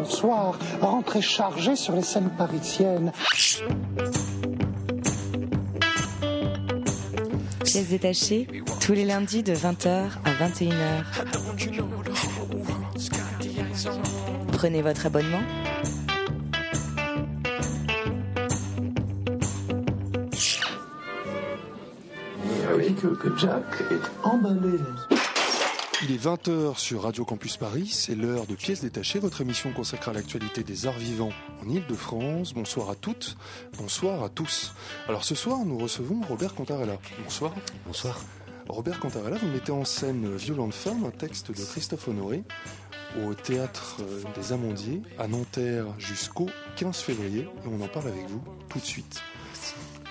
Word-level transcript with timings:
bonsoir, 0.00 0.58
rentrée 0.80 1.20
chargée 1.20 1.76
sur 1.76 1.94
les 1.94 2.02
scènes 2.02 2.30
parisiennes. 2.30 3.12
Pièces 7.64 7.88
détachées, 7.88 8.48
tous 8.80 8.92
les 8.92 9.04
lundis 9.04 9.42
de 9.42 9.52
20h 9.54 10.08
à 10.24 10.32
21h. 10.32 11.04
Prenez 14.52 14.80
votre 14.80 15.04
abonnement. 15.04 15.42
Oui, 22.74 22.94
que, 22.94 23.08
que 23.08 23.36
Jack 23.36 23.64
est 23.90 24.26
emballé. 24.26 24.78
Il 26.02 26.12
est 26.12 26.24
20h 26.24 26.78
sur 26.78 27.02
Radio 27.02 27.26
Campus 27.26 27.58
Paris, 27.58 27.88
c'est 27.92 28.14
l'heure 28.14 28.46
de 28.46 28.54
Pièces 28.54 28.80
détachées, 28.80 29.18
votre 29.18 29.42
émission 29.42 29.70
consacrée 29.74 30.12
à 30.12 30.14
l'actualité 30.14 30.62
des 30.62 30.86
arts 30.86 30.96
vivants 30.96 31.32
en 31.62 31.68
Ile-de-France. 31.68 32.54
Bonsoir 32.54 32.88
à 32.88 32.94
toutes, 32.94 33.36
bonsoir 33.76 34.24
à 34.24 34.30
tous. 34.30 34.72
Alors 35.08 35.24
ce 35.24 35.34
soir, 35.34 35.58
nous 35.66 35.76
recevons 35.76 36.22
Robert 36.26 36.54
Contarella. 36.54 36.96
Bonsoir. 37.22 37.52
Bonsoir. 37.86 38.18
Robert 38.66 38.98
Contarella, 38.98 39.36
vous 39.36 39.48
mettez 39.48 39.72
en 39.72 39.84
scène 39.84 40.36
Violente 40.36 40.72
Femme, 40.72 41.04
un 41.04 41.10
texte 41.10 41.50
de 41.50 41.62
Christophe 41.62 42.08
Honoré, 42.08 42.44
au 43.22 43.34
théâtre 43.34 43.96
des 44.34 44.54
Amandiers, 44.54 45.02
à 45.18 45.28
Nanterre, 45.28 45.84
jusqu'au 45.98 46.46
15 46.76 46.96
février. 46.96 47.40
Et 47.42 47.68
on 47.68 47.84
en 47.84 47.88
parle 47.88 48.08
avec 48.08 48.26
vous 48.26 48.42
tout 48.70 48.78
de 48.78 48.86
suite. 48.86 49.20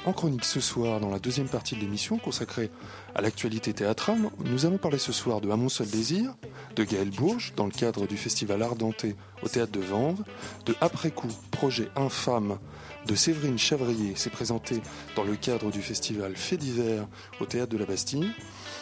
En 0.06 0.14
chronique 0.14 0.46
ce 0.46 0.60
soir, 0.60 1.00
dans 1.00 1.10
la 1.10 1.20
deuxième 1.20 1.50
partie 1.50 1.76
de 1.76 1.82
l'émission 1.82 2.20
consacrée 2.20 2.70
à 3.16 3.22
l'actualité 3.22 3.74
théâtrale, 3.74 4.30
nous 4.46 4.66
allons 4.66 4.78
parler 4.78 4.98
ce 4.98 5.12
soir 5.12 5.42
de 5.42 5.50
À 5.50 5.56
mon 5.56 5.70
seul 5.70 5.88
désir, 5.88 6.36
de 6.76 6.84
Gaël 6.84 7.10
Bourges, 7.10 7.54
dans 7.56 7.66
le 7.66 7.72
cadre 7.72 8.08
du 8.08 8.18
festival 8.18 8.62
Ardenté 8.62 9.16
au 9.42 9.48
théâtre 9.48 9.72
de 9.72 9.80
Vanves, 9.80 10.24
de 10.66 10.76
Après 10.82 11.12
coup, 11.12 11.30
projet 11.52 11.90
infâme 11.96 12.60
de 13.06 13.16
Séverine 13.16 13.58
Chavrier, 13.58 14.16
s'est 14.16 14.30
présenté 14.30 14.82
dans 15.16 15.24
le 15.24 15.36
cadre 15.36 15.72
du 15.72 15.82
festival 15.82 16.36
Fait 16.36 16.58
d'hiver 16.58 17.08
au 17.40 17.46
théâtre 17.46 17.72
de 17.72 17.78
la 17.78 17.86
Bastille, 17.86 18.32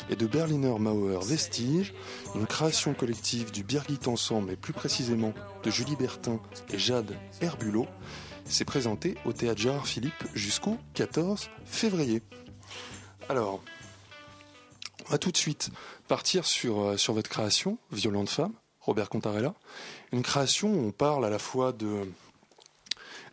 et 0.09 0.15
de 0.15 0.25
Berliner 0.25 0.77
Mauer 0.79 1.19
Vestige, 1.23 1.93
une 2.35 2.47
création 2.47 2.93
collective 2.93 3.51
du 3.51 3.63
Birgit 3.63 4.07
Ensemble, 4.07 4.51
et 4.51 4.55
plus 4.55 4.73
précisément 4.73 5.33
de 5.63 5.71
Julie 5.71 5.95
Bertin 5.95 6.39
et 6.73 6.79
Jade 6.79 7.13
Herbulot, 7.41 7.87
s'est 8.45 8.65
présenté 8.65 9.15
au 9.25 9.33
théâtre 9.33 9.59
Gérard 9.59 9.87
Philippe 9.87 10.23
jusqu'au 10.33 10.77
14 10.93 11.49
février. 11.65 12.21
Alors, 13.29 13.61
on 15.07 15.11
va 15.11 15.17
tout 15.17 15.31
de 15.31 15.37
suite 15.37 15.69
partir 16.07 16.45
sur, 16.45 16.81
euh, 16.81 16.97
sur 16.97 17.13
votre 17.13 17.29
création, 17.29 17.77
Violente 17.91 18.29
Femme, 18.29 18.53
Robert 18.81 19.09
Contarella. 19.09 19.53
Une 20.11 20.21
création 20.21 20.73
où 20.73 20.87
on 20.87 20.91
parle 20.91 21.25
à 21.25 21.29
la 21.29 21.39
fois 21.39 21.73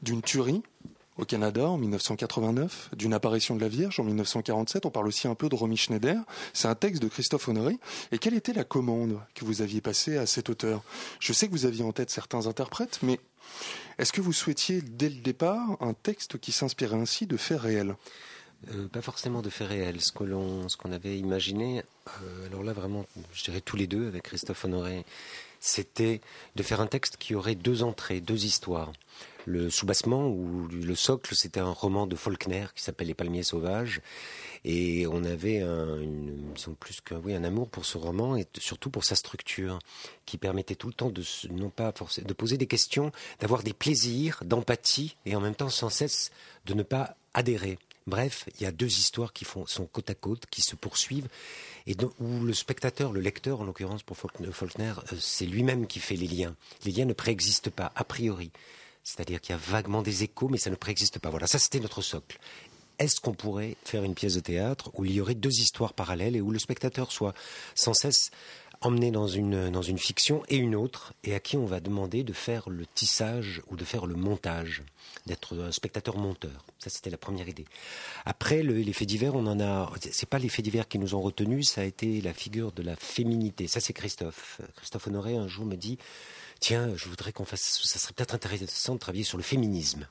d'une 0.03 0.23
tuerie 0.23 0.63
au 1.17 1.25
Canada 1.25 1.69
en 1.69 1.79
1989, 1.79 2.91
d'une 2.97 3.13
apparition 3.13 3.55
de 3.55 3.61
la 3.61 3.69
Vierge 3.69 4.01
en 4.01 4.05
1947. 4.05 4.85
On 4.85 4.91
parle 4.91 5.07
aussi 5.07 5.29
un 5.29 5.37
peu 5.37 5.49
de 5.49 5.55
Romy 5.55 5.77
Schneider. 5.77 6.21
C'est 6.53 6.67
un 6.67 6.75
texte 6.75 7.01
de 7.03 7.09
Christophe 7.09 7.49
Honoré. 7.49 7.79
Et 8.11 8.19
quelle 8.19 8.35
était 8.35 8.53
la 8.53 8.65
commande 8.65 9.21
que 9.35 9.45
vous 9.45 9.63
aviez 9.63 9.81
passée 9.81 10.17
à 10.17 10.27
cet 10.27 10.51
auteur? 10.51 10.83
Je 11.21 11.33
sais 11.33 11.47
que 11.47 11.53
vous 11.53 11.67
aviez 11.67 11.85
en 11.85 11.93
tête 11.93 12.11
certains 12.11 12.49
interprètes, 12.49 12.99
mais 13.03 13.21
est-ce 13.99 14.13
que 14.13 14.21
vous 14.21 14.33
souhaitiez 14.33 14.81
dès 14.83 15.09
le 15.09 15.21
départ 15.21 15.77
un 15.81 15.95
texte 15.95 16.39
qui 16.39 16.51
s'inspirait 16.51 16.97
ainsi 16.97 17.27
de 17.27 17.37
faits 17.37 17.61
réels? 17.61 17.95
Euh, 18.71 18.89
pas 18.89 19.03
forcément 19.03 19.43
de 19.43 19.51
faits 19.51 19.69
réels. 19.69 20.01
Ce 20.01 20.13
que 20.13 20.25
l'on, 20.25 20.69
ce 20.69 20.77
qu'on 20.77 20.93
avait 20.93 21.19
imaginé, 21.19 21.83
euh, 22.23 22.47
alors 22.47 22.63
là 22.63 22.73
vraiment, 22.73 23.05
je 23.33 23.45
dirais 23.45 23.61
tous 23.61 23.77
les 23.77 23.87
deux 23.87 24.07
avec 24.07 24.23
Christophe 24.23 24.65
Honoré, 24.65 25.05
c'était 25.61 26.21
de 26.57 26.63
faire 26.63 26.81
un 26.81 26.87
texte 26.87 27.17
qui 27.17 27.35
aurait 27.35 27.55
deux 27.55 27.83
entrées, 27.83 28.21
deux 28.21 28.45
histoires. 28.45 28.93
Le 29.47 29.71
soubassement 29.71 30.29
ou 30.29 30.69
le 30.69 30.95
socle, 30.95 31.35
c'était 31.35 31.61
un 31.61 31.71
roman 31.71 32.07
de 32.07 32.17
Faulkner 32.17 32.67
qui 32.75 32.83
s'appelle 32.83 33.09
Les 33.09 33.15
Palmiers 33.15 33.43
Sauvages, 33.43 34.01
et 34.65 35.07
on 35.07 35.23
avait 35.25 35.61
un, 35.61 35.99
plus 36.81 37.01
que 37.03 37.15
oui, 37.15 37.35
un 37.35 37.45
amour 37.45 37.69
pour 37.69 37.85
ce 37.85 37.99
roman 37.99 38.37
et 38.37 38.47
surtout 38.59 38.89
pour 38.89 39.05
sa 39.05 39.17
structure, 39.17 39.79
qui 40.25 40.39
permettait 40.39 40.75
tout 40.75 40.87
le 40.87 40.95
temps 40.95 41.11
de 41.11 41.23
non 41.51 41.69
pas 41.69 41.93
forcer, 41.93 42.23
de 42.23 42.33
poser 42.33 42.57
des 42.57 42.67
questions, 42.67 43.13
d'avoir 43.41 43.63
des 43.63 43.75
plaisirs, 43.75 44.41
d'empathie, 44.45 45.17
et 45.27 45.37
en 45.37 45.41
même 45.41 45.55
temps 45.55 45.69
sans 45.69 45.91
cesse 45.91 46.31
de 46.65 46.73
ne 46.73 46.83
pas 46.83 47.17
adhérer. 47.35 47.79
Bref, 48.07 48.45
il 48.57 48.63
y 48.63 48.67
a 48.67 48.73
deux 48.73 48.87
histoires 48.87 49.33
qui 49.33 49.47
sont 49.47 49.87
côte 49.87 50.11
à 50.11 50.15
côte, 50.15 50.45
qui 50.51 50.61
se 50.61 50.77
poursuivent, 50.77 51.29
et 51.87 51.97
où 52.21 52.45
le 52.45 52.53
spectateur, 52.53 53.13
le 53.13 53.21
lecteur 53.21 53.61
en 53.61 53.65
l'occurrence 53.65 54.03
pour 54.03 54.17
Faulkner, 54.17 54.53
Faulkner, 54.53 54.93
euh, 55.13 55.17
c'est 55.19 55.47
lui-même 55.47 55.87
qui 55.87 56.01
fait 56.01 56.17
les 56.17 56.29
liens. 56.29 56.55
Les 56.85 56.93
liens 56.93 57.07
ne 57.07 57.15
préexistent 57.15 57.71
pas, 57.71 57.93
a 57.97 58.05
priori. 58.05 58.51
C'est-à-dire 59.03 59.41
qu'il 59.41 59.53
y 59.53 59.55
a 59.55 59.59
vaguement 59.59 60.03
des 60.03 60.23
échos, 60.23 60.49
mais 60.49 60.59
ça 60.59 60.71
ne 60.71 60.77
préexiste 60.77 61.19
pas. 61.19 61.31
Voilà, 61.31 61.47
ça 61.47 61.59
c'était 61.59 61.81
notre 61.81 62.03
socle. 62.03 62.39
Est-ce 62.99 63.21
qu'on 63.21 63.35
pourrait 63.35 63.77
faire 63.85 64.05
une 64.05 64.15
pièce 64.15 64.35
de 64.35 64.41
théâtre 64.41 64.91
où 64.95 65.05
il 65.05 65.13
y 65.13 65.21
aurait 65.21 65.35
deux 65.35 65.61
histoires 65.61 65.95
parallèles 65.95 66.37
et 66.37 66.41
où 66.41 66.51
le 66.51 66.59
spectateur 66.59 67.11
soit 67.11 67.35
sans 67.75 67.93
cesse 67.93 68.31
emmené 68.81 69.11
dans 69.11 69.27
une, 69.29 69.71
dans 69.71 69.83
une 69.83 69.99
fiction 69.99 70.43
et 70.49 70.57
une 70.57 70.75
autre, 70.75 71.15
et 71.25 71.35
à 71.35 71.41
qui 71.41 71.57
on 71.57 71.65
va 71.67 71.81
demander 71.81 72.23
de 72.25 72.33
faire 72.33 72.69
le 72.69 72.85
tissage 72.87 73.63
ou 73.69 73.77
de 73.77 73.85
faire 73.85 74.07
le 74.07 74.15
montage, 74.15 74.83
d'être 75.27 75.59
un 75.59 75.73
spectateur 75.73 76.17
monteur. 76.19 76.65
Ça, 76.79 76.91
c'était 76.91 77.11
la 77.11 77.17
première 77.17 77.49
idée. 77.49 77.65
Après, 78.25 78.63
le- 78.63 78.75
les 78.75 78.93
faits 78.93 79.09
divers, 79.09 79.35
on 79.35 79.47
en 79.47 79.61
a. 79.61 79.91
C'est 80.11 80.29
pas 80.29 80.39
les 80.39 80.49
faits 80.49 80.65
divers 80.65 80.87
qui 80.89 80.99
nous 80.99 81.15
ont 81.15 81.21
retenus, 81.23 81.69
ça 81.71 81.81
a 81.81 81.85
été 81.85 82.21
la 82.21 82.35
figure 82.35 82.73
de 82.73 82.83
la 82.83 82.97
féminité. 82.97 83.67
Ça, 83.69 83.81
c'est 83.81 83.93
Christophe. 83.93 84.61
Christophe 84.77 85.07
Honoré, 85.07 85.37
un 85.37 85.49
jour, 85.49 85.65
me 85.65 85.77
dit 85.77 85.99
Tiens, 86.61 86.95
je 86.97 87.09
voudrais 87.09 87.33
qu'on 87.33 87.45
fasse. 87.45 87.81
Ça 87.85 87.99
serait 87.99 88.13
peut-être 88.13 88.35
intéressant 88.35 88.95
de 88.95 88.99
travailler 88.99 89.25
sur 89.25 89.37
le 89.39 89.43
féminisme 89.45 90.07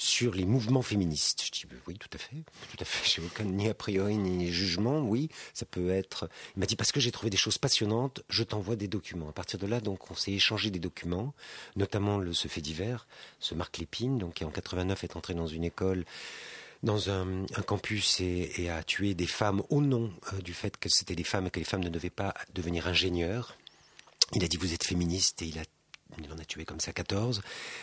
sur 0.00 0.34
les 0.34 0.46
mouvements 0.46 0.80
féministes. 0.80 1.44
Je 1.44 1.50
dis 1.50 1.66
oui, 1.86 1.98
tout 1.98 2.08
à 2.14 2.16
fait, 2.16 2.42
tout 2.70 2.78
à 2.80 2.84
fait. 2.86 3.06
J'ai 3.06 3.22
aucun 3.22 3.44
ni 3.44 3.68
a 3.68 3.74
priori 3.74 4.16
ni 4.16 4.50
jugement. 4.50 5.02
Oui, 5.02 5.28
ça 5.52 5.66
peut 5.66 5.90
être. 5.90 6.30
Il 6.56 6.60
m'a 6.60 6.66
dit 6.66 6.74
parce 6.74 6.90
que 6.90 7.00
j'ai 7.00 7.12
trouvé 7.12 7.28
des 7.28 7.36
choses 7.36 7.58
passionnantes, 7.58 8.22
je 8.30 8.42
t'envoie 8.42 8.76
des 8.76 8.88
documents. 8.88 9.28
À 9.28 9.32
partir 9.32 9.58
de 9.58 9.66
là, 9.66 9.78
donc, 9.80 10.10
on 10.10 10.14
s'est 10.14 10.32
échangé 10.32 10.70
des 10.70 10.78
documents, 10.78 11.34
notamment 11.76 12.16
le 12.16 12.32
ce 12.32 12.48
fait 12.48 12.62
divers, 12.62 13.06
ce 13.40 13.54
Marc 13.54 13.76
Lépine, 13.76 14.16
donc 14.16 14.34
qui 14.34 14.44
en 14.46 14.50
89 14.50 15.04
est 15.04 15.16
entré 15.16 15.34
dans 15.34 15.46
une 15.46 15.64
école 15.64 16.06
dans 16.82 17.10
un, 17.10 17.44
campus 17.66 18.20
et, 18.22 18.70
a 18.70 18.82
tué 18.82 19.12
des 19.12 19.26
femmes 19.26 19.62
au 19.68 19.82
nom 19.82 20.10
euh, 20.32 20.40
du 20.40 20.54
fait 20.54 20.78
que 20.78 20.88
c'était 20.88 21.14
des 21.14 21.24
femmes 21.24 21.48
et 21.48 21.50
que 21.50 21.58
les 21.58 21.66
femmes 21.66 21.84
ne 21.84 21.90
devaient 21.90 22.08
pas 22.08 22.32
devenir 22.54 22.86
ingénieurs. 22.86 23.58
Il 24.32 24.42
a 24.44 24.48
dit 24.48 24.56
vous 24.56 24.72
êtes 24.72 24.84
féministe 24.84 25.42
et 25.42 25.46
il 25.46 25.58
a 25.58 25.64
il 26.22 26.32
en 26.32 26.38
a 26.38 26.44
tué 26.44 26.64
comme 26.64 26.80
ça 26.80 26.92
14. 26.92 27.42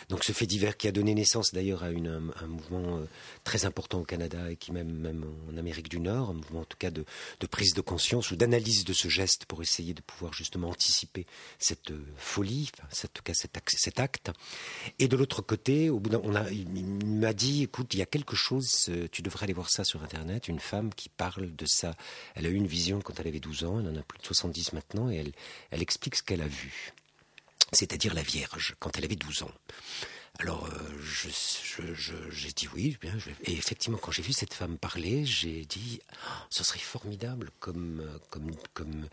Donc 0.09 0.23
ce 0.23 0.31
fait 0.31 0.45
divers 0.45 0.77
qui 0.77 0.88
a 0.88 0.91
donné 0.91 1.13
naissance 1.13 1.53
d'ailleurs 1.53 1.83
à 1.83 1.88
un, 1.88 2.47
mouvement 2.47 2.97
euh, 2.97 3.05
très 3.43 3.65
important 3.65 3.99
au 3.99 4.03
Canada 4.03 4.51
et 4.51 4.55
qui 4.55 4.71
même, 4.71 4.91
même 4.91 5.25
en 5.51 5.57
Amérique 5.57 5.89
du 5.89 5.99
Nord, 5.99 6.29
un 6.29 6.33
mouvement 6.33 6.61
en 6.61 6.66
tout 6.66 6.77
cas 6.77 6.91
de, 6.91 7.05
prise 7.49 7.73
de 7.73 7.81
conscience 7.81 8.31
ou 8.31 8.35
d'analyse 8.35 8.83
de 8.85 8.93
ce 8.93 9.07
geste 9.07 9.45
pour 9.45 9.61
essayer 9.61 9.93
de 9.93 10.01
pouvoir 10.01 10.33
justement 10.33 10.69
anticiper 10.69 11.25
cette 11.59 11.91
euh, 11.91 12.05
folie, 12.17 12.69
enfin, 12.75 12.87
en 13.05 13.11
tout 13.13 13.23
cas 13.23 13.33
cet, 13.33 13.55
ac- 13.57 13.75
cet 13.77 13.99
acte. 13.99 14.31
Et 14.99 15.07
de 15.07 15.16
l'autre 15.16 15.41
côté, 15.41 15.89
au 15.89 15.99
bout 15.99 16.13
on 16.16 16.33
il, 16.47 16.67
m'a 17.05 17.33
dit, 17.33 17.63
écoute, 17.63 17.93
il 17.93 17.99
y 17.99 18.03
a 18.03 18.05
quelque 18.05 18.35
chose, 18.35 18.85
euh, 18.89 19.07
tu 19.11 19.21
devrais 19.21 19.45
aller 19.45 19.53
voir 19.53 19.69
ça 19.69 19.83
sur 19.83 20.03
Internet, 20.03 20.47
une 20.47 20.59
femme 20.59 20.93
qui 20.93 21.09
parle 21.09 21.55
de 21.55 21.66
ça. 21.66 21.95
Elle 22.35 22.45
a 22.45 22.49
eu 22.49 22.55
une 22.55 22.67
vision 22.67 23.01
quand 23.01 23.19
elle 23.19 23.27
avait 23.27 23.39
12 23.39 23.63
ans, 23.63 23.79
elle 23.79 23.87
en 23.87 23.95
a 23.95 24.03
plus 24.03 24.19
de 24.19 24.25
70 24.25 24.73
maintenant, 24.73 25.09
et 25.09 25.23
elle 25.71 25.81
explique 25.81 26.16
ce 26.16 26.23
qu'elle 26.23 26.41
a 26.41 26.47
vu 26.47 26.93
c'est-à-dire 27.72 28.13
la 28.13 28.23
Vierge, 28.23 28.75
quand 28.79 28.97
elle 28.97 29.05
avait 29.05 29.16
12 29.16 29.44
ans. 29.44 29.51
Alors, 30.39 30.67
euh, 30.67 31.89
j'ai 32.29 32.51
dit 32.51 32.67
oui, 32.75 32.95
bien. 33.01 33.13
et 33.44 33.53
effectivement, 33.53 33.97
quand 33.97 34.11
j'ai 34.11 34.22
vu 34.22 34.33
cette 34.33 34.53
femme 34.53 34.78
parler, 34.78 35.25
j'ai 35.25 35.66
dit, 35.66 36.00
Ah, 36.28 36.45
ce 36.51 36.63
serait 36.63 36.78
formidable 36.79 37.50
comme, 37.59 38.07
comme, 38.29 38.51
comme, 38.73 39.07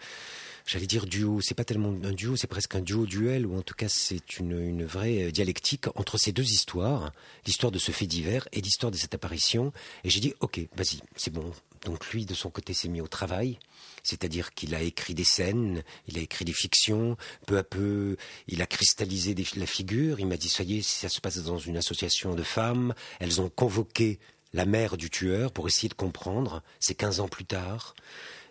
j'allais 0.66 0.86
dire 0.86 1.06
duo. 1.06 1.40
C'est 1.40 1.54
pas 1.54 1.64
tellement 1.64 1.94
un 2.04 2.12
duo, 2.12 2.36
c'est 2.36 2.46
presque 2.46 2.74
un 2.74 2.82
duo-duel, 2.82 3.46
ou 3.46 3.56
en 3.56 3.62
tout 3.62 3.74
cas, 3.74 3.88
c'est 3.88 4.38
une, 4.38 4.60
une 4.60 4.84
vraie 4.84 5.28
euh, 5.28 5.30
dialectique 5.30 5.86
entre 5.94 6.18
ces 6.18 6.32
deux 6.32 6.50
histoires, 6.50 7.10
l'histoire 7.46 7.72
de 7.72 7.78
ce 7.78 7.90
fait 7.90 8.06
divers 8.06 8.46
et 8.52 8.60
l'histoire 8.60 8.92
de 8.92 8.98
cette 8.98 9.14
apparition. 9.14 9.72
Et 10.04 10.10
j'ai 10.10 10.20
dit, 10.20 10.34
ok, 10.40 10.60
vas-y, 10.76 11.00
c'est 11.16 11.32
bon. 11.32 11.52
Donc 11.86 12.06
lui, 12.10 12.26
de 12.26 12.34
son 12.34 12.50
côté, 12.50 12.74
s'est 12.74 12.88
mis 12.88 13.00
au 13.00 13.08
travail, 13.08 13.58
c'est-à-dire 14.04 14.54
qu'il 14.54 14.74
a 14.74 14.82
écrit 14.82 15.14
des 15.14 15.24
scènes, 15.24 15.82
il 16.06 16.18
a 16.18 16.20
écrit 16.20 16.44
des 16.44 16.52
fictions, 16.52 17.16
peu 17.46 17.58
à 17.58 17.64
peu, 17.64 18.16
il 18.46 18.62
a 18.62 18.66
cristallisé 18.66 19.34
la 19.56 19.66
figure, 19.66 20.20
il 20.20 20.26
m'a 20.26 20.36
dit, 20.36 20.54
y 20.60 20.78
est, 20.78 20.82
ça 20.82 21.08
se 21.08 21.20
passe 21.20 21.38
dans 21.38 21.58
une 21.58 21.76
association 21.76 22.34
de 22.34 22.42
femmes, 22.42 22.94
elles 23.18 23.40
ont 23.40 23.48
convoqué 23.48 24.20
la 24.52 24.66
mère 24.66 24.96
du 24.96 25.10
tueur 25.10 25.50
pour 25.50 25.66
essayer 25.66 25.88
de 25.88 25.94
comprendre, 25.94 26.62
c'est 26.78 26.94
15 26.94 27.20
ans 27.20 27.28
plus 27.28 27.44
tard. 27.44 27.94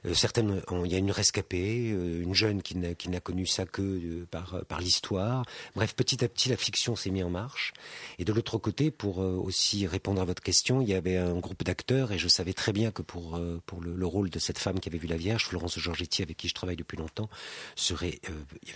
Euh, 0.05 0.13
certaines, 0.13 0.61
il 0.85 0.91
y 0.91 0.95
a 0.95 0.97
une 0.97 1.11
rescapée, 1.11 1.91
euh, 1.91 2.21
une 2.21 2.33
jeune 2.33 2.61
qui 2.61 2.77
n'a, 2.77 2.93
qui 2.95 3.09
n'a 3.09 3.19
connu 3.19 3.45
ça 3.45 3.65
que 3.65 3.81
euh, 3.81 4.25
par, 4.29 4.63
par 4.67 4.79
l'histoire. 4.79 5.45
Bref, 5.75 5.95
petit 5.95 6.23
à 6.23 6.27
petit, 6.27 6.49
la 6.49 6.57
fiction 6.57 6.95
s'est 6.95 7.09
mise 7.09 7.23
en 7.23 7.29
marche. 7.29 7.73
Et 8.19 8.25
de 8.25 8.33
l'autre 8.33 8.57
côté, 8.57 8.91
pour 8.91 9.19
aussi 9.19 9.87
répondre 9.87 10.21
à 10.21 10.25
votre 10.25 10.41
question, 10.41 10.81
il 10.81 10.89
y 10.89 10.93
avait 10.93 11.17
un 11.17 11.35
groupe 11.39 11.63
d'acteurs 11.63 12.11
et 12.11 12.17
je 12.17 12.27
savais 12.27 12.53
très 12.53 12.73
bien 12.73 12.91
que 12.91 13.01
pour, 13.01 13.39
pour 13.65 13.81
le, 13.81 13.95
le 13.95 14.05
rôle 14.05 14.29
de 14.29 14.39
cette 14.39 14.57
femme 14.57 14.79
qui 14.79 14.89
avait 14.89 14.97
vu 14.97 15.07
la 15.07 15.17
Vierge, 15.17 15.45
Florence 15.45 15.79
Georgetti, 15.79 16.21
avec 16.21 16.37
qui 16.37 16.47
je 16.47 16.53
travaille 16.53 16.75
depuis 16.75 16.97
longtemps, 16.97 17.29
serait 17.75 18.19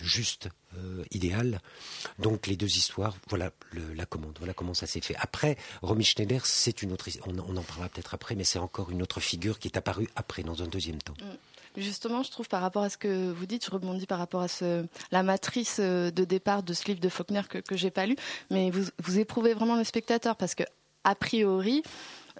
juste 0.02 0.48
euh, 0.76 1.04
idéal. 1.10 1.60
Donc 2.18 2.46
les 2.46 2.56
deux 2.56 2.76
histoires, 2.76 3.16
voilà 3.28 3.50
la 3.94 4.06
commande, 4.06 4.36
voilà 4.38 4.54
comment 4.54 4.74
ça 4.74 4.86
s'est 4.86 5.00
fait. 5.00 5.16
Après, 5.18 5.56
Romy 5.82 6.04
Schneider, 6.04 6.44
c'est 6.44 6.82
une 6.82 6.92
autre, 6.92 7.08
on, 7.26 7.38
on 7.38 7.56
en 7.56 7.62
parlera 7.62 7.88
peut-être 7.88 8.14
après, 8.14 8.34
mais 8.34 8.44
c'est 8.44 8.58
encore 8.58 8.90
une 8.90 9.02
autre 9.02 9.20
figure 9.20 9.58
qui 9.58 9.68
est 9.68 9.76
apparue 9.76 10.08
après, 10.16 10.42
dans 10.42 10.62
un 10.62 10.66
deuxième 10.66 11.00
temps. 11.00 11.14
Mm. 11.20 11.36
Justement, 11.76 12.22
je 12.22 12.30
trouve 12.30 12.48
par 12.48 12.60
rapport 12.60 12.82
à 12.82 12.90
ce 12.90 12.96
que 12.96 13.30
vous 13.30 13.46
dites, 13.46 13.64
je 13.64 13.70
rebondis 13.70 14.06
par 14.06 14.18
rapport 14.18 14.42
à 14.42 14.46
la 15.12 15.22
matrice 15.22 15.76
euh, 15.80 16.10
de 16.10 16.24
départ 16.24 16.62
de 16.62 16.72
ce 16.72 16.84
livre 16.86 17.00
de 17.00 17.08
Faulkner 17.08 17.42
que, 17.48 17.58
que 17.58 17.76
j'ai 17.76 17.90
pas 17.90 18.06
lu, 18.06 18.16
mais 18.50 18.70
vous, 18.70 18.84
vous 19.02 19.18
éprouvez 19.18 19.54
vraiment 19.54 19.76
le 19.76 19.84
spectateur 19.84 20.34
parce 20.36 20.54
que 20.54 20.64
a 21.04 21.14
priori, 21.14 21.82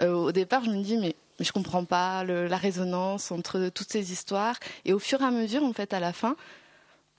euh, 0.01 0.13
au 0.13 0.33
départ, 0.33 0.65
je 0.65 0.71
me 0.71 0.83
dis 0.83 0.97
mais 0.97 1.15
mais 1.39 1.45
je 1.45 1.53
comprends 1.53 1.85
pas 1.85 2.25
la 2.25 2.57
résonance 2.57 3.31
entre 3.31 3.69
toutes 3.69 3.93
ces 3.93 4.13
histoires. 4.13 4.57
Et 4.85 4.93
au 4.93 4.99
fur 4.99 5.21
et 5.21 5.25
à 5.25 5.31
mesure, 5.31 5.63
en 5.63 5.73
fait, 5.73 5.93
à 5.93 6.01
la 6.01 6.13
fin, 6.13 6.35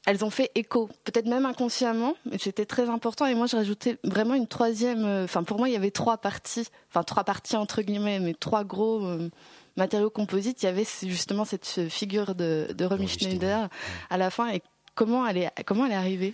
elles 0.06 0.24
ont 0.24 0.30
fait 0.30 0.50
écho, 0.56 0.90
peut-être 1.04 1.28
même 1.28 1.46
inconsciemment, 1.46 2.16
mais 2.26 2.38
c'était 2.38 2.66
très 2.66 2.90
important. 2.90 3.26
Et 3.26 3.36
moi, 3.36 3.48
je 3.48 3.56
rajoutais 3.56 3.98
vraiment 4.04 4.34
une 4.34 4.48
troisième. 4.48 5.06
Euh, 5.06 5.24
enfin, 5.26 5.44
pour 5.44 5.58
moi, 5.58 5.70
il 5.70 5.74
y 5.74 5.76
avait 5.76 5.92
trois 5.92 6.18
parties, 6.18 6.68
enfin 6.90 7.04
trois 7.04 7.24
parties 7.24 7.58
entre 7.58 7.82
guillemets, 7.82 8.20
mais 8.20 8.34
trois 8.34 8.64
gros 8.64 9.06
euh, 9.06 9.30
matériaux 9.76 10.10
composites. 10.10 10.64
Il 10.64 10.66
y 10.66 10.70
avait 10.70 10.88
justement 11.04 11.46
cette 11.46 11.90
figure 11.90 12.34
de, 12.34 12.68
de 12.76 12.86
Romy 12.86 13.08
Schneider 13.08 13.70
à 14.10 14.18
la 14.18 14.30
fin. 14.30 14.50
Et 14.50 14.62
comment 14.96 15.28
elle 15.28 15.38
est, 15.38 15.52
comment 15.66 15.86
elle 15.86 15.92
est 15.92 15.96
arrivée? 15.96 16.34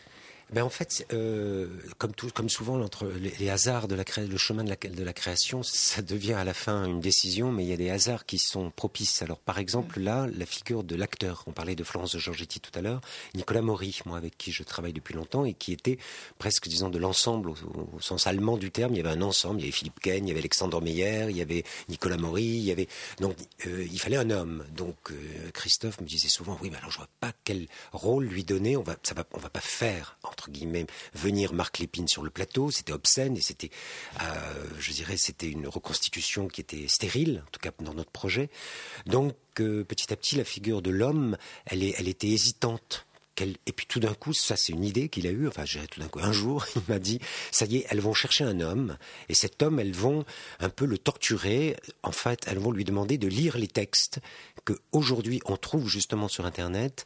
Ben 0.54 0.64
en 0.64 0.70
fait, 0.70 1.06
euh, 1.12 1.68
comme, 1.98 2.50
souvent, 2.50 2.80
les, 3.40 3.50
hasards 3.50 3.88
de 3.88 3.96
la 3.96 4.04
le 4.18 4.38
chemin 4.38 4.64
de 4.64 5.04
la, 5.04 5.14
création, 5.14 5.64
ça 5.64 6.04
devient 6.04 6.34
à 6.34 6.44
la 6.44 6.54
fin 6.54 6.86
une 6.86 7.00
décision, 7.00 7.52
mais 7.52 7.64
il 7.64 7.70
y 7.70 7.74
a 7.74 7.78
des 7.78 7.90
hasards 7.90 8.26
qui 8.26 8.38
sont 8.38 8.70
propices. 8.70 9.24
Alors, 9.24 9.40
par 9.40 9.58
exemple, 9.58 10.00
là, 10.00 10.28
la 10.38 10.46
figure 10.46 10.84
de 10.84 10.96
l'acteur, 10.96 11.44
on 11.48 11.52
parlait 11.52 11.76
de 11.76 11.84
Florence 11.84 12.14
de 12.14 12.20
Giorgetti 12.20 12.60
tout 12.60 12.72
à 12.78 12.82
l'heure, 12.82 13.02
Nicolas 13.34 13.64
Maury, 13.64 14.00
moi, 14.06 14.18
avec 14.18 14.38
qui 14.38 14.52
je 14.52 14.62
travaille 14.64 14.94
depuis 14.94 15.16
longtemps, 15.16 15.46
et 15.46 15.54
qui 15.54 15.74
était 15.74 15.98
presque, 16.38 16.68
disons, 16.68 16.90
de 16.90 17.00
l'ensemble, 17.00 17.50
au, 17.50 18.00
sens 18.00 18.28
allemand 18.28 18.58
du 18.58 18.70
terme. 18.70 18.94
Il 18.94 18.98
y 18.98 19.00
avait 19.00 19.18
un 19.18 19.24
ensemble, 19.24 19.60
il 19.60 19.64
y 19.64 19.66
avait 19.66 19.72
Philippe 19.72 20.00
Ken, 20.00 20.26
il 20.26 20.28
y 20.28 20.32
avait 20.32 20.42
Alexandre 20.42 20.80
Meyer, 20.80 21.26
il 21.30 21.38
y 21.38 21.42
avait 21.42 21.64
Nicolas 21.90 22.18
Maury, 22.18 22.44
il 22.44 22.64
y 22.64 22.72
avait... 22.72 22.88
Donc, 23.20 23.36
euh, 23.66 23.88
il 23.92 24.00
fallait 24.00 24.18
un 24.18 24.30
homme. 24.30 24.64
Donc, 24.76 24.96
euh, 25.10 25.16
Christophe 25.54 26.00
me 26.02 26.06
disait 26.06 26.30
souvent, 26.30 26.58
oui, 26.62 26.70
mais 26.70 26.78
alors 26.78 26.92
je 26.92 26.98
vois 26.98 27.10
pas 27.20 27.32
quel 27.44 27.68
rôle 27.92 28.26
lui 28.26 28.44
donner, 28.44 28.78
on 28.78 28.84
va, 28.84 28.96
ça 29.02 29.16
va, 29.16 29.24
on 29.34 29.40
va 29.40 29.50
pas 29.50 29.60
faire 29.60 30.18
entre 30.36 30.52
guillemets, 30.52 30.86
venir 31.14 31.54
Marc 31.54 31.80
Lépine 31.80 32.10
sur 32.10 32.22
le 32.22 32.30
plateau. 32.30 32.70
C'était 32.72 32.92
obscène 32.92 33.38
et 33.38 33.42
c'était, 33.42 33.70
euh, 34.22 34.66
je 34.80 34.92
dirais, 34.92 35.16
c'était 35.16 35.50
une 35.50 35.68
reconstitution 35.68 36.50
qui 36.50 36.60
était 36.60 36.88
stérile, 36.90 37.44
en 37.48 37.52
tout 37.52 37.62
cas 37.62 37.72
dans 37.80 37.94
notre 37.94 38.12
projet. 38.12 38.50
Donc, 39.06 39.36
euh, 39.62 39.86
petit 39.86 40.12
à 40.12 40.18
petit, 40.18 40.36
la 40.36 40.44
figure 40.44 40.82
de 40.82 40.92
l'homme, 40.92 41.38
elle, 41.66 41.84
elle 41.84 42.10
était 42.10 42.28
hésitante 42.28 43.06
et 43.42 43.72
puis 43.72 43.86
tout 43.88 44.00
d'un 44.00 44.14
coup, 44.14 44.34
ça 44.34 44.56
c'est 44.56 44.72
une 44.72 44.84
idée 44.84 45.10
qu'il 45.10 45.28
a 45.28 45.32
eue, 45.32 45.48
enfin 45.48 45.64
tout 45.90 46.00
d'un 46.00 46.08
coup, 46.08 46.20
un 46.22 46.32
jour, 46.32 46.66
il 46.76 46.82
m'a 46.88 47.00
dit, 47.00 47.20
ça 47.52 47.66
y 47.66 47.78
est, 47.78 47.86
elles 47.90 48.00
vont 48.00 48.14
chercher 48.14 48.44
un 48.44 48.60
homme, 48.60 48.98
et 49.30 49.34
cet 49.34 49.62
homme, 49.62 49.80
elles 49.80 49.94
vont 49.94 50.26
un 50.60 50.70
peu 50.70 50.86
le 50.86 50.98
torturer, 50.98 51.76
en 52.04 52.12
fait, 52.12 52.46
elles 52.48 52.60
vont 52.60 52.72
lui 52.72 52.86
demander 52.86 53.18
de 53.18 53.28
lire 53.28 53.58
les 53.58 53.68
textes 53.68 54.20
que 54.64 54.74
aujourd'hui 54.92 55.42
on 55.46 55.58
trouve 55.58 55.90
justement 55.90 56.28
sur 56.28 56.46
Internet, 56.46 57.04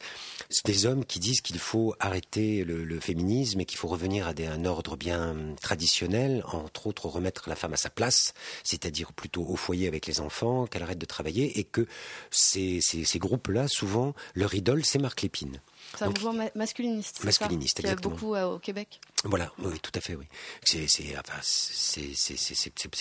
des 0.64 0.86
hommes 0.86 1.04
qui 1.04 1.20
disent 1.20 1.40
qu'il 1.40 1.58
faut 1.58 1.94
arrêter 2.00 2.64
le, 2.64 3.00
féminisme 3.00 3.60
et 3.60 3.64
qu'il 3.64 3.78
faut 3.78 3.88
revenir 3.88 4.26
à, 4.28 4.32
un 4.40 4.64
ordre 4.64 4.96
bien 4.96 5.36
traditionnel, 5.60 6.44
entre 6.52 6.86
autres 6.86 7.06
remettre 7.06 7.48
la 7.48 7.56
femme 7.56 7.72
à 7.72 7.76
sa 7.76 7.90
place, 7.90 8.34
c'est-à-dire 8.62 9.12
plutôt 9.12 9.44
au 9.46 9.56
foyer 9.56 9.88
avec 9.88 10.06
les 10.06 10.20
enfants, 10.20 10.66
qu'elle 10.66 10.82
arrête 10.82 10.98
de 10.98 11.06
travailler, 11.06 11.58
et 11.58 11.64
que 11.64 11.86
ces, 12.30 12.80
ces, 12.80 13.04
ces 13.04 13.18
groupes-là, 13.18 13.68
souvent, 13.68 14.14
leur 14.34 14.54
idole, 14.54 14.84
c'est 14.84 14.98
Marc 14.98 15.22
Lépine. 15.22 15.60
C'est 15.96 16.04
un 16.04 16.10
mouvement 16.10 16.48
masculiniste. 16.54 17.24
Masculiniste, 17.24 17.78
ça 17.78 17.82
exactement. 17.82 18.14
Il 18.14 18.14
y 18.14 18.16
a 18.16 18.20
beaucoup 18.20 18.34
euh, 18.34 18.56
au 18.56 18.58
Québec. 18.58 19.00
Voilà, 19.24 19.52
oui, 19.58 19.78
tout 19.80 19.90
à 19.94 20.00
fait, 20.00 20.14
oui. 20.14 20.26
C'est 20.64 20.86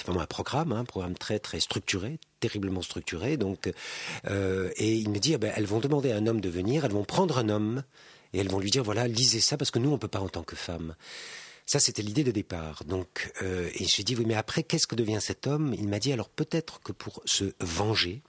vraiment 0.04 0.22
un 0.22 0.26
programme, 0.26 0.72
hein, 0.72 0.80
un 0.80 0.86
programme 0.86 1.18
très 1.18 1.40
très 1.40 1.60
structuré, 1.60 2.20
terriblement 2.40 2.82
structuré. 2.82 3.38
Donc, 3.38 3.72
euh, 4.28 4.72
et 4.76 4.96
il 4.96 5.10
me 5.10 5.20
dit, 5.20 5.36
ah 5.36 5.38
ben, 5.38 5.54
elles 5.56 5.66
vont 5.66 5.80
demander 5.80 6.12
à 6.12 6.18
un 6.18 6.28
homme 6.28 6.42
de 6.42 6.50
venir, 6.50 6.86
elles 6.86 6.92
vont 6.92 7.06
prendre 7.06 7.38
un 7.38 7.50
homme 7.50 7.84
et 8.34 8.40
elles 8.40 8.50
vont 8.50 8.60
lui 8.60 8.72
dire, 8.72 8.84
voilà, 8.84 9.08
lisez 9.08 9.40
ça 9.40 9.58
parce 9.58 9.72
que 9.72 9.80
nous 9.80 9.92
on 9.92 9.98
peut 9.98 10.08
pas 10.08 10.20
en 10.20 10.30
tant 10.30 10.44
que 10.44 10.56
femme. 10.56 10.96
Ça, 11.66 11.80
c'était 11.80 12.02
l'idée 12.02 12.24
de 12.24 12.32
départ. 12.32 12.84
Donc, 12.84 13.32
euh, 13.44 13.70
et 13.76 13.86
j'ai 13.86 14.04
dit, 14.04 14.16
oui, 14.16 14.26
mais 14.26 14.34
après, 14.34 14.64
qu'est-ce 14.64 14.88
que 14.88 14.96
devient 14.96 15.20
cet 15.22 15.46
homme? 15.46 15.76
Il 15.78 15.88
m'a 15.88 16.00
dit, 16.00 16.12
alors 16.12 16.30
peut-être 16.30 16.82
que 16.82 16.92
pour 16.92 17.22
se 17.26 17.54
venger, 17.60 18.24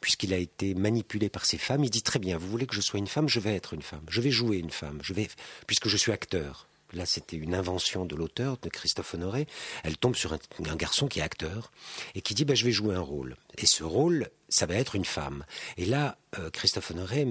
puisqu'il 0.00 0.32
a 0.32 0.38
été 0.38 0.74
manipulé 0.74 1.28
par 1.28 1.44
ces 1.44 1.58
femmes, 1.58 1.84
il 1.84 1.90
dit 1.90 2.02
très 2.02 2.18
bien, 2.18 2.38
vous 2.38 2.48
voulez 2.48 2.66
que 2.66 2.74
je 2.74 2.80
sois 2.80 2.98
une 2.98 3.06
femme, 3.06 3.28
je 3.28 3.40
vais 3.40 3.54
être 3.54 3.74
une 3.74 3.82
femme, 3.82 4.04
je 4.08 4.20
vais 4.20 4.30
jouer 4.30 4.58
une 4.58 4.70
femme, 4.70 4.98
je 5.02 5.12
vais, 5.12 5.28
puisque 5.66 5.88
je 5.88 5.96
suis 5.96 6.12
acteur. 6.12 6.68
Là, 6.94 7.04
c'était 7.04 7.36
une 7.36 7.54
invention 7.54 8.06
de 8.06 8.16
l'auteur, 8.16 8.56
de 8.62 8.70
Christophe 8.70 9.12
Honoré. 9.12 9.46
Elle 9.84 9.98
tombe 9.98 10.16
sur 10.16 10.32
un, 10.32 10.76
garçon 10.76 11.06
qui 11.06 11.20
est 11.20 11.22
acteur 11.22 11.70
et 12.14 12.22
qui 12.22 12.34
dit 12.34 12.46
bah, 12.46 12.54
Je 12.54 12.64
vais 12.64 12.72
jouer 12.72 12.94
un 12.94 13.00
rôle. 13.00 13.36
Et 13.58 13.66
ce 13.66 13.84
rôle, 13.84 14.30
ça 14.48 14.64
va 14.64 14.74
être 14.74 14.94
une 14.94 15.04
femme. 15.04 15.44
Et 15.76 15.84
là, 15.84 16.16
euh, 16.38 16.48
Christophe 16.48 16.90
Honoré 16.92 17.26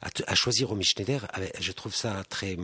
a, 0.00 0.34
choisi 0.34 0.64
Romy 0.64 0.84
Schneider. 0.84 1.28
Je 1.60 1.70
trouve 1.70 1.94
ça 1.94 2.24
très, 2.28 2.56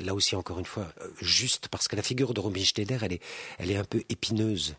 là 0.00 0.14
aussi, 0.14 0.36
encore 0.36 0.58
une 0.58 0.66
fois, 0.66 0.92
euh, 1.00 1.08
juste 1.22 1.68
parce 1.68 1.88
que 1.88 1.96
la 1.96 2.02
figure 2.02 2.34
de 2.34 2.40
Romy 2.40 2.66
Schneider, 2.66 3.02
elle 3.02 3.14
est, 3.14 3.22
elle 3.58 3.70
est 3.70 3.76
un 3.76 3.84
peu 3.84 4.02
épineuse 4.10 4.76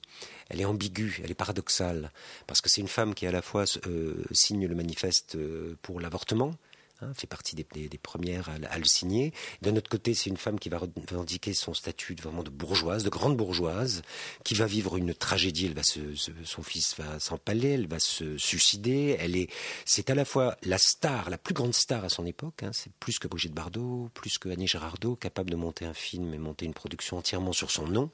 elle 0.49 0.61
est 0.61 0.65
ambiguë, 0.65 1.21
elle 1.23 1.31
est 1.31 1.35
paradoxale, 1.35 2.11
parce 2.47 2.61
que 2.61 2.69
c'est 2.69 2.81
une 2.81 2.87
femme 2.87 3.13
qui 3.13 3.27
à 3.27 3.31
la 3.31 3.41
fois 3.41 3.65
euh, 3.87 4.23
signe 4.31 4.67
le 4.67 4.75
manifeste 4.75 5.35
euh, 5.35 5.75
pour 5.81 5.99
l'avortement, 5.99 6.51
hein, 7.01 7.11
fait 7.13 7.27
partie 7.27 7.55
des, 7.55 7.63
premières 8.01 8.49
à, 8.49 8.77
le 8.77 8.85
signer. 8.85 9.33
D'un 9.61 9.75
autre 9.75 9.89
côté, 9.89 10.13
c'est 10.13 10.29
une 10.29 10.37
femme 10.37 10.59
qui 10.59 10.69
va 10.69 10.79
revendiquer 10.79 11.53
son 11.53 11.73
statut 11.73 12.15
de, 12.15 12.21
vraiment 12.21 12.43
de 12.43 12.49
bourgeoise, 12.49 13.03
de 13.03 13.09
grande 13.09 13.37
bourgeoise, 13.37 14.01
qui 14.43 14.53
va 14.53 14.65
vivre 14.65 14.97
une 14.97 15.13
tragédie. 15.13 15.65
Elle 15.65 15.73
va 15.73 15.83
son 16.43 16.63
fils 16.63 16.95
va 16.97 17.19
s'empaler, 17.19 17.69
elle 17.69 17.87
va 17.87 17.99
se 17.99 18.37
suicider. 18.37 19.17
Elle 19.19 19.35
est, 19.35 19.49
c'est 19.85 20.09
à 20.09 20.15
la 20.15 20.25
fois 20.25 20.57
la 20.63 20.77
star, 20.77 21.29
la 21.29 21.37
plus 21.37 21.53
grande 21.53 21.73
star 21.73 22.03
à 22.05 22.09
son 22.09 22.25
époque. 22.25 22.63
Hein, 22.63 22.71
c'est 22.73 22.91
plus 22.93 23.19
que 23.19 23.27
Brigitte 23.27 23.53
Bardot, 23.53 24.09
plus 24.13 24.37
que 24.37 24.49
Annie 24.49 24.67
Girardot, 24.67 25.15
capable 25.15 25.49
de 25.49 25.55
monter 25.55 25.85
un 25.85 25.93
film 25.93 26.33
et 26.33 26.37
monter 26.37 26.65
une 26.65 26.73
production 26.73 27.17
entièrement 27.17 27.53
sur 27.53 27.71
son 27.71 27.87
nom. 27.87 28.11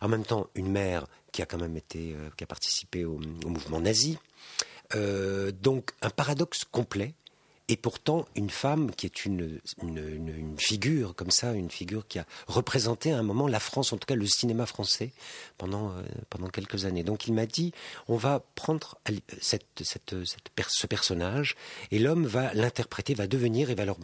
En 0.00 0.08
même 0.08 0.24
temps, 0.24 0.48
une 0.54 0.70
mère 0.70 1.06
qui 1.32 1.42
a 1.42 1.46
quand 1.46 1.58
même 1.58 1.76
été, 1.76 2.14
euh, 2.14 2.30
qui 2.36 2.44
a 2.44 2.46
participé 2.46 3.04
au, 3.04 3.18
mouvement 3.44 3.80
nazi. 3.80 4.18
Euh, 4.94 5.50
donc 5.50 5.90
un 6.00 6.10
paradoxe 6.10 6.64
complet 6.64 7.14
et 7.68 7.76
pourtant 7.76 8.26
une 8.34 8.50
femme 8.50 8.90
qui 8.94 9.06
est 9.06 9.24
une, 9.24 9.60
une, 9.82 10.54
figure 10.58 11.14
comme 11.14 11.30
ça, 11.30 11.52
une 11.52 11.70
figure 11.70 12.06
qui 12.06 12.18
a 12.18 12.26
représenté 12.46 13.12
à 13.12 13.18
un 13.18 13.22
moment 13.22 13.48
la 13.48 13.60
France, 13.60 13.92
en 13.92 13.96
tout 13.96 14.06
cas 14.06 14.14
le 14.14 14.26
cinéma 14.26 14.66
français, 14.66 15.12
pendant, 15.56 15.90
euh, 15.90 16.02
pendant 16.28 16.48
quelques 16.48 16.84
années. 16.84 17.02
Donc 17.02 17.26
il 17.26 17.32
m'a 17.32 17.46
dit, 17.46 17.72
on 18.06 18.16
va 18.16 18.44
prendre 18.54 18.98
cette, 19.40 19.82
cette, 19.82 20.14
ce 20.68 20.86
personnage 20.86 21.56
et 21.90 21.98
l'homme 21.98 22.26
va 22.26 22.52
l'interpréter, 22.52 23.14
va 23.14 23.26
devenir 23.26 23.70
et 23.70 23.74
va 23.74 23.86
leur 23.86 23.96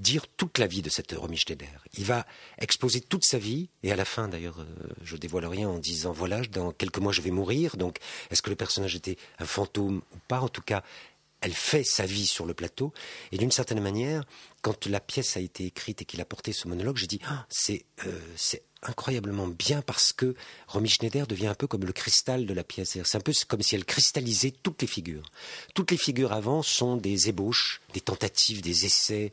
dire 0.00 0.26
toute 0.26 0.58
la 0.58 0.66
vie 0.66 0.82
de 0.82 0.90
cette 0.90 1.12
Romy 1.12 1.36
Schneider. 1.36 1.84
Il 1.96 2.04
va 2.04 2.26
exposer 2.58 3.00
toute 3.00 3.24
sa 3.24 3.38
vie 3.38 3.68
et 3.84 3.92
à 3.92 3.96
la 3.96 4.04
fin 4.04 4.26
d'ailleurs, 4.26 4.60
euh, 4.60 4.88
je 5.04 5.16
dévoile 5.16 5.46
rien 5.46 5.68
en 5.68 5.78
disant, 5.78 6.12
voilà, 6.12 6.42
dans 6.42 6.72
quelques 6.72 6.98
mois 6.98 7.12
je 7.12 7.22
vais 7.22 7.30
mourir, 7.30 7.76
donc 7.76 7.98
est-ce 8.30 8.42
que 8.42 8.50
le 8.50 8.56
personnage 8.56 8.96
était 8.96 9.16
un 9.38 9.46
fantôme 9.46 10.02
ou 10.12 10.18
pas? 10.26 10.40
En 10.40 10.48
tout 10.48 10.62
cas, 10.62 10.82
elle 11.44 11.52
fait 11.52 11.84
sa 11.84 12.06
vie 12.06 12.26
sur 12.26 12.46
le 12.46 12.54
plateau. 12.54 12.92
Et 13.30 13.36
d'une 13.36 13.50
certaine 13.50 13.80
manière, 13.80 14.24
quand 14.62 14.86
la 14.86 14.98
pièce 14.98 15.36
a 15.36 15.40
été 15.40 15.66
écrite 15.66 16.00
et 16.00 16.04
qu'il 16.06 16.20
a 16.22 16.24
porté 16.24 16.54
ce 16.54 16.68
monologue, 16.68 16.96
j'ai 16.96 17.06
dit 17.06 17.20
ah, 17.26 17.46
euh, 17.68 18.18
c'est 18.34 18.62
incroyablement 18.82 19.46
bien 19.46 19.82
parce 19.82 20.14
que 20.14 20.34
Romy 20.68 20.88
Schneider 20.88 21.26
devient 21.26 21.48
un 21.48 21.54
peu 21.54 21.66
comme 21.66 21.84
le 21.84 21.92
cristal 21.92 22.46
de 22.46 22.54
la 22.54 22.64
pièce. 22.64 22.98
C'est 23.04 23.16
un 23.16 23.20
peu 23.20 23.32
comme 23.46 23.60
si 23.60 23.74
elle 23.74 23.84
cristallisait 23.84 24.52
toutes 24.62 24.80
les 24.80 24.88
figures. 24.88 25.30
Toutes 25.74 25.90
les 25.90 25.98
figures 25.98 26.32
avant 26.32 26.62
sont 26.62 26.96
des 26.96 27.28
ébauches, 27.28 27.82
des 27.92 28.00
tentatives, 28.00 28.62
des 28.62 28.86
essais. 28.86 29.30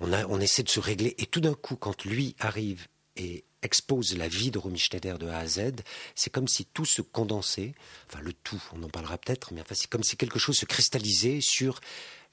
On, 0.00 0.12
on 0.12 0.40
essaie 0.40 0.62
de 0.62 0.68
se 0.68 0.80
régler. 0.80 1.14
Et 1.16 1.26
tout 1.26 1.40
d'un 1.40 1.54
coup, 1.54 1.76
quand 1.76 2.04
lui 2.04 2.36
arrive 2.38 2.88
et 3.16 3.44
expose 3.62 4.16
la 4.16 4.28
vie 4.28 4.50
de 4.50 4.58
Romy 4.58 4.78
Schneider 4.78 5.18
de 5.18 5.28
A 5.28 5.38
à 5.38 5.46
Z, 5.46 5.72
c'est 6.14 6.30
comme 6.30 6.48
si 6.48 6.64
tout 6.64 6.84
se 6.84 7.02
condensait, 7.02 7.74
enfin 8.08 8.20
le 8.22 8.32
tout, 8.32 8.62
on 8.74 8.82
en 8.82 8.88
parlera 8.88 9.18
peut-être, 9.18 9.52
mais 9.52 9.60
enfin 9.60 9.74
c'est 9.74 9.90
comme 9.90 10.04
si 10.04 10.16
quelque 10.16 10.38
chose 10.38 10.56
se 10.56 10.64
cristallisait 10.64 11.40
sur 11.40 11.80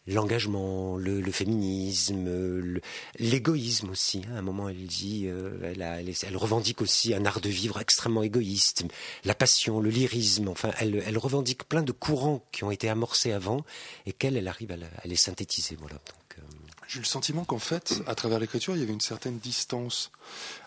l'engagement, 0.08 0.98
le, 0.98 1.32
féminisme, 1.32 2.80
l'égoïsme 3.18 3.90
aussi. 3.90 4.22
Hein. 4.28 4.36
À 4.36 4.40
un 4.40 4.42
moment, 4.42 4.70
elle 4.70 4.86
dit, 4.86 5.24
euh, 5.26 5.74
elle, 5.74 6.38
revendique 6.38 6.82
aussi 6.82 7.14
un 7.14 7.26
art 7.26 7.42
de 7.42 7.50
vivre 7.50 7.80
extrêmement 7.80 8.24
égoïste, 8.24 8.86
la 9.24 9.34
passion, 9.34 9.80
le 9.80 9.90
lyrisme. 9.90 10.48
Enfin, 10.48 10.72
elle, 10.80 11.18
revendique 11.18 11.64
plein 11.64 11.84
de 11.84 11.92
courants 11.92 12.46
qui 12.52 12.64
ont 12.64 12.72
été 12.72 12.90
amorcés 12.90 13.32
avant 13.32 13.66
et 14.06 14.14
qu'elle, 14.14 14.38
elle 14.38 14.48
arrive 14.48 14.72
à, 14.72 15.08
les 15.08 15.16
synthétiser. 15.16 15.76
Voilà. 15.80 16.00
J'ai 16.88 16.98
eu 16.98 17.02
le 17.02 17.08
sentiment 17.08 17.46
qu'en 17.46 17.60
fait, 17.60 18.04
à 18.06 18.14
travers 18.14 18.40
l'écriture, 18.40 18.76
il 18.76 18.80
y 18.80 18.84
avait 18.84 18.94
une 18.94 19.02
certaine 19.02 19.40
distance 19.40 20.12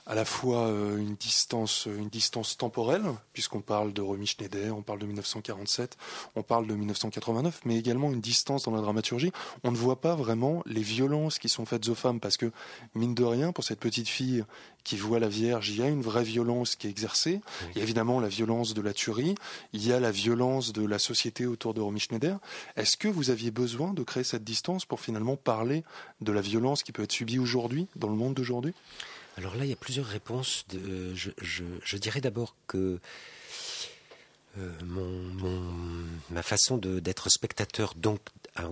à 0.09 0.15
la 0.15 0.25
fois 0.25 0.69
euh, 0.69 0.97
une 0.97 1.17
distance, 1.17 1.87
une 1.87 2.09
distance 2.09 2.57
temporelle, 2.57 3.05
puisqu'on 3.35 3.61
parle 3.61 3.93
de 3.93 4.01
Romy 4.01 4.27
Schneider, 4.27 4.75
on 4.75 4.81
parle 4.81 5.01
de 5.01 5.07
1947, 5.07 5.99
on 6.35 6.43
parle 6.43 6.67
de 6.67 6.75
1989, 6.75 7.61
mais 7.67 7.77
également 7.77 8.11
une 8.11 8.23
distance 8.23 8.65
dans 8.65 8.75
la 8.75 8.81
dramaturgie. 8.81 9.33
On 9.65 9.71
ne 9.71 9.77
voit 9.77 10.01
pas 10.01 10.17
vraiment 10.17 10.63
les 10.65 10.81
violences 10.81 11.39
qui 11.39 11.51
sont 11.51 11.67
faites 11.67 11.89
aux 11.91 11.95
femmes, 11.95 12.21
parce 12.21 12.39
que, 12.39 12.51
mine 12.95 13.15
de 13.15 13.23
rien, 13.23 13.53
pour 13.53 13.65
cette 13.65 13.81
petite 13.81 14.09
fille 14.09 14.45
qui 14.83 14.97
voit 14.97 15.19
la 15.19 15.29
Vierge, 15.29 15.69
il 15.69 15.77
y 15.77 15.83
a 15.83 15.89
une 15.89 16.01
vraie 16.01 16.25
violence 16.25 16.75
qui 16.75 16.87
est 16.87 16.91
exercée. 16.91 17.43
Il 17.77 17.83
évidemment 17.83 18.19
la 18.19 18.29
violence 18.29 18.73
de 18.73 18.81
la 18.81 18.95
tuerie, 18.95 19.35
il 19.75 19.87
y 19.87 19.93
a 19.93 20.01
la 20.01 20.11
violence 20.11 20.73
de 20.73 20.87
la 20.87 20.99
société 20.99 21.45
autour 21.45 21.75
de 21.75 21.83
Romy 21.83 22.01
Schneider. 22.01 22.39
Est-ce 22.77 22.97
que 22.97 23.09
vous 23.09 23.29
aviez 23.29 23.51
besoin 23.51 23.93
de 23.93 24.03
créer 24.03 24.25
cette 24.25 24.45
distance 24.45 24.87
pour 24.87 25.01
finalement 25.01 25.37
parler 25.37 25.85
de 26.23 26.33
la 26.33 26.41
violence 26.41 26.83
qui 26.83 26.93
peut 26.93 27.03
être 27.03 27.13
subie 27.13 27.39
aujourd'hui, 27.39 27.89
dans 27.97 28.09
le 28.09 28.17
monde 28.17 28.33
d'aujourd'hui? 28.33 28.73
Alors 29.39 29.55
là, 29.55 29.65
il 29.65 29.71
y 29.71 29.73
a 29.73 29.77
plusieurs 29.77 30.07
réponses. 30.07 30.65
De, 30.69 31.15
je, 31.15 31.97
dirais 31.97 32.21
d'abord 32.21 32.57
que 32.67 32.99
euh, 34.59 34.73
ma 36.31 36.43
façon 36.43 36.77
d'être 36.77 37.31
spectateur, 37.31 37.95
donc 37.95 38.21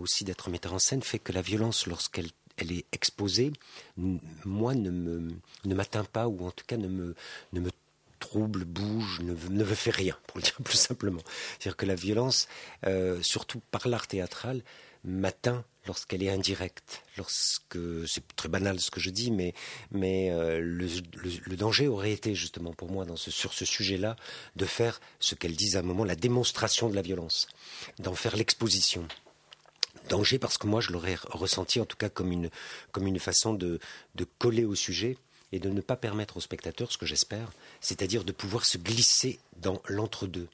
aussi 0.01 0.25
d'être 0.25 0.51
metteur 0.51 0.75
en 0.75 0.81
scène, 0.81 1.03
fait 1.03 1.21
que 1.21 1.33
la 1.33 1.41
violence, 1.41 1.87
lorsqu'elle 1.87 2.31
elle 2.57 2.73
est 2.73 2.87
exposée, 2.93 3.53
moi, 3.97 4.75
ne 4.75 5.31
m'atteint 5.65 6.01
ne 6.01 6.07
pas, 6.07 6.27
ou 6.27 6.47
en 6.47 6.51
tout 6.51 6.65
cas 6.67 6.79
ne 6.79 6.89
me, 6.89 7.15
ne 7.53 7.61
me 7.61 7.71
trouble, 8.19 8.65
bouge, 8.65 9.21
ne, 9.21 9.33
ne 9.33 9.65
me 9.65 9.75
fait 9.75 9.91
rien, 9.91 10.17
pour 10.27 10.39
le 10.39 10.43
dire 10.43 10.57
plus 10.65 10.79
simplement. 10.79 11.23
C'est-à-dire 11.59 11.77
que 11.77 11.87
la 11.87 11.95
violence, 11.95 12.49
euh, 12.87 13.19
surtout 13.23 13.61
par 13.71 13.89
l'art 13.89 14.07
théâtral, 14.07 14.63
m'atteint 15.05 15.65
lorsqu'elle 15.87 16.23
est 16.23 16.31
indirecte, 16.31 17.03
lorsque 17.17 17.79
c'est 18.09 18.27
très 18.35 18.49
banal 18.49 18.81
ce 18.81 18.91
que 18.91 18.99
je 18.99 19.11
dis, 19.11 19.31
mais, 19.31 19.55
mais 19.93 20.31
euh, 20.31 20.61
le, 20.61 21.57
danger 21.57 21.87
aurait 21.87 22.13
été 22.13 22.35
justement 22.35 22.73
pour 22.73 22.91
moi 22.91 23.05
dans 23.05 23.17
ce, 23.17 23.31
sur 23.31 23.53
ce 23.53 23.65
sujet-là 23.65 24.17
de 24.57 24.65
faire 24.65 25.01
ce 25.21 25.37
qu'elle 25.37 25.55
disent 25.55 25.77
à 25.77 25.81
un 25.81 25.83
moment, 25.83 26.05
la 26.05 26.17
démonstration 26.17 26.91
de 26.91 26.97
la 26.97 27.03
violence, 27.03 27.47
d'en 28.01 28.15
faire 28.15 28.37
l'exposition. 28.37 29.07
Danger 30.09 30.39
parce 30.39 30.59
que 30.59 30.67
moi 30.67 30.81
je 30.81 30.93
l'aurais 30.93 31.17
ressenti 31.31 31.81
en 31.81 31.85
tout 31.85 31.97
cas 31.97 32.09
comme 32.09 32.31
une, 32.31 32.51
comme 32.93 33.07
une 33.07 33.19
façon 33.19 33.55
de, 33.55 33.81
de 34.15 34.27
coller 34.39 34.65
au 34.65 34.75
sujet 34.75 35.17
et 35.57 35.59
de 35.59 35.71
ne 35.71 35.81
pas 35.81 35.97
permettre 35.97 36.37
au 36.37 36.41
spectateur 36.41 36.93
ce 36.93 36.99
que 36.99 37.07
j'espère, 37.07 37.51
c'est-à-dire 37.81 38.25
de 38.25 38.33
pouvoir 38.33 38.65
se 38.65 38.79
glisser 38.79 39.39
dans 39.57 39.83
l'entre-deux 39.89 40.49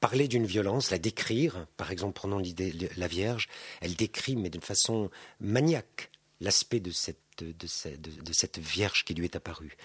parler 0.00 0.28
d'une 0.28 0.46
violence, 0.46 0.90
la 0.90 0.98
décrire, 0.98 1.66
par 1.76 1.92
exemple 1.92 2.14
prenons 2.14 2.38
l'idée 2.38 2.74
la 2.96 3.06
Vierge, 3.06 3.48
elle 3.80 3.94
décrit, 3.94 4.34
mais 4.34 4.50
d'une 4.50 4.62
façon 4.62 5.10
maniaque, 5.40 6.10
l'aspect 6.40 6.80
de 6.80 6.90
cette, 6.90 7.18
de, 7.38 8.32
cette, 8.32 8.58
Vierge 8.58 9.04
qui 9.04 9.14
lui 9.14 9.26
est 9.26 9.36
apparue. 9.36 9.76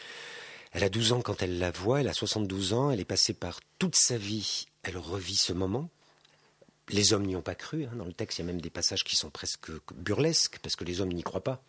Elle 0.72 0.84
a 0.84 0.90
12 0.90 1.14
ans 1.14 1.22
quand 1.22 1.42
elle 1.42 1.60
la 1.60 1.72
voit, 1.72 2.02
elle 2.02 2.08
a 2.08 2.14
72 2.14 2.74
ans, 2.74 2.92
elle 2.92 3.00
est 3.00 3.06
passée 3.06 3.34
par 3.34 3.60
toute 3.78 3.96
sa 3.96 4.18
vie, 4.18 4.68
elle 4.84 4.98
revit 4.98 5.36
ce 5.36 5.54
moment. 5.54 5.90
Les 6.90 7.14
hommes 7.14 7.26
n'y 7.26 7.36
ont 7.36 7.42
pas 7.42 7.56
cru, 7.56 7.86
hein. 7.86 7.96
dans 7.96 8.06
le 8.06 8.14
texte 8.14 8.38
il 8.38 8.42
y 8.42 8.46
a 8.46 8.48
même 8.48 8.62
des 8.62 8.70
passages 8.70 9.04
qui 9.04 9.16
sont 9.16 9.30
presque 9.30 9.72
burlesques, 9.96 10.60
parce 10.62 10.76
que 10.76 10.84
les 10.84 11.02
hommes 11.02 11.12
n'y 11.12 11.24
croient 11.24 11.44
pas. 11.44 11.64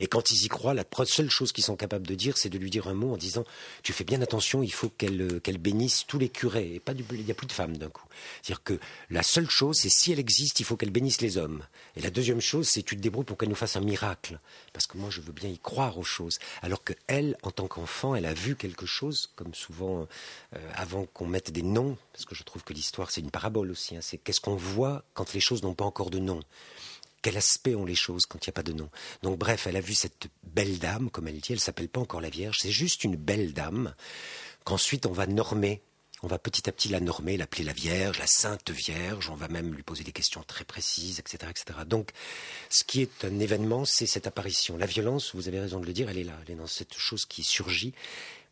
Et 0.00 0.06
quand 0.06 0.30
ils 0.30 0.44
y 0.44 0.48
croient, 0.48 0.74
la 0.74 0.84
seule 1.04 1.30
chose 1.30 1.52
qu'ils 1.52 1.64
sont 1.64 1.76
capables 1.76 2.06
de 2.06 2.14
dire, 2.14 2.36
c'est 2.36 2.48
de 2.48 2.58
lui 2.58 2.70
dire 2.70 2.88
un 2.88 2.94
mot 2.94 3.14
en 3.14 3.16
disant 3.16 3.44
Tu 3.82 3.92
fais 3.92 4.04
bien 4.04 4.22
attention, 4.22 4.62
il 4.62 4.72
faut 4.72 4.88
qu'elle 4.88 5.20
euh, 5.20 5.40
qu'elle 5.40 5.58
bénisse 5.58 6.04
tous 6.06 6.18
les 6.18 6.28
curés. 6.28 6.74
Et 6.74 6.80
pas 6.80 6.94
du, 6.94 7.04
il 7.12 7.24
n'y 7.24 7.30
a 7.30 7.34
plus 7.34 7.46
de 7.46 7.52
femmes 7.52 7.76
d'un 7.76 7.88
coup. 7.88 8.06
C'est-à-dire 8.42 8.62
que 8.62 8.78
la 9.10 9.22
seule 9.22 9.48
chose, 9.48 9.78
c'est 9.78 9.88
si 9.88 10.12
elle 10.12 10.18
existe, 10.18 10.60
il 10.60 10.64
faut 10.64 10.76
qu'elle 10.76 10.90
bénisse 10.90 11.20
les 11.20 11.38
hommes. 11.38 11.62
Et 11.96 12.00
la 12.00 12.10
deuxième 12.10 12.40
chose, 12.40 12.68
c'est 12.68 12.82
tu 12.82 12.96
te 12.96 13.00
débrouilles 13.00 13.24
pour 13.24 13.36
qu'elle 13.36 13.48
nous 13.48 13.54
fasse 13.54 13.76
un 13.76 13.80
miracle. 13.80 14.38
Parce 14.72 14.86
que 14.86 14.98
moi, 14.98 15.10
je 15.10 15.20
veux 15.20 15.32
bien 15.32 15.50
y 15.50 15.58
croire 15.58 15.98
aux 15.98 16.04
choses. 16.04 16.38
Alors 16.62 16.84
que 16.84 16.92
elle, 17.06 17.36
en 17.42 17.50
tant 17.50 17.68
qu'enfant, 17.68 18.14
elle 18.14 18.26
a 18.26 18.34
vu 18.34 18.56
quelque 18.56 18.86
chose, 18.86 19.30
comme 19.36 19.54
souvent 19.54 20.06
euh, 20.54 20.70
avant 20.74 21.06
qu'on 21.06 21.26
mette 21.26 21.50
des 21.50 21.62
noms, 21.62 21.96
parce 22.12 22.24
que 22.24 22.34
je 22.34 22.42
trouve 22.42 22.64
que 22.64 22.72
l'histoire, 22.72 23.10
c'est 23.10 23.20
une 23.20 23.30
parabole 23.30 23.70
aussi. 23.70 23.96
Hein. 23.96 24.00
c'est 24.02 24.18
qu'est-ce 24.18 24.40
qu'on 24.40 24.56
voit 24.56 25.04
quand 25.14 25.32
les 25.32 25.40
choses 25.40 25.62
n'ont 25.62 25.74
pas 25.74 25.84
encore 25.84 26.10
de 26.10 26.18
nom 26.18 26.40
quel 27.22 27.36
aspect 27.36 27.74
ont 27.74 27.84
les 27.84 27.94
choses 27.94 28.26
quand 28.26 28.46
il 28.46 28.50
n'y 28.50 28.52
a 28.52 28.54
pas 28.54 28.62
de 28.62 28.72
nom. 28.72 28.90
Donc 29.22 29.38
bref, 29.38 29.66
elle 29.66 29.76
a 29.76 29.80
vu 29.80 29.94
cette 29.94 30.28
belle 30.42 30.78
dame, 30.78 31.10
comme 31.10 31.28
elle 31.28 31.40
dit, 31.40 31.52
elle 31.52 31.60
s'appelle 31.60 31.88
pas 31.88 32.00
encore 32.00 32.20
la 32.20 32.30
Vierge, 32.30 32.58
c'est 32.60 32.70
juste 32.70 33.04
une 33.04 33.16
belle 33.16 33.52
dame 33.52 33.94
qu'ensuite 34.64 35.06
on 35.06 35.12
va 35.12 35.26
normer. 35.26 35.82
On 36.22 36.26
va 36.26 36.38
petit 36.38 36.68
à 36.68 36.72
petit 36.72 36.90
la 36.90 37.00
normer, 37.00 37.38
l'appeler 37.38 37.64
la 37.64 37.72
Vierge, 37.72 38.18
la 38.18 38.26
Sainte 38.26 38.70
Vierge. 38.70 39.30
On 39.30 39.36
va 39.36 39.48
même 39.48 39.72
lui 39.72 39.82
poser 39.82 40.04
des 40.04 40.12
questions 40.12 40.42
très 40.46 40.66
précises, 40.66 41.18
etc., 41.18 41.50
etc. 41.50 41.78
Donc, 41.86 42.10
ce 42.68 42.84
qui 42.84 43.00
est 43.00 43.24
un 43.24 43.38
événement, 43.38 43.86
c'est 43.86 44.04
cette 44.04 44.26
apparition. 44.26 44.76
La 44.76 44.84
violence, 44.84 45.34
vous 45.34 45.48
avez 45.48 45.60
raison 45.60 45.80
de 45.80 45.86
le 45.86 45.94
dire, 45.94 46.10
elle 46.10 46.18
est 46.18 46.24
là. 46.24 46.38
Elle 46.44 46.52
est 46.52 46.58
dans 46.58 46.66
cette 46.66 46.92
chose 46.92 47.24
qui 47.24 47.42
surgit 47.42 47.94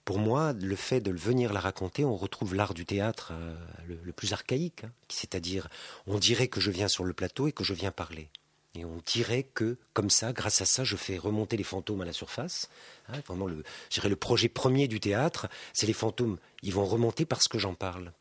pour 0.09 0.19
moi, 0.19 0.55
le 0.55 0.75
fait 0.75 1.03
de 1.03 1.11
venir 1.11 1.53
la 1.53 1.61
raconter, 1.61 2.03
on 2.03 2.17
retrouve 2.17 2.55
l'art 2.55 2.73
du 2.73 2.87
théâtre 2.87 3.33
euh, 3.35 3.55
le, 3.87 4.13
plus 4.13 4.33
archaïque, 4.33 4.85
hein, 4.85 4.91
c'est-à-dire 5.11 5.69
on 6.07 6.19
dirait 6.19 6.49
que 6.49 6.63
je 6.63 6.71
viens 6.71 6.89
sur 6.89 7.05
le 7.05 7.13
plateau 7.13 7.47
et 7.47 7.53
que 7.53 7.63
je 7.63 7.75
viens 7.75 7.91
parler. 7.91 8.31
Et 8.75 8.85
on 8.85 9.01
dirait 9.07 9.45
que, 9.45 9.77
comme 9.93 10.11
ça, 10.11 10.33
grâce 10.33 10.61
à 10.61 10.67
ça, 10.67 10.85
je 10.85 10.97
fais 10.97 11.19
remonter 11.19 11.57
les 11.57 11.65
fantômes 11.65 12.01
à 12.01 12.05
la 12.05 12.13
surface. 12.13 12.69
Hein, 13.09 13.21
vraiment, 13.27 13.47
le, 13.47 13.63
le 14.05 14.17
projet 14.17 14.49
premier 14.49 14.89
du 14.89 15.01
théâtre, 15.01 15.49
c'est 15.73 15.87
les 15.87 15.93
fantômes. 15.93 16.39
Ils 16.63 16.75
vont 16.75 16.85
remonter 16.85 17.25
parce 17.25 17.49
que 17.49 17.59
j'en 17.59 17.75
parle. 17.75 18.13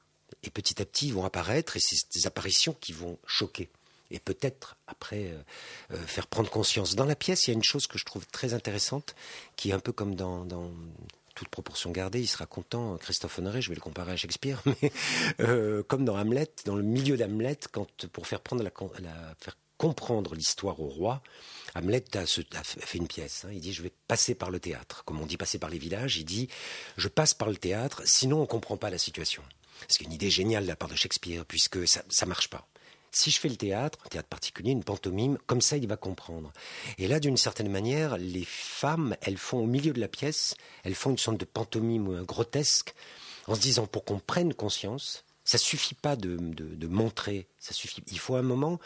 Et 0.44 0.50
petit 0.50 0.82
à 0.82 0.86
petit, 0.86 1.08
ils 1.08 1.14
vont 1.14 1.26
apparaître, 1.26 1.78
et 1.78 1.80
c'est 1.80 2.12
des 2.14 2.28
apparitions 2.28 2.76
qui 2.80 2.94
vont 2.94 3.18
choquer. 3.26 3.70
Et 4.10 4.20
peut-être, 4.20 4.78
après, 4.88 5.32
euh, 5.32 5.42
euh, 5.94 6.06
faire 6.06 6.28
prendre 6.28 6.50
conscience. 6.50 6.96
Dans 6.96 7.06
la 7.06 7.16
pièce, 7.16 7.48
il 7.48 7.52
y 7.52 7.54
a 7.54 7.56
une 7.56 7.64
chose 7.64 7.88
que 7.88 7.98
je 7.98 8.06
trouve 8.06 8.26
très 8.28 8.54
intéressante, 8.54 9.16
qui 9.56 9.70
est 9.70 9.74
un 9.74 9.80
peu 9.80 9.92
comme 9.92 10.16
dans, 10.16 10.46
toute 11.36 11.50
proportion 11.50 11.92
gardée, 11.92 12.20
il 12.20 12.28
sera 12.28 12.46
content, 12.46 12.98
Christophe 12.98 13.38
Honoré, 13.38 13.62
je 13.62 13.70
vais 13.70 13.76
le 13.76 13.82
comparer 13.82 14.14
à 14.14 14.16
Shakespeare, 14.16 14.62
mais 14.82 14.92
euh, 15.40 15.84
comme 15.84 16.04
dans 16.04 16.18
Hamlet, 16.18 16.50
dans 16.66 16.76
le 16.76 16.84
milieu 16.84 17.16
d'Hamlet, 17.16 17.60
quand 17.72 18.08
pour 18.08 18.26
faire 18.26 18.42
prendre 18.42 18.64
la, 18.64 18.72
comprendre 19.78 20.36
l'histoire 20.36 20.80
au 20.80 20.88
roi, 20.88 21.22
Hamlet 21.76 22.04
a, 22.16 22.26
fait 22.26 22.98
une 22.98 23.08
pièce. 23.08 23.46
Hein. 23.46 23.52
Il 23.54 23.62
dit 23.62 23.74
Je 23.74 23.84
vais 23.84 23.92
passer 24.08 24.36
par 24.36 24.50
le 24.50 24.60
théâtre. 24.60 25.04
Comme 25.06 25.22
on 25.22 25.26
dit 25.26 25.38
passer 25.38 25.60
par 25.60 25.70
les 25.70 25.78
villages, 25.78 26.18
il 26.18 26.26
dit 26.26 26.50
Je 26.98 27.08
passe 27.08 27.34
par 27.34 27.50
le 27.50 27.58
théâtre, 27.58 28.02
sinon 28.06 28.38
on 28.38 28.42
ne 28.42 28.46
comprend 28.46 28.78
pas 28.78 28.90
la 28.90 28.98
situation. 28.98 29.44
C'est 29.88 30.04
une 30.04 30.14
idée 30.14 30.32
géniale 30.32 30.64
de 30.64 30.68
la 30.68 30.76
part 30.76 30.90
de 30.90 30.96
Shakespeare, 30.96 31.46
puisque 31.46 31.88
ça 31.88 32.04
ne 32.22 32.26
marche 32.26 32.50
pas. 32.50 32.68
Si 33.12 33.32
je 33.32 33.40
fais 33.40 33.50
le 33.50 33.56
théâtre, 33.56 34.00
un 34.06 34.10
théâtre 34.10 34.28
particulier, 34.28 34.72
une 34.72 34.84
pantomime, 34.84 35.38
comme 35.46 35.62
ça 35.62 35.78
il 35.78 35.88
va 35.88 35.98
comprendre. 35.98 36.52
Et 36.98 37.08
là, 37.08 37.20
d'une 37.20 37.38
certaine 37.38 37.70
manière, 37.70 38.18
les 38.18 38.46
femmes, 38.46 39.16
elles 39.22 39.38
font 39.38 39.60
au 39.60 39.66
milieu 39.66 39.94
de 39.94 40.00
la 40.00 40.08
pièce, 40.08 40.56
elles 40.84 40.96
font 40.96 41.12
une 41.12 41.18
sorte 41.18 41.38
de 41.38 41.46
pantomime 41.46 42.24
grotesque, 42.24 42.94
en 43.48 43.56
se 43.56 43.62
disant 43.62 43.88
pour 43.88 44.04
qu'on 44.04 44.20
prenne 44.20 44.54
conscience, 44.54 45.24
ça 45.46 45.58
suffit 45.58 45.96
pas 45.96 46.18
de, 46.18 46.36
de, 46.36 46.88
montrer, 46.88 47.48
ça 47.58 47.74
suffit. 47.74 48.04
Il 48.08 48.20
faut 48.20 48.36
un 48.36 48.42
moment 48.42 48.80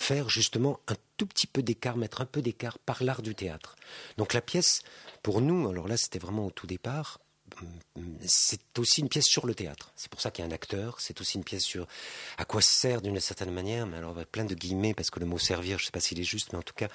faire 0.00 0.28
justement 0.28 0.80
un 0.88 0.96
tout 1.16 1.26
petit 1.26 1.46
peu 1.46 1.62
d'écart, 1.62 1.96
mettre 1.96 2.20
un 2.20 2.26
peu 2.26 2.42
d'écart 2.42 2.78
par 2.78 3.04
l'art 3.04 3.22
du 3.22 3.34
théâtre. 3.34 3.76
Donc 4.16 4.32
la 4.32 4.40
pièce, 4.40 4.82
pour 5.22 5.40
nous, 5.40 5.68
alors 5.68 5.86
là 5.86 5.96
c'était 5.96 6.18
vraiment 6.18 6.46
au 6.46 6.50
tout 6.50 6.66
départ, 6.66 7.20
c'est 8.24 8.78
aussi 8.78 9.00
une 9.00 9.08
pièce 9.08 9.26
sur 9.26 9.44
le 9.44 9.54
théâtre. 9.54 9.92
C'est 9.96 10.10
pour 10.10 10.20
ça 10.20 10.30
qu'il 10.30 10.44
y 10.44 10.46
a 10.46 10.50
un 10.50 10.54
acteur. 10.54 11.00
C'est 11.00 11.20
aussi 11.20 11.36
une 11.36 11.44
pièce 11.44 11.64
sur 11.64 11.86
à 12.38 12.44
quoi 12.44 12.62
sert 12.62 13.02
d'une 13.02 13.18
certaine 13.20 13.50
manière, 13.50 13.86
mais 13.86 13.98
alors 13.98 14.14
plein 14.26 14.44
de 14.44 14.54
guillemets 14.54 14.94
parce 14.94 15.10
que 15.10 15.20
le 15.20 15.26
mot 15.26 15.38
servir, 15.38 15.78
je 15.78 15.82
ne 15.82 15.86
sais 15.86 15.92
pas 15.92 16.00
s'il 16.00 16.20
est 16.20 16.24
juste, 16.24 16.52
mais 16.52 16.58
en 16.58 16.62
tout 16.62 16.74
cas, 16.74 16.88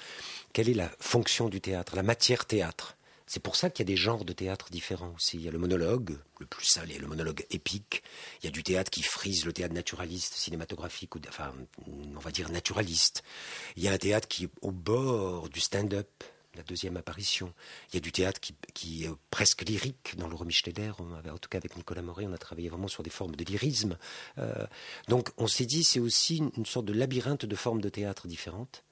quelle 0.52 0.68
est 0.68 0.74
la 0.74 0.90
fonction 0.98 1.48
du 1.48 1.60
théâtre, 1.60 1.94
la 1.94 2.02
matière 2.02 2.46
théâtre? 2.46 2.96
C'est 3.26 3.40
pour 3.40 3.56
ça 3.56 3.70
qu'il 3.70 3.84
y 3.84 3.86
a 3.86 3.92
des 3.92 3.96
genres 3.96 4.24
de 4.24 4.32
théâtre 4.32 4.70
différents 4.70 5.12
aussi. 5.16 5.36
Il 5.36 5.42
y 5.42 5.48
a 5.48 5.50
le 5.50 5.58
monologue, 5.58 6.16
le 6.38 6.46
plus 6.46 6.66
salé, 6.66 6.96
le 6.98 7.08
monologue 7.08 7.44
épique. 7.50 8.04
Il 8.40 8.44
y 8.44 8.48
a 8.48 8.52
du 8.52 8.62
théâtre 8.62 8.90
qui 8.90 9.02
frise 9.02 9.44
le 9.44 9.52
théâtre 9.52 9.74
naturaliste, 9.74 10.34
cinématographique, 10.34 11.16
ou 11.16 11.20
enfin, 11.28 11.52
on 11.86 12.20
va 12.20 12.30
dire 12.30 12.50
naturaliste. 12.50 13.24
Il 13.76 13.82
y 13.82 13.88
a 13.88 13.92
un 13.92 13.98
théâtre 13.98 14.28
qui 14.28 14.44
est 14.44 14.50
au 14.62 14.70
bord 14.70 15.48
du 15.48 15.58
stand-up, 15.58 16.08
la 16.54 16.62
deuxième 16.62 16.96
apparition. 16.96 17.52
Il 17.90 17.94
y 17.94 17.98
a 17.98 18.00
du 18.00 18.12
théâtre 18.12 18.40
qui, 18.40 19.04
est 19.04 19.10
presque 19.30 19.62
lyrique 19.62 20.14
dans 20.16 20.28
le 20.28 20.36
Romy 20.36 20.52
Schneider. 20.52 20.96
en 21.00 21.38
tout 21.38 21.48
cas, 21.48 21.58
avec 21.58 21.76
Nicolas 21.76 22.02
Moret, 22.02 22.26
on 22.26 22.32
a 22.32 22.38
travaillé 22.38 22.68
vraiment 22.68 22.88
sur 22.88 23.02
des 23.02 23.10
formes 23.10 23.34
de 23.34 23.44
lyrisme. 23.44 23.98
Euh, 24.38 24.66
donc, 25.08 25.30
on 25.36 25.48
s'est 25.48 25.66
dit, 25.66 25.82
c'est 25.82 26.00
aussi 26.00 26.36
une, 26.36 26.52
une 26.56 26.66
sorte 26.66 26.86
de 26.86 26.92
labyrinthe 26.92 27.44
de 27.44 27.56
formes 27.56 27.80
de 27.80 27.88
théâtre 27.88 28.28
différentes, 28.28 28.84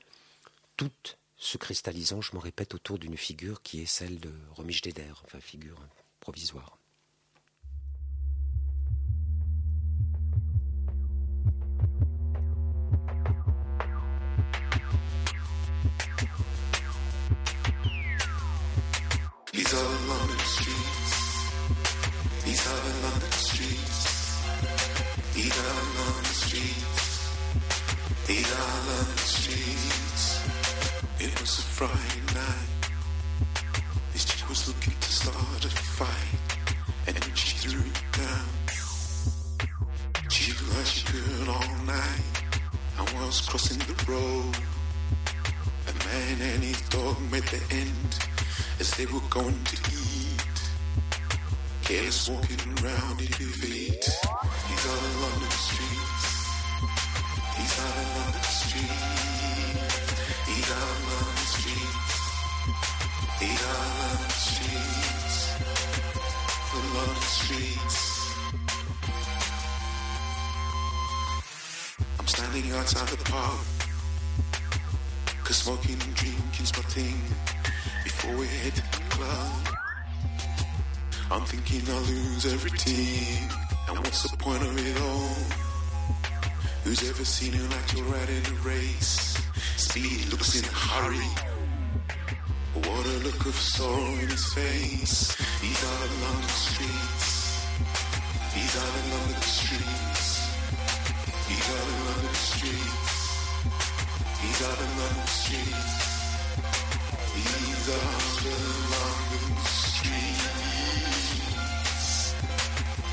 toutes 0.76 1.18
se 1.44 1.58
cristallisant, 1.58 2.22
je 2.22 2.32
m'en 2.32 2.40
répète, 2.40 2.74
autour 2.74 2.98
d'une 2.98 3.18
figure 3.18 3.62
qui 3.62 3.82
est 3.82 3.86
celle 3.86 4.18
de 4.18 4.32
Romy 4.52 4.72
Schneider, 4.72 5.22
enfin 5.24 5.40
figure 5.40 5.78
provisoire. 6.20 6.78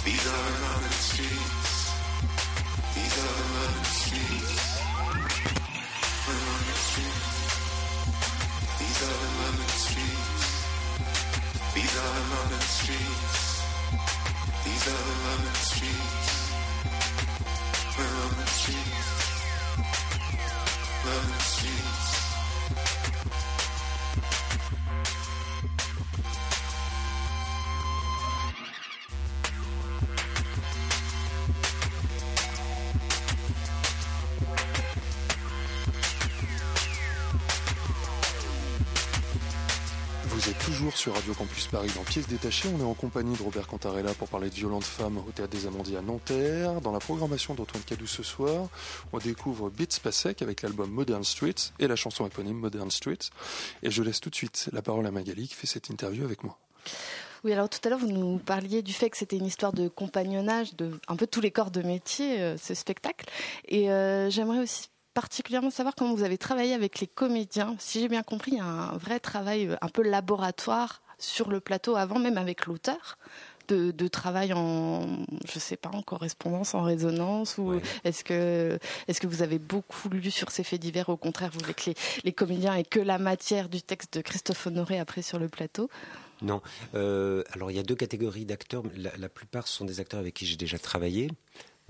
These 0.04 0.28
are 0.28 0.74
on 0.74 0.82
the 0.82 0.90
street. 0.90 1.61
Paris 41.72 41.92
dans 41.96 42.04
Pièces 42.04 42.28
détachées. 42.28 42.68
On 42.76 42.82
est 42.82 42.84
en 42.84 42.94
compagnie 42.94 43.38
de 43.38 43.42
Robert 43.42 43.66
Cantarella 43.66 44.14
pour 44.14 44.28
parler 44.28 44.50
de 44.50 44.56
violentes 44.56 44.84
femmes 44.84 45.18
au 45.20 45.32
Théâtre 45.32 45.52
des 45.52 45.68
Amandiers 45.68 45.96
à 45.96 46.02
Nanterre. 46.02 46.82
Dans 46.82 46.92
la 46.92 47.00
programmation 47.00 47.54
d'Antoine 47.54 47.82
Cadou 47.84 48.08
ce 48.08 48.24
soir, 48.24 48.68
on 49.14 49.20
découvre 49.20 49.70
Beats 49.70 50.00
Pasek 50.04 50.42
avec 50.42 50.64
l'album 50.64 50.92
Modern 50.92 51.24
Streets 51.24 51.72
et 51.80 51.88
la 51.88 51.96
chanson 51.96 52.28
éponyme 52.28 52.58
Modern 52.58 52.92
Streets. 52.92 53.30
Et 53.84 53.90
je 53.90 54.04
laisse 54.04 54.20
tout 54.20 54.30
de 54.30 54.36
suite 54.36 54.70
la 54.74 54.82
parole 54.82 55.08
à 55.08 55.12
Magali 55.12 55.48
qui 55.48 55.56
fait 55.56 55.66
cette 55.66 55.90
interview 55.90 56.26
avec 56.26 56.44
moi. 56.44 56.60
Oui, 57.46 57.54
alors 57.54 57.70
tout 57.70 57.80
à 57.86 57.90
l'heure, 57.90 58.00
vous 58.00 58.12
nous 58.12 58.38
parliez 58.38 58.82
du 58.82 58.92
fait 58.92 59.10
que 59.10 59.16
c'était 59.16 59.38
une 59.38 59.46
histoire 59.46 59.72
de 59.72 59.88
compagnonnage 59.88 60.76
de 60.76 61.00
un 61.08 61.16
peu 61.16 61.26
tous 61.26 61.40
les 61.40 61.52
corps 61.52 61.72
de 61.72 61.84
métier, 61.84 62.42
euh, 62.42 62.58
ce 62.58 62.74
spectacle. 62.74 63.26
Et 63.70 63.90
euh, 63.92 64.30
j'aimerais 64.30 64.60
aussi 64.60 64.90
particulièrement 65.14 65.72
savoir 65.72 65.96
comment 65.96 66.14
vous 66.14 66.24
avez 66.24 66.38
travaillé 66.38 66.74
avec 66.74 67.00
les 67.00 67.08
comédiens. 67.08 67.76
Si 67.80 68.02
j'ai 68.02 68.10
bien 68.10 68.24
compris, 68.24 68.52
il 68.52 68.58
y 68.58 68.62
a 68.62 68.66
un 68.66 68.98
vrai 68.98 69.22
travail 69.22 69.68
euh, 69.68 69.76
un 69.82 69.88
peu 69.88 70.02
laboratoire 70.02 71.02
sur 71.22 71.50
le 71.50 71.60
plateau 71.60 71.96
avant, 71.96 72.20
même 72.20 72.38
avec 72.38 72.66
l'auteur. 72.66 73.18
De, 73.68 73.92
de, 73.92 74.08
travail 74.10 74.52
en, 74.52 75.08
je 75.48 75.58
sais 75.58 75.78
pas, 75.78 75.90
en 75.94 76.02
correspondance, 76.02 76.74
en 76.76 76.82
résonance, 76.82 77.58
ou 77.58 77.76
Ouais. 77.76 77.82
est-ce 78.04 78.26
que, 78.26 78.78
est-ce 79.08 79.22
que 79.22 79.28
vous 79.28 79.44
avez 79.44 79.60
beaucoup 79.60 80.10
lu 80.10 80.30
sur 80.30 80.52
ces 80.52 80.64
faits 80.66 80.82
divers, 80.82 81.08
au 81.08 81.16
contraire, 81.16 81.52
vous 81.54 81.62
que 81.62 81.86
les, 81.86 81.96
les 82.26 82.34
comédiens 82.34 82.76
aient 82.76 82.84
que 82.84 83.00
la 83.00 83.18
matière 83.18 83.70
du 83.70 83.82
texte 83.82 84.18
de 84.18 84.22
Christophe 84.22 84.68
Honoré 84.68 85.00
après 85.00 85.22
sur 85.22 85.40
le 85.40 85.48
plateau? 85.48 85.90
Non. 86.42 86.62
Euh, 86.96 87.44
alors, 87.54 87.72
il 87.72 87.78
y 87.78 87.80
a 87.80 87.84
deux 87.84 87.96
catégories 87.96 88.46
d'acteurs. 88.46 88.84
La, 88.98 89.16
la 89.16 89.30
plupart 89.30 89.68
sont 89.68 89.86
des 89.86 90.02
acteurs 90.02 90.20
avec 90.20 90.34
qui 90.34 90.46
j'ai 90.46 90.58
déjà 90.58 90.80
travaillé. 90.80 91.30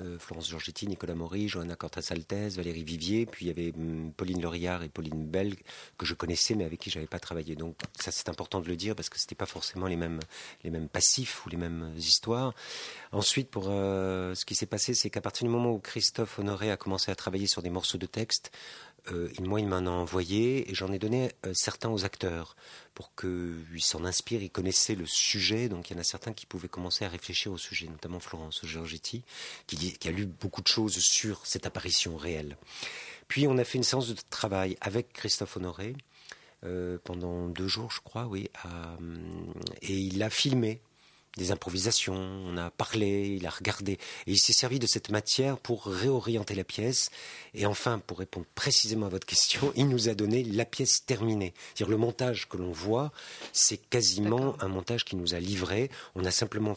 Euh, 0.02 0.18
Florence 0.20 0.50
Giorgetti, 0.50 0.88
Nicolas 0.88 1.16
Maury, 1.16 1.48
Johanna 1.48 1.76
Cortas-Altez, 1.76 2.50
Valérie 2.50 2.84
Vivier. 2.84 3.26
Puis 3.26 3.46
il 3.46 3.48
y 3.50 3.52
avait 3.52 3.74
hum, 3.78 4.12
Pauline 4.16 4.42
Lauriard 4.42 4.84
et 4.84 4.90
Pauline 4.90 5.26
Bell 5.26 5.56
que 5.98 6.06
je 6.06 6.14
connaissais 6.14 6.56
mais 6.56 6.66
avec 6.66 6.80
qui 6.80 6.90
j'avais 6.90 7.08
pas 7.08 7.20
travaillé. 7.20 7.56
Donc 7.56 7.76
ça 8.00 8.12
c'est 8.12 8.30
important 8.30 8.62
de 8.62 8.68
le 8.68 8.76
dire 8.76 8.96
parce 8.96 9.10
que 9.10 9.20
c'était 9.20 9.36
pas 9.36 9.46
forcément 9.46 9.88
les 9.88 9.96
mêmes 9.96 10.20
les 10.64 10.70
mêmes 10.70 10.88
passifs 10.88 11.46
ou 11.46 11.50
les 11.50 11.58
mêmes 11.58 11.94
histoires. 11.98 12.54
Ensuite 13.12 13.50
pour 13.50 13.66
euh, 13.68 14.34
ce 14.36 14.46
qui 14.46 14.56
s'est 14.56 14.66
passé 14.66 14.94
c'est 14.94 15.10
qu'à 15.10 15.22
partir 15.22 15.46
du 15.46 15.52
moment 15.52 15.72
où 15.72 15.80
Christophe 15.80 16.40
Honoré 16.40 16.72
a 16.72 16.78
commencé 16.78 17.12
à 17.12 17.16
travailler 17.16 17.48
sur 17.48 17.62
des 17.62 17.70
morceaux 17.70 17.98
de 17.98 18.06
texte, 18.06 18.52
euh, 19.12 19.30
moi, 19.40 19.60
il 19.60 19.68
m'en 19.68 19.78
a 19.78 19.90
envoyé 19.90 20.70
et 20.70 20.76
j'en 20.76 20.92
ai 20.92 21.00
donné 21.00 21.32
euh, 21.46 21.54
certains 21.56 21.90
aux 21.90 22.06
acteurs 22.06 22.56
pour 22.94 23.16
qu'ils 23.16 23.82
s'en 23.82 24.06
inspirent. 24.06 24.44
Ils 24.44 24.52
connaissaient 24.52 24.96
le 24.96 25.06
sujet, 25.08 25.70
donc 25.70 25.90
il 25.90 25.94
y 25.94 25.98
en 25.98 26.00
a 26.00 26.04
certains 26.04 26.34
qui 26.34 26.46
pouvaient 26.46 26.68
commencer 26.68 27.04
à 27.06 27.10
réfléchir 27.10 27.52
au 27.52 27.58
sujet, 27.58 27.88
notamment 27.88 28.20
Florence 28.20 28.62
Giorgetti, 28.64 29.24
qui, 29.68 29.98
a 30.06 30.12
lu 30.12 30.26
beaucoup 30.26 30.62
de 30.62 30.68
choses 30.68 30.98
sur 31.00 31.46
cette 31.46 31.66
apparition 31.66 32.16
réelle. 32.16 32.58
Puis 33.28 33.48
on 33.48 33.58
a 33.58 33.64
fait 33.64 33.78
une 33.78 33.84
séance 33.84 34.08
de 34.08 34.16
travail 34.30 34.78
avec 34.82 35.14
Christophe 35.14 35.58
Honoré 35.58 35.96
euh, 36.64 36.98
pendant 37.04 37.48
deux 37.48 37.68
jours, 37.68 37.90
je 37.92 38.02
crois, 38.02 38.26
oui, 38.28 38.50
à- 38.64 38.98
et 39.82 39.98
il 39.98 40.22
a 40.22 40.30
filmé 40.30 40.80
des 41.38 41.52
improvisations, 41.52 42.14
on 42.16 42.58
a 42.58 42.72
parlé, 42.72 43.36
il 43.40 43.46
a 43.46 43.50
regardé, 43.50 43.94
et 43.94 44.00
il 44.28 44.38
s'est 44.40 44.54
servi 44.54 44.80
de 44.80 44.88
cette 44.88 45.10
matière 45.10 45.58
pour 45.58 45.86
réorienter 45.86 46.56
la 46.56 46.64
pièce. 46.64 47.10
Et 47.54 47.66
enfin, 47.66 48.00
pour 48.00 48.20
répondre 48.20 48.46
précisément 48.56 49.06
à 49.06 49.10
votre 49.10 49.26
question, 49.26 49.72
il 49.76 49.88
nous 49.88 50.10
a 50.10 50.14
donné 50.14 50.44
la 50.44 50.66
pièce 50.66 51.06
terminée. 51.06 51.54
C'est-à-dire 51.74 51.90
le 51.92 51.98
montage 51.98 52.50
que 52.50 52.58
l'on 52.58 52.72
voit, 52.72 53.12
c'est 53.54 53.78
quasiment 53.78 54.56
un 54.62 54.68
montage 54.68 55.06
qu'il 55.06 55.20
nous 55.20 55.34
a 55.34 55.40
livré. 55.40 55.90
On 56.16 56.26
a 56.26 56.32
simplement 56.32 56.74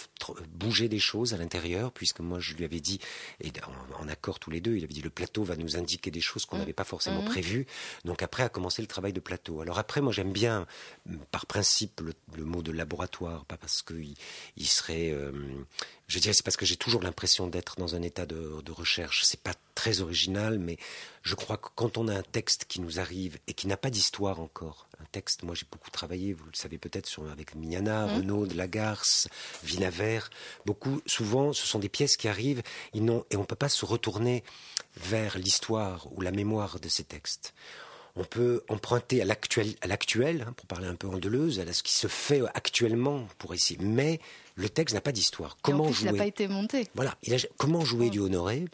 bougé 0.54 0.88
des 0.88 0.98
choses 1.00 1.34
à 1.34 1.36
l'intérieur, 1.36 1.90
puisque 1.92 2.20
moi 2.20 2.38
je 2.40 2.54
lui 2.54 2.64
avais 2.64 2.80
dit, 2.80 3.00
et 3.40 3.50
en, 3.98 4.04
en 4.04 4.08
accord 4.08 4.38
tous 4.38 4.50
les 4.50 4.60
deux, 4.60 4.76
il 4.76 4.84
avait 4.84 4.94
dit 4.94 5.02
le 5.02 5.10
plateau 5.10 5.42
va 5.42 5.56
nous 5.56 5.76
indiquer 5.76 6.10
des 6.10 6.20
choses 6.20 6.44
qu'on 6.46 6.58
n'avait 6.58 6.72
pas 6.72 6.84
forcément 6.84 7.22
Mhm. 7.22 7.24
prévues. 7.28 7.66
Donc 8.04 8.22
après 8.22 8.42
a 8.42 8.48
commencé 8.48 8.82
le 8.82 8.88
travail 8.88 9.12
de 9.12 9.20
plateau. 9.20 9.60
Alors 9.60 9.78
après, 9.78 10.00
moi 10.00 10.12
j'aime 10.12 10.32
bien, 10.32 10.66
mm, 11.06 11.16
par 11.30 11.46
principe, 11.46 12.00
le, 12.00 12.12
le 12.36 12.44
mot 12.44 12.62
de 12.62 12.72
laboratoire, 12.72 13.44
pas 13.46 13.56
parce 13.56 13.82
qu'il 13.82 14.14
il 14.56 14.66
serait. 14.66 15.10
euh, 15.10 15.32
je 16.06 16.18
dirais, 16.18 16.34
c'est 16.34 16.44
parce 16.44 16.56
que 16.58 16.66
j'ai 16.66 16.76
toujours 16.76 17.02
l'impression 17.02 17.46
d'être 17.46 17.76
dans 17.76 17.94
un 17.94 18.02
état 18.02 18.26
de, 18.26 18.60
de 18.62 18.72
recherche. 18.72 19.24
C'est 19.24 19.40
pas 19.40 19.54
très 19.74 20.00
original, 20.02 20.58
mais 20.58 20.76
je 21.22 21.34
crois 21.34 21.56
que 21.56 21.68
quand 21.74 21.96
on 21.96 22.08
a 22.08 22.14
un 22.14 22.22
texte 22.22 22.66
qui 22.68 22.80
nous 22.80 23.00
arrive 23.00 23.38
et 23.46 23.54
qui 23.54 23.66
n'a 23.66 23.76
pas 23.78 23.88
d'histoire 23.90 24.38
encore, 24.40 24.86
un 25.00 25.06
texte, 25.12 25.42
moi 25.44 25.54
j'ai 25.54 25.66
beaucoup 25.70 25.90
travaillé, 25.90 26.34
vous 26.34 26.44
le 26.44 26.54
savez 26.54 26.76
peut-être, 26.78 27.10
avec 27.32 27.54
Mignana, 27.54 28.06
Mhm. 28.06 28.16
Renaud, 28.16 28.44
Lagarce, 28.46 29.28
Vinavert. 29.62 30.28
Beaucoup, 30.66 31.00
souvent, 31.06 31.52
ce 31.54 31.66
sont 31.66 31.78
des 31.78 31.88
pièces 31.88 32.16
qui 32.16 32.28
arrivent 32.28 32.62
ils 32.92 33.04
n'ont- 33.04 33.24
et 33.30 33.36
on 33.36 33.40
ne 33.40 33.46
peut 33.46 33.54
pas 33.56 33.68
se 33.70 33.84
retourner 33.86 34.44
vers 34.96 35.38
l'histoire 35.38 36.06
ou 36.12 36.20
la 36.20 36.30
mémoire 36.32 36.78
de 36.80 36.88
ces 36.88 37.04
textes. 37.04 37.54
On 38.16 38.22
peut 38.24 38.62
emprunter 38.68 39.20
à 39.22 39.24
l'actuel, 39.24 39.74
à 39.80 39.88
l'actuel, 39.88 40.44
hein, 40.48 40.52
pour 40.56 40.66
parler 40.66 40.86
un 40.86 40.94
peu 40.94 41.08
en 41.08 41.18
Deleuze, 41.18 41.58
à 41.58 41.72
ce 41.72 41.82
qui 41.82 41.92
se 41.92 42.06
fait 42.06 42.42
actuellement 42.54 43.26
pour 43.38 43.54
ici. 43.56 43.76
Mais 43.80 44.20
le 44.54 44.68
texte 44.68 44.94
n'a 44.94 45.00
pas 45.00 45.10
d'histoire. 45.10 45.54
En 45.54 45.62
Comment 45.62 45.86
plus, 45.86 46.00
il 46.00 46.04
n'a 46.04 46.10
jouer 46.10 46.18
pas 46.18 46.26
été 46.26 46.46
monté. 46.46 46.86
Voilà. 46.94 47.16
Il 47.24 47.34
a- 47.34 47.38
comment 47.56 47.84
jouer 47.84 48.10
du 48.10 48.20
honoré? 48.20 48.66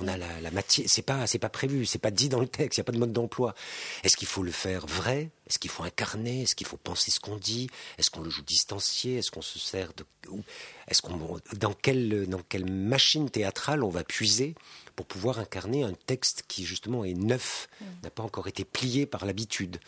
On 0.00 0.08
a 0.08 0.16
la, 0.16 0.40
la 0.40 0.50
matière, 0.50 0.86
c'est 0.88 1.02
pas, 1.02 1.26
c'est 1.26 1.38
pas 1.38 1.48
prévu, 1.48 1.86
c'est 1.86 1.98
pas 1.98 2.10
dit 2.10 2.28
dans 2.28 2.40
le 2.40 2.46
texte, 2.48 2.76
il 2.76 2.80
n'y 2.80 2.82
a 2.82 2.84
pas 2.84 2.92
de 2.92 2.98
mode 2.98 3.12
d'emploi. 3.12 3.54
Est-ce 4.04 4.16
qu'il 4.16 4.28
faut 4.28 4.42
le 4.42 4.50
faire 4.52 4.86
vrai? 4.86 5.30
Est-ce 5.48 5.58
qu'il 5.58 5.70
faut 5.70 5.82
incarner? 5.82 6.42
Est-ce 6.42 6.54
qu'il 6.54 6.66
faut 6.66 6.76
penser 6.76 7.10
ce 7.10 7.20
qu'on 7.20 7.36
dit? 7.36 7.68
Est-ce 7.98 8.10
qu'on 8.10 8.20
le 8.20 8.30
joue 8.30 8.42
distancié? 8.42 9.16
Est-ce 9.16 9.30
qu'on 9.30 9.42
se 9.42 9.58
sert 9.58 9.92
de, 9.94 10.04
est-ce 10.88 11.02
qu'on, 11.02 11.40
dans 11.54 11.72
quelle, 11.72 12.26
dans 12.28 12.42
quelle 12.48 12.70
machine 12.70 13.28
théâtrale 13.30 13.82
on 13.82 13.88
va 13.88 14.04
puiser 14.04 14.54
pour 14.96 15.06
pouvoir 15.06 15.38
incarner 15.38 15.82
un 15.84 15.92
texte 15.94 16.44
qui 16.48 16.64
justement 16.64 17.04
est 17.04 17.14
neuf, 17.14 17.68
n'a 18.02 18.10
pas 18.10 18.22
encore 18.22 18.48
été 18.48 18.64
plié 18.64 19.06
par 19.06 19.26
l'habitude? 19.26 19.78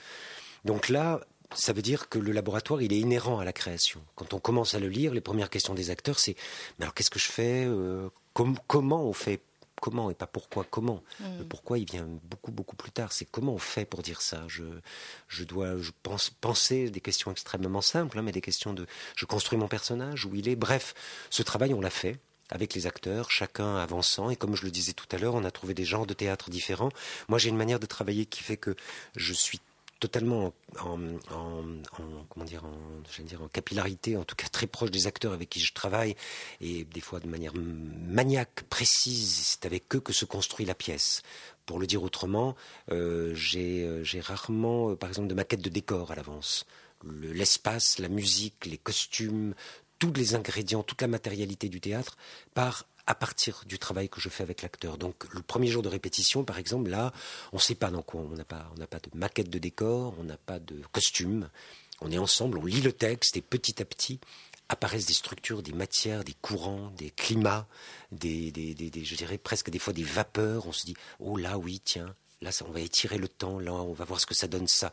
Donc 0.65 0.89
là, 0.89 1.21
ça 1.55 1.73
veut 1.73 1.83
dire 1.83 2.09
que 2.09 2.19
le 2.19 2.33
laboratoire, 2.33 2.81
il 2.83 2.93
est 2.93 2.99
inhérent 3.01 3.39
à 3.39 3.45
la 3.45 3.53
création. 3.53 4.01
Quand 4.15 4.35
on 4.35 4.39
commence 4.39 4.75
à 4.75 4.79
le 4.79 4.89
lire, 4.89 5.13
les 5.15 5.21
premières 5.21 5.51
questions 5.51 5.75
des 5.75 5.91
acteurs, 5.91 6.19
c'est 6.19 6.37
mais 6.79 6.85
alors 6.85 6.95
qu'est-ce 6.95 7.11
que 7.11 7.19
je 7.19 7.27
fais 7.29 7.65
Euh, 7.67 8.09
com- 8.35 8.57
Comment 8.69 9.05
on 9.05 9.13
fait 9.13 9.41
comment 9.81 10.11
et 10.11 10.15
pas 10.15 10.27
pourquoi 10.27 10.65
comment. 10.69 11.03
Le 11.39 11.45
pourquoi, 11.45 11.79
il 11.79 11.91
vient 11.91 12.07
beaucoup, 12.25 12.53
beaucoup 12.53 12.77
plus 12.77 12.91
tard. 12.91 13.13
C'est 13.13 13.25
comment 13.25 13.55
on 13.55 13.59
fait 13.59 13.85
pour 13.85 14.03
dire 14.03 14.23
ça. 14.23 14.45
Je, 14.49 14.65
je 15.29 15.45
dois 15.45 15.77
je 15.79 15.91
pense, 16.03 16.31
penser 16.31 16.91
des 16.91 17.01
questions 17.01 17.31
extrêmement 17.31 17.81
simples, 17.81 18.19
hein, 18.19 18.23
mais 18.23 18.33
des 18.33 18.41
questions 18.41 18.73
de 18.73 18.87
je 19.17 19.25
construis 19.25 19.59
mon 19.59 19.69
personnage, 19.69 20.27
où 20.27 20.35
il 20.35 20.49
est. 20.49 20.57
Bref, 20.57 20.95
ce 21.31 21.43
travail, 21.43 21.75
on 21.75 21.81
l'a 21.81 21.91
fait 21.91 22.19
avec 22.51 22.75
les 22.75 22.87
acteurs, 22.87 23.31
chacun 23.31 23.77
avançant. 23.77 24.31
Et 24.31 24.37
comme 24.37 24.57
je 24.57 24.65
le 24.65 24.71
disais 24.71 24.93
tout 24.93 25.07
à 25.13 25.19
l'heure, 25.19 25.35
on 25.35 25.45
a 25.45 25.51
trouvé 25.51 25.75
des 25.75 25.85
genres 25.85 26.07
de 26.07 26.15
théâtre 26.15 26.51
différents. 26.51 26.91
Moi, 27.29 27.39
j'ai 27.39 27.49
une 27.49 27.57
manière 27.57 27.81
de 27.81 27.87
travailler 27.87 28.27
qui 28.27 28.43
fait 28.43 28.57
que 28.57 28.75
je 29.17 29.33
suis 29.33 29.61
totalement 30.01 30.53
en, 30.81 30.99
comment 32.29 32.45
dire 32.45 32.65
en, 32.65 33.49
capillarité, 33.49 34.17
en 34.17 34.25
tout 34.25 34.35
cas 34.35 34.49
très 34.49 34.67
proche 34.67 34.91
des 34.91 35.07
acteurs 35.07 35.33
avec 35.33 35.51
qui 35.51 35.61
je 35.61 35.73
travaille, 35.75 36.17
et 36.61 36.85
des 36.85 37.01
fois 37.01 37.21
de 37.21 37.29
manière 37.29 37.53
maniaque, 37.55 38.63
précise. 38.69 39.59
C'est 39.61 39.67
avec 39.67 39.95
eux 39.95 40.01
que 40.01 40.13
se 40.13 40.25
construit 40.25 40.67
la 40.67 40.75
pièce. 40.75 41.23
Pour 41.67 41.79
le 41.79 41.87
dire 41.87 42.03
autrement, 42.03 42.57
euh, 42.91 43.35
euh, 43.55 44.05
j'ai 44.05 44.21
rarement, 44.21 44.91
euh, 44.91 44.97
par 44.97 45.09
exemple, 45.09 45.29
de 45.29 45.35
maquette 45.35 45.63
de 45.63 45.69
décor 45.69 46.11
à 46.11 46.15
l'avance. 46.15 46.67
L'espace, 47.05 47.99
la 47.99 48.09
musique, 48.09 48.67
les 48.67 48.79
costumes, 48.79 49.55
tous 49.99 50.13
les 50.15 50.35
ingrédients, 50.35 50.83
toute 50.83 51.03
la 51.03 51.09
matérialité 51.09 51.69
du 51.69 51.81
théâtre 51.81 52.17
part 52.55 52.87
à 53.07 53.15
partir 53.15 53.63
du 53.67 53.79
travail 53.79 54.09
que 54.09 54.21
je 54.21 54.29
fais 54.29 54.43
avec 54.43 54.63
l'acteur. 54.63 54.99
Donc 54.99 55.25
le 55.33 55.43
premier 55.43 55.69
jour 55.69 55.83
de 55.83 55.89
répétition, 55.89 56.45
par 56.45 56.59
exemple, 56.59 56.91
là, 56.91 57.13
on 57.53 57.57
ne 57.57 57.63
sait 57.63 57.75
pas 57.75 57.91
dans 57.91 58.03
quoi. 58.03 58.21
On 58.21 58.37
n'a 58.37 58.45
pas, 58.45 58.71
pas 58.91 58.99
de 58.99 59.11
maquette 59.15 59.51
de 59.51 59.59
décor, 59.59 60.15
on 60.19 60.25
n'a 60.25 60.37
pas 60.37 60.59
de 60.59 60.83
costume. 60.93 61.49
On 62.01 62.11
est 62.11 62.19
ensemble, 62.19 62.59
on 62.59 62.65
lit 62.65 62.81
le 62.81 62.93
texte 62.93 63.37
et 63.37 63.43
petit 63.43 63.83
à 63.83 63.85
petit 63.85 64.21
apparaissent 64.71 65.07
des 65.07 65.15
structures, 65.15 65.63
des 65.63 65.73
matières, 65.73 66.23
des 66.23 66.37
courants, 66.41 66.93
des 66.97 67.11
climats, 67.11 67.67
des, 68.13 68.53
je 69.03 69.15
dirais 69.17 69.37
presque 69.37 69.69
des 69.69 69.81
fois 69.81 69.93
des 69.93 70.05
vapeurs. 70.05 70.67
On 70.67 70.73
se 70.73 70.87
dit, 70.87 70.95
oh 71.19 71.37
là 71.37 71.59
oui, 71.59 71.83
tiens, 71.85 72.15
là 72.41 72.51
on 72.67 72.71
va 72.71 72.81
étirer 72.81 73.19
le 73.19 73.29
temps, 73.29 73.59
là 73.59 73.73
on 73.73 73.93
va 73.93 74.05
voir 74.05 74.21
ce 74.21 74.27
que 74.27 74.35
ça 74.35 74.47
donne 74.47 74.69
ça. 74.69 74.93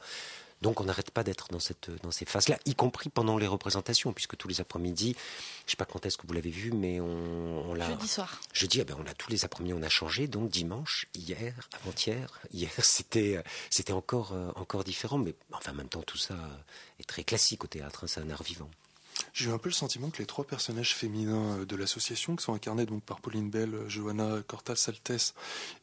Donc 0.62 0.82
on 0.82 0.86
n'arrête 0.86 1.12
pas 1.12 1.24
d'être 1.24 1.50
dans, 1.52 1.60
cette, 1.60 1.92
dans 2.02 2.12
ces 2.12 2.26
phases-là, 2.26 2.58
y 2.66 2.74
compris 2.74 3.10
pendant 3.10 3.38
les 3.38 3.48
représentations, 3.48 4.12
puisque 4.14 4.38
tous 4.38 4.48
les 4.48 4.60
après-midi, 4.60 5.16
je 5.60 5.66
ne 5.66 5.70
sais 5.70 5.76
pas 5.78 5.86
quand 5.86 6.06
est-ce 6.06 6.18
que 6.18 6.26
vous 6.26 6.34
l'avez 6.34 6.50
vu, 6.50 6.72
mais 6.72 7.00
on, 7.00 7.70
on 7.70 7.74
l'a... 7.74 7.88
Jeudi 7.88 8.08
soir. 8.08 8.42
Jeudi, 8.54 8.80
eh 8.80 8.84
ben, 8.84 8.98
on 9.00 9.06
a 9.06 9.14
tous 9.14 9.30
les 9.30 9.46
après-midi, 9.46 9.74
on 9.74 9.84
a 9.84 9.90
changé. 9.90 10.28
Donc 10.28 10.50
dimanche, 10.50 11.08
hier, 11.14 11.54
avant-hier, 11.82 12.40
hier, 12.52 12.72
c'était, 12.80 13.44
c'était 13.70 13.94
encore, 13.94 14.34
euh, 14.34 14.52
encore 14.56 14.84
différent. 14.84 15.18
Mais 15.18 15.36
enfin, 15.52 15.72
en 15.72 15.76
même 15.76 15.90
temps, 15.90 16.02
tout 16.02 16.18
ça 16.18 16.36
est 17.00 17.08
très 17.08 17.24
classique 17.24 17.64
au 17.64 17.68
théâtre, 17.68 18.06
hein, 18.06 18.08
c'est 18.08 18.22
un 18.22 18.30
art 18.30 18.44
vivant. 18.44 18.70
J'ai 19.34 19.50
eu 19.50 19.54
un 19.54 19.58
peu 19.58 19.70
le 19.70 19.74
sentiment 19.74 20.10
que 20.10 20.20
les 20.20 20.26
trois 20.26 20.46
personnages 20.46 20.96
féminins 20.96 21.60
euh, 21.60 21.66
de 21.66 21.76
l'association, 21.76 22.36
qui 22.36 22.44
sont 22.44 22.54
incarnés 22.54 22.86
donc 22.86 23.04
par 23.04 23.20
Pauline 23.22 23.50
Bell, 23.50 23.74
euh, 23.74 23.90
Johanna 23.90 24.42
Cortas-Saltes 24.48 25.34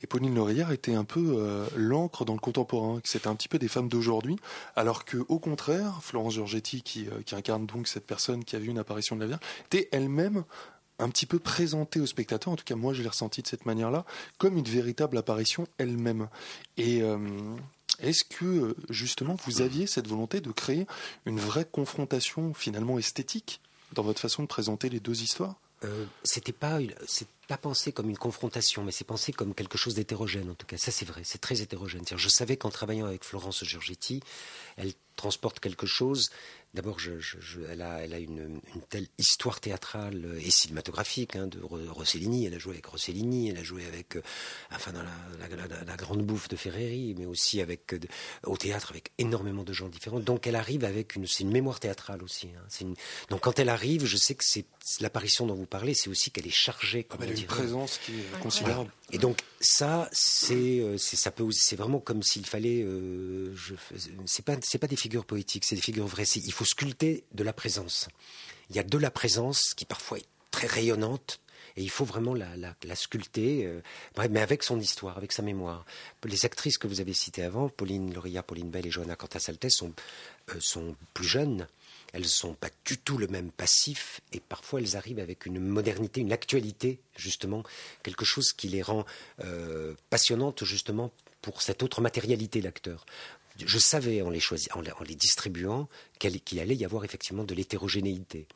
et 0.02 0.06
Pauline 0.06 0.34
Laurière, 0.34 0.72
étaient 0.72 0.94
un 0.94 1.04
peu 1.04 1.36
euh, 1.38 1.66
l'encre 1.76 2.24
dans 2.24 2.34
le 2.34 2.40
contemporain, 2.40 3.00
que 3.00 3.08
c'était 3.08 3.28
un 3.28 3.34
petit 3.34 3.48
peu 3.48 3.58
des 3.58 3.68
femmes 3.68 3.88
d'aujourd'hui, 3.88 4.36
alors 4.76 5.04
que 5.04 5.18
au 5.28 5.38
contraire, 5.38 6.00
Florence 6.02 6.34
Giorgetti, 6.34 6.82
qui, 6.82 7.06
qui, 7.26 7.34
incarne 7.34 7.66
donc 7.66 7.88
cette 7.88 8.06
personne 8.06 8.44
qui 8.44 8.56
a 8.56 8.58
vu 8.58 8.68
une 8.68 8.78
apparition 8.78 9.16
de 9.16 9.20
la 9.20 9.26
Vierge, 9.26 9.40
était 9.66 9.88
elle-même 9.92 10.44
un 10.98 11.08
petit 11.08 11.26
peu 11.26 11.38
présentée 11.38 12.00
au 12.00 12.06
spectateur, 12.06 12.52
en 12.52 12.56
tout 12.56 12.64
cas 12.64 12.76
moi 12.76 12.92
je 12.94 13.02
l'ai 13.02 13.08
ressenti 13.08 13.42
de 13.42 13.48
cette 13.48 13.66
manière-là, 13.66 14.04
comme 14.38 14.56
une 14.56 14.64
véritable 14.64 15.18
apparition 15.18 15.66
elle-même. 15.78 16.28
Et 16.76 17.02
est-ce 18.00 18.24
que 18.24 18.76
justement 18.90 19.37
vous 19.46 19.61
aviez 19.62 19.87
cette 19.87 20.07
volonté 20.09 20.40
de 20.40 20.50
créer 20.50 20.87
une 21.26 21.38
vraie 21.38 21.66
confrontation 21.70 22.54
finalement 22.54 22.98
esthétique 22.98 23.61
dans 23.92 24.02
votre 24.02 24.20
façon 24.20 24.42
de 24.42 24.48
présenter 24.48 24.88
les 24.88 25.00
deux 25.00 25.22
histoires? 25.22 25.57
Euh, 25.85 26.07
C'était 26.22 26.52
pas 26.52 26.78
pas 27.46 27.59
pensé 27.59 27.92
comme 27.92 28.09
une 28.09 28.16
confrontation, 28.16 28.85
mais 28.85 28.90
c'est 28.92 29.04
pensé 29.04 29.30
comme 29.33 29.54
quelque 29.54 29.76
chose 29.76 29.94
d'hétérogène 29.94 30.48
en 30.50 30.54
tout 30.54 30.66
cas. 30.66 30.78
Ça 30.78 30.90
c'est 30.90 31.04
vrai, 31.04 31.20
c'est 31.24 31.40
très 31.40 31.61
hétérogène. 31.61 32.02
Je 32.16 32.28
savais 32.30 32.57
qu'en 32.57 32.70
travaillant 32.70 33.07
avec 33.07 33.22
Florence 33.22 33.62
Giorgetti, 33.64 34.20
elle 34.78 34.94
transporte 35.16 35.61
quelque 35.61 35.87
chose 35.87 36.30
D'abord, 36.74 36.98
je, 36.98 37.12
elle 37.70 37.82
a, 37.82 38.02
elle 38.02 38.12
a 38.12 38.18
une, 38.18 38.60
telle 38.88 39.06
histoire 39.16 39.60
théâtrale 39.60 40.37
et 40.40 40.50
cinématographique 40.50 41.37
hein, 41.37 41.46
de 41.46 41.60
Rossellini. 41.62 42.46
Elle 42.46 42.54
a 42.54 42.58
joué 42.58 42.72
avec 42.72 42.87
Rossellini, 42.87 43.50
elle 43.50 43.58
a 43.58 43.62
joué 43.62 43.87
avec, 43.87 44.16
euh, 44.16 44.22
enfin, 44.72 44.92
dans 44.92 45.02
la, 45.02 45.96
grande 45.96 46.22
bouffe 46.22 46.48
de 46.48 46.56
Ferreri, 46.56 47.14
mais 47.16 47.26
aussi 47.26 47.60
avec 47.60 47.94
euh, 47.94 48.00
au 48.42 48.56
théâtre 48.56 48.90
avec 48.90 49.12
énormément 49.18 49.62
de 49.62 49.72
gens 49.72 49.88
différents. 49.88 50.18
Donc, 50.18 50.48
elle 50.48 50.56
arrive 50.56 50.84
avec 50.84 51.14
une, 51.14 51.28
c'est 51.28 51.44
une 51.44 51.52
mémoire 51.52 51.78
théâtrale 51.78 52.22
aussi. 52.22 52.48
Hein. 52.48 52.92
donc, 53.30 53.42
quand 53.42 53.58
elle 53.60 53.68
arrive, 53.68 54.04
je 54.04 54.16
sais 54.16 54.34
que 54.34 54.44
c'est 54.44 54.66
l'apparition 55.00 55.46
dont 55.46 55.54
vous 55.54 55.66
parlez, 55.66 55.94
c'est 55.94 56.10
aussi 56.10 56.30
qu'elle 56.30 56.46
est 56.46 56.50
chargée. 56.50 57.06
Ah, 57.10 57.16
elle 57.22 57.30
a 57.30 57.32
une 57.32 57.46
présence 57.46 57.98
qui 57.98 58.12
est 58.12 58.40
considérable. 58.40 58.90
Et 59.12 59.18
donc, 59.18 59.38
ça, 59.60 60.08
c'est, 60.12 60.80
euh, 60.80 60.98
ça 60.98 61.30
peut, 61.30 61.46
c'est 61.52 61.76
vraiment 61.76 62.00
comme 62.00 62.22
s'il 62.22 62.46
fallait. 62.46 62.82
Euh, 62.82 63.54
c'est 64.26 64.44
pas, 64.44 64.56
c'est 64.62 64.78
pas 64.78 64.87
des 64.87 64.96
figures 64.96 65.24
poétiques, 65.24 65.64
c'est 65.64 65.76
des 65.76 65.82
figures 65.82 66.06
vraies. 66.06 66.24
Il 66.24 66.52
faut 66.52 66.63
sculpter 66.64 67.24
de 67.33 67.44
la 67.44 67.53
présence. 67.53 68.09
Il 68.70 68.77
y 68.77 68.79
a 68.79 68.83
de 68.83 68.98
la 68.98 69.11
présence 69.11 69.74
qui 69.74 69.85
parfois 69.85 70.18
est 70.18 70.27
très 70.50 70.66
rayonnante, 70.66 71.40
et 71.77 71.83
il 71.83 71.90
faut 71.90 72.05
vraiment 72.05 72.35
la, 72.35 72.74
sculpter, 72.94 73.66
euh, 73.66 73.81
mais 74.31 74.40
avec 74.40 74.62
son 74.62 74.79
histoire, 74.79 75.16
avec 75.16 75.33
sa 75.33 75.42
mémoire. 75.42 75.85
Les 76.24 76.44
actrices 76.44 76.79
que 76.79 76.87
vous 76.87 77.00
avez 77.00 77.14
citées 77.14 77.42
avant, 77.42 77.68
Pauline 77.68 78.14
Loria, 78.14 78.42
Pauline 78.44 78.70
Bell 78.70 78.87
et 78.87 78.90
Johanna 78.90 79.16
Cantasaltes, 79.16 79.70
sont, 79.70 79.92
euh, 80.50 80.61
sont 80.61 80.94
plus 81.14 81.27
jeunes. 81.27 81.66
Elles 82.12 82.27
sont 82.27 82.55
pas 82.55 82.70
du 82.85 82.98
tout 82.98 83.18
le 83.18 83.27
même 83.27 83.50
passif 83.50 84.20
et 84.31 84.38
parfois 84.38 84.81
elles 84.81 84.96
arrivent 84.96 85.18
avec 85.18 85.46
une 85.46 85.59
modernité, 85.59 86.20
une 86.20 86.33
actualité 86.33 87.00
justement, 87.16 87.64
quelque 88.05 88.24
chose 88.24 88.53
qui 88.53 88.68
les 88.68 88.83
rend 88.83 89.05
euh, 89.42 89.94
passionnantes 90.11 90.64
justement 90.64 91.11
pour 91.42 91.61
cette 91.61 91.83
autre 91.83 92.00
matérialité 92.00 92.61
l'acteur 92.61 93.05
je 93.58 93.78
savais 93.78 94.22
en 94.22 94.30
les, 94.30 94.40
en 94.74 95.02
les 95.06 95.14
distribuant 95.14 95.88
qu'il 96.18 96.60
allait 96.60 96.76
y 96.76 96.84
avoir 96.84 97.04
effectivement 97.04 97.44
de 97.44 97.54
l'hétérogénéité, 97.54 98.46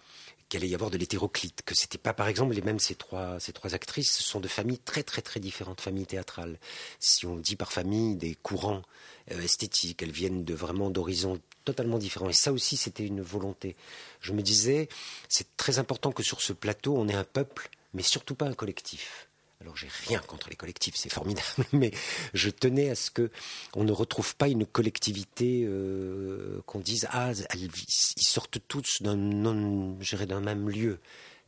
qu'il 0.48 0.58
allait 0.58 0.68
y 0.68 0.74
avoir 0.74 0.90
de 0.90 0.98
l'hétéroclite, 0.98 1.62
que 1.64 1.74
c'était 1.74 1.98
pas, 1.98 2.14
par 2.14 2.28
exemple, 2.28 2.54
les 2.54 2.62
mêmes 2.62 2.78
ces 2.78 2.94
trois, 2.94 3.38
ces 3.38 3.52
trois 3.52 3.74
actrices 3.74 4.18
sont 4.18 4.40
de 4.40 4.48
familles 4.48 4.78
très 4.78 5.02
très 5.02 5.22
très 5.22 5.40
différentes, 5.40 5.80
familles 5.80 6.06
théâtrales. 6.06 6.58
Si 6.98 7.26
on 7.26 7.36
dit 7.36 7.56
par 7.56 7.72
famille 7.72 8.16
des 8.16 8.34
courants 8.34 8.82
euh, 9.30 9.40
esthétiques, 9.40 10.02
elles 10.02 10.10
viennent 10.10 10.44
de 10.44 10.54
vraiment 10.54 10.90
d'horizons 10.90 11.40
totalement 11.64 11.98
différents. 11.98 12.30
Et 12.30 12.34
ça 12.34 12.52
aussi, 12.52 12.76
c'était 12.76 13.06
une 13.06 13.20
volonté. 13.20 13.76
Je 14.20 14.32
me 14.32 14.42
disais, 14.42 14.88
c'est 15.28 15.56
très 15.56 15.78
important 15.78 16.12
que 16.12 16.22
sur 16.22 16.40
ce 16.40 16.52
plateau, 16.52 16.96
on 16.96 17.08
ait 17.08 17.14
un 17.14 17.24
peuple, 17.24 17.68
mais 17.92 18.02
surtout 18.02 18.34
pas 18.34 18.46
un 18.46 18.54
collectif. 18.54 19.27
Alors 19.60 19.76
j'ai 19.76 19.88
rien 20.06 20.20
contre 20.20 20.50
les 20.50 20.56
collectifs, 20.56 20.94
c'est 20.96 21.12
formidable, 21.12 21.46
mais 21.72 21.90
je 22.32 22.48
tenais 22.50 22.90
à 22.90 22.94
ce 22.94 23.10
que 23.10 23.30
on 23.74 23.84
ne 23.84 23.92
retrouve 23.92 24.36
pas 24.36 24.48
une 24.48 24.64
collectivité 24.64 25.64
euh, 25.66 26.60
qu'on 26.66 26.78
dise 26.78 27.08
ah 27.10 27.32
ils 27.54 27.70
sortent 28.18 28.58
tous 28.68 29.02
d'un 29.02 29.16
d'un 29.16 30.40
même 30.40 30.68
lieu 30.68 31.00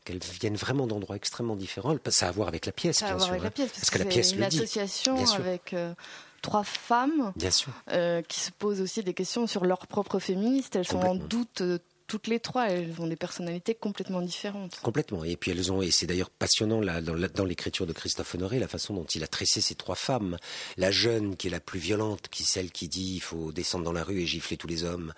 qu'elles 0.05 0.19
viennent 0.19 0.57
vraiment 0.57 0.87
d'endroits 0.87 1.17
extrêmement 1.17 1.57
différents. 1.57 1.97
Ça 2.09 2.27
a 2.27 2.29
à 2.31 2.33
voir 2.33 2.49
avec 2.49 2.67
la 2.67 2.73
pièce, 2.73 3.03
bien 3.03 3.19
sûr. 3.19 3.33
Hein. 3.33 3.51
parce, 3.55 3.91
que, 3.91 3.99
la 3.99 4.05
pièce 4.05 4.33
une 4.33 4.43
association 4.43 5.17
avec 5.35 5.75
euh, 5.75 5.95
trois 6.43 6.65
femmes 6.65 7.33
bien 7.37 7.51
sûr. 7.51 7.73
Euh, 7.93 8.23
qui 8.23 8.41
se 8.41 8.51
posent 8.51 8.81
aussi 8.81 9.03
des 9.03 9.15
questions 9.15 9.47
sur 9.47 9.65
leur 9.65 9.87
propre 9.87 10.19
féministe. 10.19 10.77
Elles 10.77 10.87
sont 10.87 11.01
en 11.01 11.15
doute 11.15 11.63
toutes 12.11 12.27
les 12.27 12.41
trois, 12.41 12.69
elles 12.69 13.01
ont 13.01 13.07
des 13.07 13.15
personnalités 13.15 13.77
complètement 13.77 14.21
différentes. 14.21 14.81
Complètement. 14.83 15.23
Et 15.23 15.37
puis 15.37 15.53
elles 15.53 15.71
ont, 15.71 15.81
et 15.81 15.93
c'est 15.93 16.07
d'ailleurs 16.07 16.29
passionnant 16.29 16.81
là, 16.81 17.01
dans, 17.01 17.45
l'écriture 17.45 17.87
de 17.87 17.93
Christophe 17.93 18.35
Honoré, 18.35 18.59
la 18.59 18.67
façon 18.67 18.95
dont 18.95 19.05
il 19.05 19.23
a 19.23 19.29
tressé 19.29 19.61
ces 19.61 19.77
trois 19.77 19.95
femmes. 19.95 20.37
La 20.77 20.91
jeune 20.91 21.37
qui 21.37 21.47
est 21.47 21.51
la 21.51 21.61
plus 21.61 21.79
violente, 21.79 22.27
qui 22.29 22.43
celle 22.43 22.73
qui 22.73 22.89
dit 22.89 23.15
il 23.15 23.21
faut 23.21 23.53
descendre 23.53 23.85
dans 23.85 23.93
la 23.93 24.03
rue 24.03 24.23
et 24.23 24.27
gifler 24.27 24.57
tous 24.57 24.67
les 24.67 24.83
hommes. 24.83 25.15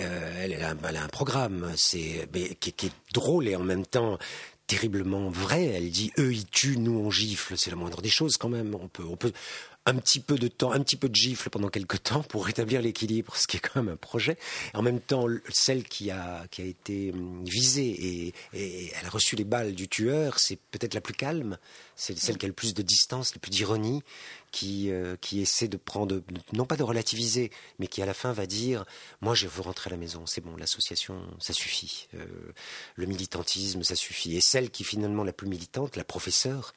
Euh, 0.00 0.42
elle, 0.42 0.54
a, 0.62 1.02
un 1.02 1.08
programme, 1.08 1.70
c'est 1.76 2.26
qui, 2.58 2.72
qui 2.72 2.86
est 2.86 2.92
drôle 3.12 3.46
et 3.46 3.54
en 3.54 3.62
même 3.62 3.84
temps 3.84 4.18
terriblement 4.70 5.30
vrai. 5.30 5.64
Elle 5.64 5.90
dit 5.90 6.12
eux 6.18 6.32
ils 6.32 6.46
tuent, 6.46 6.78
nous 6.78 6.96
on 6.98 7.10
gifle. 7.10 7.54
C'est 7.58 7.70
la 7.70 7.76
moindre 7.76 8.00
des 8.00 8.08
choses 8.08 8.36
quand 8.36 8.48
même. 8.48 8.74
On 8.74 8.86
peut, 8.88 9.04
on 9.04 9.16
peut, 9.16 9.32
un 9.90 9.96
petit 9.96 10.20
peu 10.20 10.36
de 10.36 10.48
temps, 10.48 10.72
un 10.72 10.80
petit 10.80 10.96
peu 10.96 11.08
de 11.08 11.14
gifle 11.14 11.50
pendant 11.50 11.68
quelques 11.68 12.02
temps 12.04 12.22
pour 12.22 12.46
rétablir 12.46 12.80
l'équilibre, 12.80 13.36
ce 13.36 13.46
qui 13.46 13.56
est 13.56 13.60
quand 13.60 13.82
même 13.82 13.94
un 13.94 13.96
projet. 13.96 14.38
En 14.74 14.82
même 14.82 15.00
temps, 15.00 15.26
celle 15.50 15.84
qui 15.84 16.10
a, 16.10 16.46
qui 16.50 16.62
a 16.62 16.64
été 16.64 17.12
hum, 17.12 17.44
visée 17.44 17.88
et, 17.88 18.34
et 18.54 18.92
elle 18.98 19.06
a 19.06 19.10
reçu 19.10 19.36
les 19.36 19.44
balles 19.44 19.74
du 19.74 19.88
tueur, 19.88 20.38
c'est 20.38 20.58
peut-être 20.70 20.94
la 20.94 21.00
plus 21.00 21.14
calme, 21.14 21.58
c'est 21.96 22.18
celle 22.18 22.38
qui 22.38 22.46
a 22.46 22.48
le 22.48 22.54
plus 22.54 22.72
de 22.72 22.82
distance, 22.82 23.34
le 23.34 23.40
plus 23.40 23.50
d'ironie, 23.50 24.02
qui, 24.52 24.90
euh, 24.90 25.16
qui 25.20 25.40
essaie 25.40 25.68
de 25.68 25.76
prendre, 25.76 26.22
non 26.52 26.64
pas 26.64 26.76
de 26.76 26.82
relativiser, 26.82 27.50
mais 27.78 27.86
qui 27.86 28.02
à 28.02 28.06
la 28.06 28.14
fin 28.14 28.32
va 28.32 28.46
dire 28.46 28.84
Moi, 29.20 29.34
je 29.34 29.46
veux 29.46 29.62
rentrer 29.62 29.88
à 29.88 29.92
la 29.92 29.96
maison, 29.96 30.24
c'est 30.26 30.40
bon, 30.40 30.56
l'association, 30.56 31.20
ça 31.38 31.52
suffit. 31.52 32.08
Euh, 32.14 32.24
le 32.96 33.06
militantisme, 33.06 33.82
ça 33.82 33.96
suffit. 33.96 34.36
Et 34.36 34.40
celle 34.40 34.70
qui 34.70 34.84
finalement 34.84 35.24
la 35.24 35.32
plus 35.32 35.48
militante, 35.48 35.96
la 35.96 36.04
professeure, 36.04 36.74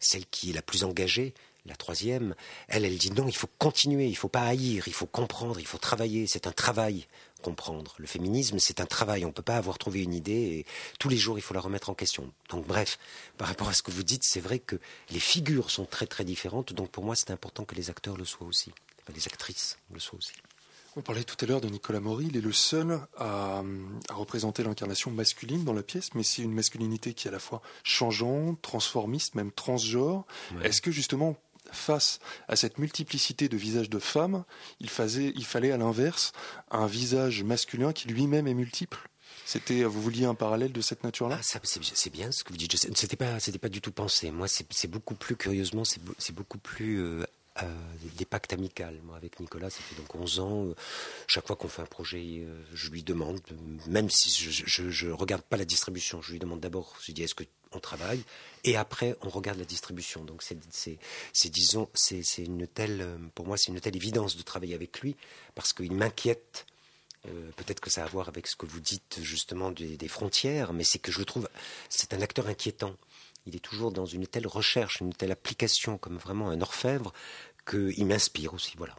celle 0.00 0.26
qui 0.26 0.50
est 0.50 0.54
la 0.54 0.62
plus 0.62 0.84
engagée, 0.84 1.34
la 1.66 1.76
troisième, 1.76 2.34
elle, 2.68 2.84
elle 2.84 2.98
dit 2.98 3.10
non, 3.10 3.28
il 3.28 3.36
faut 3.36 3.48
continuer, 3.58 4.06
il 4.06 4.16
faut 4.16 4.28
pas 4.28 4.42
haïr, 4.42 4.84
il 4.86 4.92
faut 4.92 5.06
comprendre, 5.06 5.58
il 5.58 5.66
faut 5.66 5.78
travailler, 5.78 6.26
c'est 6.26 6.46
un 6.46 6.52
travail. 6.52 7.06
comprendre. 7.42 7.94
Le 7.98 8.06
féminisme, 8.06 8.58
c'est 8.58 8.80
un 8.80 8.86
travail. 8.86 9.24
On 9.24 9.28
ne 9.28 9.32
peut 9.32 9.42
pas 9.42 9.56
avoir 9.56 9.78
trouvé 9.78 10.02
une 10.02 10.14
idée 10.14 10.32
et 10.32 10.66
tous 10.98 11.08
les 11.08 11.16
jours, 11.16 11.38
il 11.38 11.42
faut 11.42 11.54
la 11.54 11.60
remettre 11.60 11.90
en 11.90 11.94
question. 11.94 12.32
Donc, 12.48 12.66
bref, 12.66 12.98
par 13.36 13.46
rapport 13.46 13.68
à 13.68 13.72
ce 13.74 13.82
que 13.82 13.92
vous 13.92 14.02
dites, 14.02 14.24
c'est 14.24 14.40
vrai 14.40 14.58
que 14.58 14.76
les 15.10 15.20
figures 15.20 15.70
sont 15.70 15.84
très 15.84 16.06
très 16.06 16.24
différentes. 16.24 16.72
Donc, 16.72 16.90
pour 16.90 17.04
moi, 17.04 17.14
c'est 17.14 17.30
important 17.30 17.64
que 17.64 17.76
les 17.76 17.88
acteurs 17.88 18.16
le 18.16 18.24
soient 18.24 18.46
aussi, 18.46 18.72
les 19.14 19.26
actrices 19.26 19.78
le 19.92 20.00
soient 20.00 20.18
aussi. 20.18 20.32
On 20.98 21.02
parlait 21.02 21.24
tout 21.24 21.36
à 21.44 21.46
l'heure 21.46 21.60
de 21.60 21.68
Nicolas 21.68 22.00
Maury, 22.00 22.28
il 22.30 22.38
est 22.38 22.40
le 22.40 22.54
seul 22.54 22.98
à, 23.18 23.62
représenter 24.08 24.62
l'incarnation 24.62 25.10
masculine 25.10 25.62
dans 25.62 25.74
la 25.74 25.82
pièce, 25.82 26.14
mais 26.14 26.22
c'est 26.22 26.40
une 26.40 26.54
masculinité 26.54 27.12
qui 27.12 27.28
est 27.28 27.30
à 27.30 27.32
la 27.32 27.38
fois 27.38 27.60
changeante, 27.84 28.62
transformiste, 28.62 29.34
même 29.34 29.52
transgenre. 29.52 30.24
Est-ce 30.62 30.80
que 30.80 30.90
justement, 30.90 31.36
face 31.72 32.18
à 32.48 32.56
cette 32.56 32.78
multiplicité 32.78 33.48
de 33.48 33.56
visages 33.56 33.90
de 33.90 33.98
femmes, 33.98 34.44
il, 34.80 34.88
fallait 34.88 35.72
à 35.72 35.76
l'inverse 35.76 36.32
un 36.70 36.86
visage 36.86 37.42
masculin 37.42 37.92
qui 37.92 38.08
lui-même 38.08 38.46
est 38.46 38.54
multiple 38.54 39.08
c'était, 39.46 39.84
vous 39.84 40.02
vouliez 40.02 40.24
un 40.24 40.34
parallèle 40.34 40.72
de 40.72 40.80
cette 40.80 41.04
nature-là? 41.04 41.38
Ah, 41.40 41.58
C'est 41.62 42.12
bien 42.12 42.32
ce 42.32 42.42
que 42.42 42.50
vous 42.50 42.56
dites. 42.56 42.76
C'était 42.76 43.16
pas, 43.16 43.38
c'était 43.38 43.60
pas 43.60 43.68
du 43.68 43.80
tout 43.80 43.92
pensé. 43.92 44.32
Moi, 44.32 44.48
c'est 44.48 44.90
beaucoup 44.90 45.14
plus 45.14 45.36
curieusement, 45.36 45.84
c'est 45.84 46.34
beaucoup 46.34 46.58
plus 46.58 47.00
euh, 47.00 47.24
euh, 47.62 47.66
des 48.16 48.24
pactes 48.24 48.52
amicaux. 48.52 48.82
Moi, 49.04 49.16
avec 49.16 49.38
Nicolas, 49.38 49.70
ça 49.70 49.82
fait 49.82 49.94
donc 49.94 50.12
11 50.16 50.40
ans. 50.40 50.64
Euh, 50.64 50.74
chaque 51.28 51.46
fois 51.46 51.54
qu'on 51.54 51.68
fait 51.68 51.82
un 51.82 51.86
projet, 51.86 52.44
je 52.72 52.90
lui 52.90 53.04
demande, 53.04 53.40
même 53.86 54.10
si 54.10 54.30
je 54.30 54.82
ne 54.82 55.12
regarde 55.12 55.42
pas 55.42 55.56
la 55.56 55.64
distribution, 55.64 56.20
je 56.22 56.32
lui 56.32 56.40
demande 56.40 56.58
d'abord, 56.58 56.96
je 57.00 57.06
lui 57.06 57.12
dis, 57.14 57.22
est-ce 57.22 57.36
qu'on 57.70 57.80
travaille 57.80 58.22
Et 58.64 58.76
après, 58.76 59.16
on 59.22 59.28
regarde 59.28 59.58
la 59.58 59.64
distribution. 59.64 60.24
Donc, 60.24 60.42
c'est, 60.42 61.50
disons, 61.50 61.88
c'est, 61.94 62.22
une 62.38 62.66
telle, 62.66 63.06
pour 63.34 63.46
moi, 63.46 63.56
c'est 63.56 63.72
une 63.72 63.80
telle 63.80 63.96
évidence 63.96 64.36
de 64.36 64.42
travailler 64.42 64.74
avec 64.74 65.00
lui, 65.00 65.16
parce 65.54 65.72
qu'il 65.72 65.92
m'inquiète. 65.92 66.66
peut-être 67.56 67.80
que 67.80 67.90
ça 67.90 68.02
a 68.02 68.04
à 68.06 68.08
voir 68.08 68.28
avec 68.28 68.46
ce 68.46 68.56
que 68.56 68.66
vous 68.66 68.80
dites 68.80 69.18
justement 69.20 69.70
des, 69.70 69.96
des 69.96 70.08
frontières, 70.08 70.72
mais 70.72 70.84
c'est 70.84 70.98
que 70.98 71.12
je 71.12 71.18
le 71.18 71.24
trouve, 71.24 71.48
c'est 71.88 72.14
un 72.14 72.20
acteur 72.20 72.46
inquiétant 72.48 72.96
il 73.46 73.54
est 73.54 73.60
toujours 73.60 73.92
dans 73.92 74.06
une 74.06 74.26
telle 74.26 74.46
recherche, 74.46 75.00
une 75.00 75.14
telle 75.14 75.30
application, 75.30 75.98
comme 75.98 76.18
vraiment 76.18 76.50
un 76.50 76.60
orfèvre, 76.60 77.12
qu'il 77.68 78.06
m'inspire 78.06 78.54
aussi. 78.54 78.74
Voilà 78.76 78.96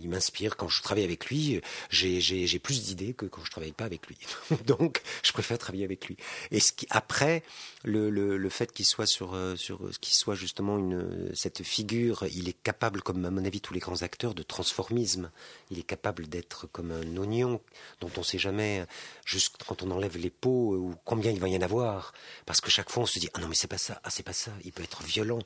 il 0.00 0.08
m'inspire. 0.08 0.56
Quand 0.56 0.68
je 0.68 0.82
travaille 0.82 1.04
avec 1.04 1.26
lui, 1.26 1.60
j'ai 1.90 2.58
plus 2.58 2.82
d'idées 2.82 3.14
que 3.14 3.26
quand 3.26 3.44
je 3.44 3.50
travaille 3.50 3.72
pas 3.72 3.84
avec 3.84 4.06
lui. 4.06 4.18
Donc, 4.66 5.02
je 5.22 5.32
préfère 5.32 5.58
travailler 5.58 5.84
avec 5.84 6.06
lui. 6.06 6.16
Et 6.50 6.60
ce 6.60 6.72
qui, 6.72 6.86
après, 6.90 7.42
le, 7.84 8.10
le, 8.10 8.36
le 8.36 8.48
fait 8.48 8.72
qu'il 8.72 8.84
soit 8.84 9.06
sur, 9.06 9.34
euh, 9.34 9.56
sur, 9.56 9.90
qu'il 10.00 10.14
soit 10.14 10.34
justement 10.34 10.78
une, 10.78 11.30
cette 11.34 11.62
figure, 11.62 12.24
il 12.32 12.48
est 12.48 12.62
capable, 12.62 13.02
comme 13.02 13.24
à 13.24 13.30
mon 13.30 13.44
avis 13.44 13.60
tous 13.60 13.74
les 13.74 13.80
grands 13.80 14.02
acteurs, 14.02 14.34
de 14.34 14.42
transformisme. 14.42 15.30
Il 15.70 15.78
est 15.78 15.84
capable 15.84 16.28
d'être 16.28 16.66
comme 16.66 16.90
un 16.90 17.16
oignon 17.16 17.60
dont 18.00 18.10
on 18.16 18.22
sait 18.22 18.38
jamais, 18.38 18.84
juste 19.24 19.56
quand 19.66 19.82
on 19.82 19.90
enlève 19.90 20.16
les 20.16 20.30
peaux, 20.30 20.74
ou 20.76 20.94
combien 21.04 21.30
il 21.30 21.40
va 21.40 21.48
y 21.48 21.56
en 21.56 21.62
avoir. 21.62 22.12
Parce 22.44 22.60
que 22.60 22.70
chaque 22.70 22.90
fois, 22.90 23.04
on 23.04 23.06
se 23.06 23.18
dit, 23.18 23.28
ah 23.34 23.40
non, 23.40 23.48
mais 23.48 23.54
c'est 23.54 23.68
pas 23.68 23.78
ça, 23.78 24.00
ah 24.04 24.10
c'est 24.10 24.22
pas 24.22 24.32
ça. 24.32 24.52
Il 24.64 24.72
peut 24.72 24.82
être 24.82 25.02
violent, 25.02 25.38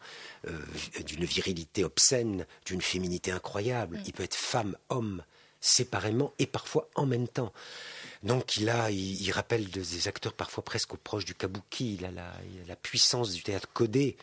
euh, 0.49 0.59
d'une 1.05 1.25
virilité 1.25 1.85
obscène, 1.85 2.47
d'une 2.65 2.83
féminité 2.83 3.31
incroyable 3.31 4.00
il 4.07 4.13
peut 4.13 4.23
être 4.23 4.35
femme, 4.35 4.77
homme, 4.89 5.23
séparément 5.61 6.33
et 6.39 6.47
parfois 6.47 6.89
en 6.95 7.07
même 7.07 7.29
temps. 7.29 7.53
Donc 8.23 8.57
il 8.57 8.69
a, 8.69 8.91
il, 8.91 9.31
rappelle 9.33 9.69
des 9.71 10.09
acteurs 10.09 10.35
parfois 10.35 10.65
presque 10.65 10.95
proches 10.97 11.25
du 11.25 11.35
kabuki. 11.35 11.95
Il 11.95 12.05
a, 12.05 12.11
la, 12.11 12.77
puissance 12.77 13.33
du 13.33 13.43
théâtre 13.43 13.69
codé. 13.73 14.17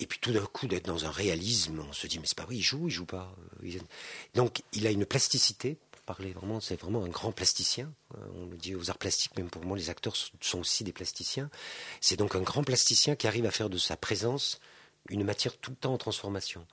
Et 0.00 0.06
puis 0.06 0.18
tout 0.20 0.32
d'un 0.32 0.46
coup 0.46 0.68
d'être 0.68 0.86
dans 0.86 1.06
un 1.06 1.10
réalisme, 1.10 1.84
on 1.88 1.92
se 1.92 2.06
dit 2.06 2.18
mais 2.18 2.26
c'est 2.26 2.36
pas 2.36 2.44
vrai, 2.44 2.56
il 2.56 2.62
joue, 2.62 2.86
il 2.88 2.92
joue 2.92 3.06
pas. 3.06 3.34
Donc 4.34 4.62
il 4.72 4.86
a 4.86 4.90
une 4.90 5.06
plasticité. 5.06 5.76
Pour 5.90 6.02
parler 6.02 6.32
vraiment, 6.32 6.60
c'est 6.60 6.80
vraiment 6.80 7.04
un 7.04 7.08
grand 7.08 7.32
plasticien. 7.32 7.92
Euh, 8.16 8.20
on 8.36 8.46
le 8.46 8.56
dit 8.56 8.74
aux 8.74 8.90
arts 8.90 8.98
plastiques, 8.98 9.36
même 9.36 9.50
pour 9.50 9.64
moi, 9.64 9.76
les 9.76 9.90
acteurs 9.90 10.14
sont 10.40 10.60
aussi 10.60 10.84
des 10.84 10.92
plasticiens. 10.92 11.50
C'est 12.00 12.16
donc 12.16 12.34
un 12.34 12.40
grand 12.40 12.64
plasticien 12.64 13.16
qui 13.16 13.26
arrive 13.26 13.44
à 13.44 13.50
faire 13.50 13.68
de 13.68 13.78
sa 13.78 13.96
présence 13.96 14.60
une 15.10 15.24
matière 15.24 15.56
tout 15.56 15.70
le 15.70 15.76
temps 15.76 15.94
en 15.94 15.98
transformation. 15.98 16.66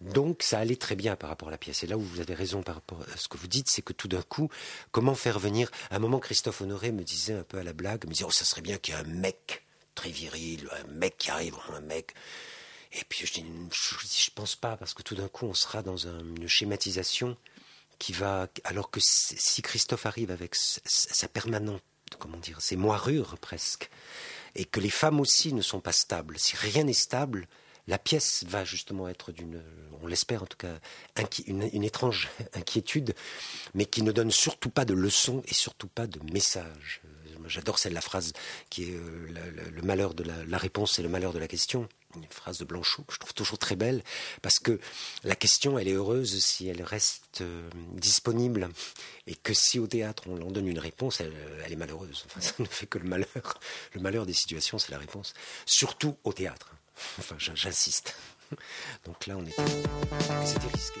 Donc 0.00 0.42
ça 0.42 0.58
allait 0.58 0.76
très 0.76 0.96
bien 0.96 1.14
par 1.14 1.28
rapport 1.28 1.48
à 1.48 1.50
la 1.50 1.58
pièce. 1.58 1.84
Et 1.84 1.86
là 1.86 1.98
où 1.98 2.00
vous 2.00 2.20
avez 2.20 2.34
raison 2.34 2.62
par 2.62 2.76
rapport 2.76 3.02
à 3.12 3.16
ce 3.16 3.28
que 3.28 3.36
vous 3.36 3.48
dites, 3.48 3.68
c'est 3.68 3.82
que 3.82 3.92
tout 3.92 4.08
d'un 4.08 4.22
coup, 4.22 4.48
comment 4.92 5.14
faire 5.14 5.38
venir... 5.38 5.70
À 5.90 5.96
un 5.96 5.98
moment, 5.98 6.18
Christophe 6.18 6.62
Honoré 6.62 6.90
me 6.90 7.04
disait 7.04 7.34
un 7.34 7.42
peu 7.42 7.58
à 7.58 7.62
la 7.62 7.74
blague, 7.74 8.06
me 8.06 8.12
disait, 8.12 8.24
oh, 8.26 8.30
ça 8.30 8.46
serait 8.46 8.62
bien 8.62 8.78
qu'il 8.78 8.94
y 8.94 8.96
ait 8.96 9.00
un 9.00 9.04
mec 9.04 9.64
très 9.94 10.10
viril, 10.10 10.68
un 10.84 10.90
mec 10.92 11.18
qui 11.18 11.30
arrive, 11.30 11.54
un 11.72 11.80
mec... 11.80 12.14
Et 12.92 13.04
puis 13.08 13.24
je 13.24 13.34
dis, 13.34 13.44
je, 13.44 14.30
pense 14.34 14.56
pas, 14.56 14.76
parce 14.76 14.94
que 14.94 15.02
tout 15.02 15.14
d'un 15.14 15.28
coup, 15.28 15.46
on 15.46 15.54
sera 15.54 15.80
dans 15.82 16.08
une 16.08 16.48
schématisation 16.48 17.36
qui 17.98 18.12
va... 18.12 18.48
Alors 18.64 18.90
que 18.90 19.00
si 19.02 19.62
Christophe 19.62 20.06
arrive 20.06 20.30
avec 20.30 20.54
sa 20.56 21.28
permanente, 21.28 21.82
comment 22.18 22.38
dire, 22.38 22.60
ses 22.60 22.76
moirures 22.76 23.38
presque, 23.38 23.90
et 24.56 24.64
que 24.64 24.80
les 24.80 24.90
femmes 24.90 25.20
aussi 25.20 25.52
ne 25.52 25.62
sont 25.62 25.80
pas 25.80 25.92
stables, 25.92 26.38
si 26.38 26.56
rien 26.56 26.84
n'est 26.84 26.92
stable, 26.92 27.46
la 27.90 27.98
pièce 27.98 28.44
va 28.46 28.64
justement 28.64 29.08
être 29.08 29.32
d'une, 29.32 29.60
on 30.00 30.06
l'espère 30.06 30.44
en 30.44 30.46
tout 30.46 30.56
cas, 30.56 30.78
une, 31.48 31.82
étrange 31.82 32.28
inquiétude, 32.54 33.14
mais 33.74 33.84
qui 33.84 34.02
ne 34.02 34.12
donne 34.12 34.30
surtout 34.30 34.70
pas 34.70 34.84
de 34.84 34.94
leçons 34.94 35.42
et 35.48 35.54
surtout 35.54 35.88
pas 35.88 36.06
de 36.06 36.20
messages. 36.32 37.02
J'adore 37.46 37.80
celle 37.80 37.94
la 37.94 38.00
phrase 38.00 38.32
qui 38.68 38.84
est 38.84 38.94
euh, 38.94 39.70
le, 39.72 39.82
malheur 39.82 40.14
de 40.14 40.22
la, 40.22 40.58
réponse 40.58 41.00
et 41.00 41.02
le 41.02 41.08
malheur 41.08 41.32
de 41.32 41.40
la 41.40 41.48
question. 41.48 41.88
Une 42.14 42.24
phrase 42.26 42.58
de 42.58 42.64
Blanchot 42.64 43.02
que 43.02 43.14
je 43.14 43.18
trouve 43.18 43.34
toujours 43.34 43.58
très 43.58 43.76
belle 43.76 44.04
parce 44.42 44.58
que 44.58 44.78
la 45.24 45.34
question 45.34 45.78
elle 45.78 45.88
est 45.88 45.92
heureuse 45.92 46.38
si 46.44 46.68
elle 46.68 46.82
reste 46.82 47.40
euh, 47.40 47.68
disponible 47.94 48.68
et 49.26 49.34
que 49.34 49.54
si 49.54 49.78
au 49.78 49.86
théâtre 49.86 50.24
on 50.26 50.40
en 50.42 50.50
donne 50.50 50.68
une 50.68 50.78
réponse 50.78 51.20
elle, 51.20 51.32
est 51.72 51.76
malheureuse. 51.76 52.26
ça 52.40 52.52
ne 52.58 52.66
fait 52.66 52.86
que 52.86 52.98
le 52.98 53.08
malheur. 53.08 53.60
Le 53.94 54.00
malheur 54.00 54.26
des 54.26 54.32
situations 54.32 54.78
c'est 54.78 54.92
la 54.92 54.98
réponse. 54.98 55.34
Surtout 55.66 56.16
au 56.22 56.32
théâtre. 56.32 56.72
Enfin, 57.18 57.36
j'insiste. 57.38 58.16
Donc 59.04 59.26
là, 59.26 59.36
on 59.36 59.42
était. 59.46 59.62
C'était 60.44 60.68
risqué. 60.68 61.00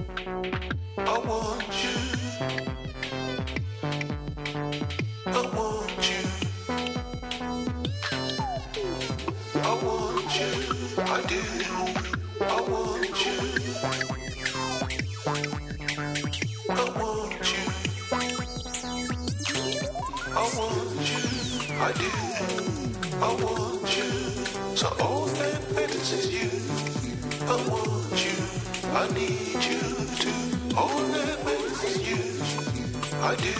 do. 33.41 33.53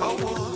I 0.00 0.14
want 0.22 0.47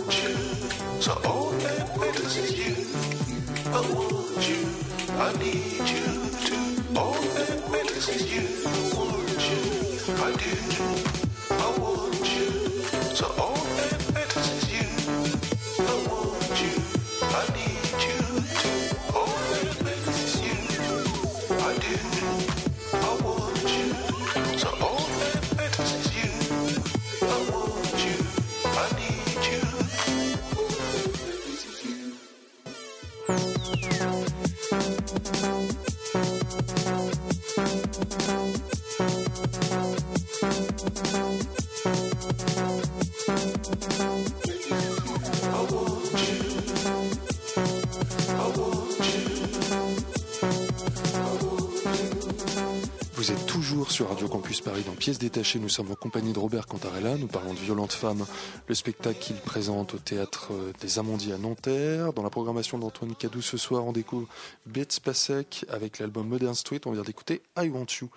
Dans 54.81 54.95
Pièces 54.95 55.19
détachées. 55.19 55.59
Nous 55.59 55.69
sommes 55.69 55.91
en 55.91 55.95
compagnie 55.95 56.33
de 56.33 56.39
Robert 56.39 56.65
Cantarella. 56.65 57.15
Nous 57.15 57.27
parlons 57.27 57.53
de 57.53 57.59
Violente 57.59 57.93
Femme, 57.93 58.25
le 58.67 58.73
spectacle 58.73 59.19
qu'il 59.19 59.35
présente 59.35 59.93
au 59.93 59.97
théâtre 59.99 60.51
des 60.81 60.97
Amandiers 60.97 61.33
à 61.33 61.37
Nanterre. 61.37 62.11
Dans 62.11 62.23
la 62.23 62.31
programmation 62.31 62.79
d'Antoine 62.79 63.13
Cadou 63.13 63.43
ce 63.43 63.55
soir, 63.55 63.85
on 63.85 63.91
découvre 63.91 64.27
Bets 64.65 64.99
Pasek 65.03 65.65
avec 65.69 65.99
l'album 65.99 66.27
Modern 66.27 66.55
Street. 66.55 66.81
On 66.85 66.91
vient 66.91 67.03
d'écouter 67.03 67.43
I 67.55 67.69
Want 67.69 67.85
You. 68.01 68.09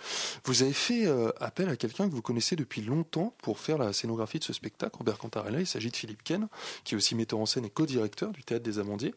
Vous 0.46 0.62
avez 0.62 0.72
fait 0.72 1.06
euh, 1.06 1.30
appel 1.40 1.68
à 1.68 1.76
quelqu'un 1.76 2.08
que 2.08 2.14
vous 2.14 2.22
connaissez 2.22 2.56
depuis 2.56 2.80
longtemps 2.80 3.34
pour 3.42 3.58
faire 3.58 3.76
la 3.76 3.92
scénographie 3.92 4.38
de 4.38 4.44
ce 4.44 4.54
spectacle, 4.54 4.96
Robert 4.96 5.18
Cantarella. 5.18 5.60
Il 5.60 5.66
s'agit 5.66 5.90
de 5.90 5.96
Philippe 5.96 6.24
Ken, 6.24 6.48
qui 6.84 6.94
est 6.94 6.96
aussi 6.96 7.14
metteur 7.14 7.38
en 7.38 7.46
scène 7.46 7.66
et 7.66 7.70
co-directeur 7.70 8.30
du 8.30 8.42
théâtre 8.42 8.64
des 8.64 8.78
Amandiers. 8.78 9.14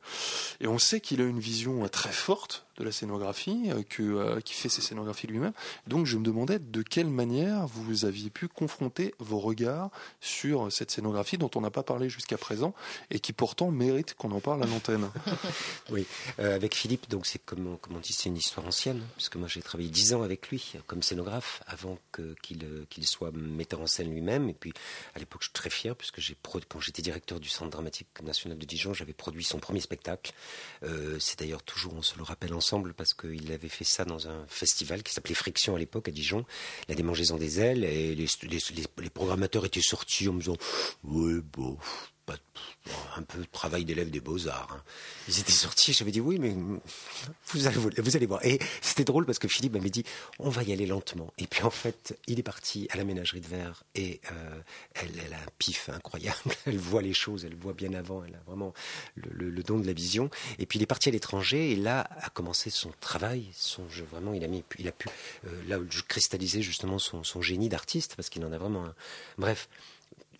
Et 0.60 0.68
on 0.68 0.78
sait 0.78 1.00
qu'il 1.00 1.22
a 1.22 1.26
une 1.26 1.40
vision 1.40 1.86
euh, 1.86 1.88
très 1.88 2.12
forte 2.12 2.66
de 2.80 2.84
la 2.86 2.92
scénographie, 2.92 3.70
euh, 3.72 3.84
que, 3.84 4.02
euh, 4.04 4.40
qui 4.42 4.54
fait 4.54 4.70
ses 4.70 4.82
scénographies 4.82 5.28
lui-même. 5.28 5.54
Donc 5.88 6.06
je 6.06 6.18
me 6.18 6.24
demandais 6.24 6.60
de 6.60 6.82
quelle 6.82 7.10
manière 7.10 7.68
vous 7.68 8.06
aviez 8.06 8.30
pu 8.30 8.48
confronter 8.48 9.14
vos 9.20 9.40
regards 9.40 9.92
sur 10.22 10.72
cette 10.72 10.92
scénographie 10.92 11.38
dont 11.38 11.52
on 11.56 11.62
n'a 11.62 11.70
pas 11.72 11.84
parlé 11.84 12.10
jusqu'à 12.10 12.38
présent 12.38 12.74
et 13.12 13.20
qui 13.20 13.34
pourtant 13.34 13.70
mérite 13.72 14.14
qu'on 14.16 14.32
en 14.32 14.40
parle 14.40 14.64
à 14.64 14.66
l'antenne. 14.66 15.10
Oui, 15.92 16.06
euh, 16.40 16.56
avec 16.56 16.76
Philippe, 16.76 17.10
donc 17.10 17.26
c'est 17.26 17.40
comme, 17.44 17.78
comme 17.80 17.96
on 17.96 18.00
dit, 18.00 18.14
c'est 18.14 18.30
une 18.30 18.38
histoire 18.38 18.66
ancienne, 18.68 19.02
puisque 19.16 19.36
moi 19.38 19.48
j'ai 19.48 19.62
travaillé 19.62 19.90
dix 19.90 20.14
ans 20.14 20.22
avec 20.22 20.50
lui 20.50 20.74
comme 20.88 21.02
scénographe 21.02 21.64
avant 21.68 21.98
que- 22.12 22.36
qu'il 22.44 22.64
euh, 22.64 22.86
qu'il 22.90 23.06
soit 23.08 23.32
metteur 23.32 23.82
en 23.82 23.88
scène 23.88 24.12
lui-même. 24.12 24.50
Et 24.50 24.54
puis 24.54 24.72
à 25.16 25.20
l'époque, 25.20 25.42
je 25.42 25.48
suis 25.48 25.54
très 25.54 25.70
fier, 25.70 25.96
puisque 25.96 26.20
j'ai 26.20 26.36
quand 26.70 26.80
j'étais 26.80 27.02
directeur 27.02 27.40
du 27.40 27.50
Centre 27.50 27.72
dramatique 27.72 28.08
national 28.24 28.58
de 28.58 28.66
Dijon, 28.66 28.94
j'avais 28.94 29.14
produit 29.14 29.44
son 29.44 29.60
premier 29.60 29.80
spectacle. 29.82 30.32
C'est 31.20 31.40
d'ailleurs 31.40 31.64
toujours, 31.64 31.94
on 31.96 32.02
se 32.02 32.18
le 32.18 32.24
rappelle 32.24 32.54
ensemble, 32.54 32.69
parce 32.96 33.14
qu'il 33.14 33.52
avait 33.52 33.70
fait 33.70 33.84
ça 33.84 34.06
dans 34.06 34.28
un 34.28 34.46
festival 34.48 35.04
qui 35.04 35.14
s'appelait 35.14 35.36
Friction 35.36 35.76
à 35.76 35.80
l'époque 35.80 36.08
à 36.08 36.12
Dijon, 36.12 36.46
la 36.88 36.96
démangeaison 36.96 37.38
des 37.38 37.60
ailes, 37.60 37.84
et 37.84 38.16
les, 38.16 39.10
programmateurs 39.14 39.66
étaient 39.66 39.82
sortis 39.82 40.28
en 40.30 40.34
me 40.34 40.40
disant, 40.40 40.58
bon. 41.04 41.78
Un 43.16 43.22
peu 43.24 43.46
travail 43.52 43.86
d'élève 43.86 44.10
des 44.10 44.20
beaux-arts. 44.20 44.70
hein. 44.72 44.84
Ils 45.28 45.40
étaient 45.40 45.52
sortis, 45.52 45.94
j'avais 45.94 46.12
dit 46.12 46.20
oui, 46.22 46.40
mais 46.40 46.56
vous 47.48 47.68
allez, 47.68 47.78
vous 47.78 48.16
allez 48.16 48.26
voir. 48.26 48.44
Et 48.46 48.60
c'était 48.82 49.04
drôle 49.04 49.26
parce 49.26 49.40
que 49.40 49.48
Philippe 49.48 49.74
m'avait 49.74 49.90
dit 49.90 50.04
on 50.40 50.50
va 50.50 50.64
y 50.64 50.74
aller 50.74 50.86
lentement. 50.86 51.34
Et 51.38 51.48
puis 51.48 51.64
en 51.64 51.70
fait, 51.70 52.18
il 52.28 52.40
est 52.40 52.44
parti 52.44 52.88
à 52.92 52.98
la 52.98 53.04
ménagerie 53.04 53.42
de 53.42 53.48
verre 53.48 53.84
et 53.96 54.20
euh, 54.32 54.62
elle, 54.96 55.12
elle 55.26 55.34
a 55.34 55.38
un 55.38 55.52
pif 55.58 55.90
incroyable. 55.90 56.38
Elle 56.66 56.78
voit 56.78 57.02
les 57.02 57.14
choses, 57.14 57.46
elle 57.46 57.56
voit 57.56 57.74
bien 57.74 57.94
avant, 57.94 58.24
elle 58.24 58.36
a 58.36 58.40
vraiment 58.46 58.74
le 59.16 59.64
don 59.64 59.80
de 59.80 59.88
la 59.88 59.94
vision. 59.94 60.30
Et 60.60 60.66
puis 60.66 60.78
il 60.80 60.84
est 60.84 60.88
parti 60.88 61.10
à 61.10 61.12
l'étranger 61.12 61.72
et 61.72 61.76
là 61.76 62.08
a 62.22 62.30
commencé 62.30 62.70
son 62.70 62.92
travail. 63.00 63.48
Son 63.54 63.88
jeu, 63.90 64.06
vraiment, 64.12 64.34
il 64.34 64.44
a, 64.44 64.48
mis, 64.48 64.64
il 64.78 64.88
a 64.88 64.92
pu 64.92 65.08
euh, 65.48 65.62
là 65.68 65.78
cristalliser 66.08 66.62
justement 66.62 67.00
son, 67.00 67.24
son 67.24 67.42
génie 67.42 67.70
d'artiste 67.70 68.16
parce 68.16 68.30
qu'il 68.30 68.44
en 68.46 68.52
a 68.52 68.58
vraiment 68.58 68.86
un. 68.86 68.94
Bref 69.38 69.68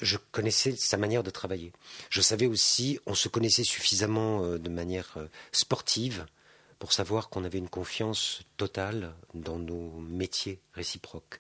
je 0.02 0.18
connaissais 0.32 0.76
sa 0.76 0.98
manière 0.98 1.24
de 1.24 1.30
travailler. 1.30 1.72
Je 2.10 2.22
savais 2.22 2.46
aussi, 2.46 3.00
on 3.06 3.16
se 3.16 3.30
connaissait 3.30 3.64
suffisamment 3.64 4.44
euh, 4.44 4.58
de 4.58 4.70
manière 4.70 5.14
euh, 5.18 5.28
sportive 5.52 6.26
pour 6.80 6.94
savoir 6.94 7.30
qu'on 7.30 7.44
avait 7.44 7.58
une 7.58 7.70
confiance 7.70 8.42
totale 8.58 9.14
dans 9.34 9.60
nos 9.60 9.92
métiers 10.00 10.60
réciproques. 10.74 11.40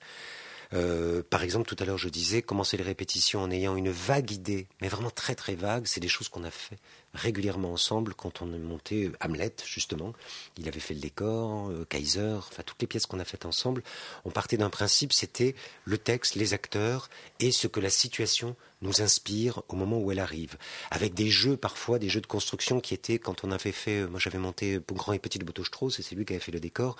Euh, 0.73 1.23
par 1.27 1.43
exemple, 1.43 1.67
tout 1.67 1.81
à 1.81 1.85
l'heure, 1.85 1.97
je 1.97 2.09
disais 2.09 2.41
commencer 2.41 2.77
les 2.77 2.83
répétitions 2.83 3.41
en 3.41 3.49
ayant 3.49 3.75
une 3.75 3.89
vague 3.89 4.31
idée, 4.31 4.67
mais 4.81 4.87
vraiment 4.87 5.09
très 5.09 5.35
très 5.35 5.55
vague. 5.55 5.87
C'est 5.87 5.99
des 5.99 6.07
choses 6.07 6.29
qu'on 6.29 6.43
a 6.43 6.51
fait 6.51 6.77
régulièrement 7.13 7.73
ensemble 7.73 8.13
quand 8.13 8.41
on 8.41 8.53
a 8.53 8.57
monté 8.57 9.05
euh, 9.05 9.13
Hamlet, 9.21 9.53
justement. 9.65 10.13
Il 10.57 10.67
avait 10.67 10.79
fait 10.79 10.93
le 10.93 10.99
décor, 10.99 11.69
euh, 11.69 11.85
Kaiser, 11.89 12.35
enfin 12.37 12.63
toutes 12.65 12.81
les 12.81 12.87
pièces 12.87 13.05
qu'on 13.05 13.19
a 13.19 13.25
faites 13.25 13.45
ensemble. 13.45 13.83
On 14.25 14.31
partait 14.31 14.57
d'un 14.57 14.69
principe, 14.69 15.13
c'était 15.13 15.55
le 15.85 15.97
texte, 15.97 16.35
les 16.35 16.53
acteurs 16.53 17.09
et 17.39 17.51
ce 17.51 17.67
que 17.67 17.79
la 17.79 17.89
situation 17.89 18.55
nous 18.81 19.01
inspire 19.01 19.61
au 19.67 19.75
moment 19.75 19.99
où 19.99 20.11
elle 20.11 20.19
arrive. 20.19 20.57
Avec 20.91 21.13
des 21.13 21.29
jeux 21.29 21.57
parfois, 21.57 21.99
des 21.99 22.09
jeux 22.09 22.21
de 22.21 22.27
construction 22.27 22.79
qui 22.79 22.93
étaient, 22.93 23.19
quand 23.19 23.43
on 23.43 23.51
avait 23.51 23.71
fait, 23.71 24.07
moi 24.07 24.19
j'avais 24.19 24.37
monté 24.37 24.79
Grand 24.91 25.13
et 25.13 25.19
Petit 25.19 25.39
de 25.39 25.45
Boto 25.45 25.63
et 25.63 26.01
c'est 26.01 26.15
lui 26.15 26.25
qui 26.25 26.33
avait 26.33 26.39
fait 26.39 26.51
le 26.51 26.59
décor, 26.59 26.95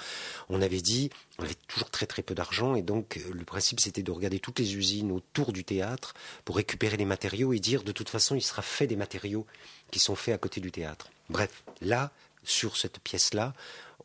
on 0.50 0.62
avait 0.62 0.82
dit, 0.82 1.10
on 1.38 1.44
avait 1.44 1.56
toujours 1.68 1.90
très 1.90 2.06
très 2.06 2.22
peu 2.22 2.36
d'argent 2.36 2.76
et 2.76 2.82
donc 2.82 3.18
euh, 3.18 3.34
le 3.34 3.44
principe 3.44 3.80
c'était 3.80 4.04
de 4.04 4.12
regarder 4.12 4.40
toutes 4.40 4.60
les 4.60 4.76
usines 4.76 5.12
autour 5.12 5.54
du 5.54 5.64
théâtre 5.64 6.14
pour 6.46 6.58
récupérer 6.58 6.98
les 6.98 7.06
matériaux 7.06 7.54
et 7.54 7.60
dire 7.60 7.84
de 7.84 7.92
toute 7.92 8.10
façon 8.10 8.36
il 8.36 8.42
sera 8.42 8.62
fait 8.62 8.88
des 8.88 8.96
matériaux 8.96 9.46
qui 9.92 10.00
sont 10.00 10.16
faits 10.16 10.36
à 10.36 10.38
côté 10.38 10.62
du 10.62 10.72
théâtre. 10.72 11.10
Bref, 11.30 11.64
là, 11.82 12.12
sur 12.44 12.78
cette 12.78 13.00
pièce-là, 13.00 13.54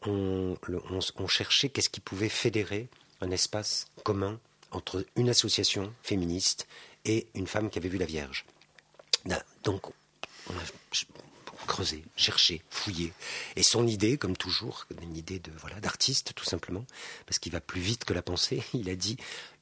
on 0.07 0.57
cherchait 1.29 1.71
qu'est-ce 1.71 1.89
qui 1.89 2.01
pouvait 2.01 2.29
fédérer 2.29 2.89
un 3.21 3.31
espace 3.31 3.87
commun 4.03 4.39
entre 4.71 5.07
une 5.17 5.31
association 5.31 5.93
féministe 6.03 6.67
et 7.05 7.27
une 7.35 7.47
femme 7.47 7.71
qui 7.71 7.79
avait 7.79 7.89
vu 7.89 7.99
la 7.99 8.07
Vierge. 8.07 8.45
Donc, 9.65 9.87
on 10.49 10.53
a 10.53 10.63
creusé, 11.67 12.05
cherché, 12.17 12.63
fouillé. 12.69 13.13
Et 13.57 13.63
son 13.63 13.87
idée, 13.87 14.19
comme 14.19 14.37
toujours, 14.37 14.87
une 15.01 15.17
idée 15.17 15.39
de 15.39 15.51
voilà 15.59 15.81
d'artiste 15.81 16.33
tout 16.35 16.45
simplement, 16.45 16.85
parce 17.27 17.39
qu'il 17.39 17.53
va 17.53 17.61
plus 17.61 17.81
vite 17.81 18.05
que 18.05 18.13
la 18.13 18.23
pensée, 18.23 18.63
il 18.75 18.91
a 18.91 18.95
dit 18.95 19.17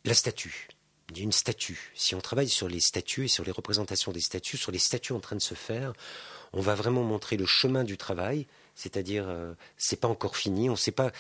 la 0.04 0.14
statue. 0.14 0.68
Il 1.14 1.20
une 1.20 1.32
statue. 1.32 1.92
Si 1.94 2.14
on 2.14 2.20
travaille 2.20 2.48
sur 2.48 2.68
les 2.68 2.80
statues 2.80 3.26
et 3.26 3.28
sur 3.28 3.44
les 3.44 3.50
représentations 3.50 4.12
des 4.12 4.20
statues, 4.20 4.56
sur 4.56 4.72
les 4.72 4.78
statues 4.78 5.12
en 5.12 5.20
train 5.20 5.36
de 5.36 5.42
se 5.42 5.54
faire, 5.54 5.92
on 6.52 6.62
va 6.62 6.74
vraiment 6.74 7.02
montrer 7.02 7.36
le 7.36 7.44
chemin 7.44 7.84
du 7.84 7.98
travail, 7.98 8.46
c'est-à-dire 8.74 9.24
euh, 9.28 9.54
c'est 9.76 10.00
pas 10.00 10.08
encore 10.08 10.36
fini, 10.36 10.68
on 10.68 10.72
ne 10.72 10.76
sait 10.76 10.92
pas 10.92 11.10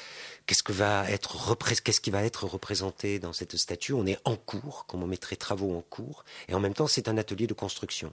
qu'est-ce 0.46 0.62
qui 0.62 0.72
va 0.72 1.10
être 1.10 2.44
représenté 2.44 3.18
dans 3.18 3.32
cette 3.32 3.56
statue, 3.56 3.92
on 3.92 4.06
est 4.06 4.18
en 4.24 4.36
cours, 4.36 4.86
comme 4.86 5.02
on 5.02 5.06
mettrait 5.06 5.36
travaux 5.36 5.76
en 5.76 5.82
cours, 5.82 6.24
et 6.48 6.54
en 6.54 6.60
même 6.60 6.74
temps 6.74 6.86
c'est 6.86 7.08
un 7.08 7.18
atelier 7.18 7.46
de 7.46 7.54
construction. 7.54 8.12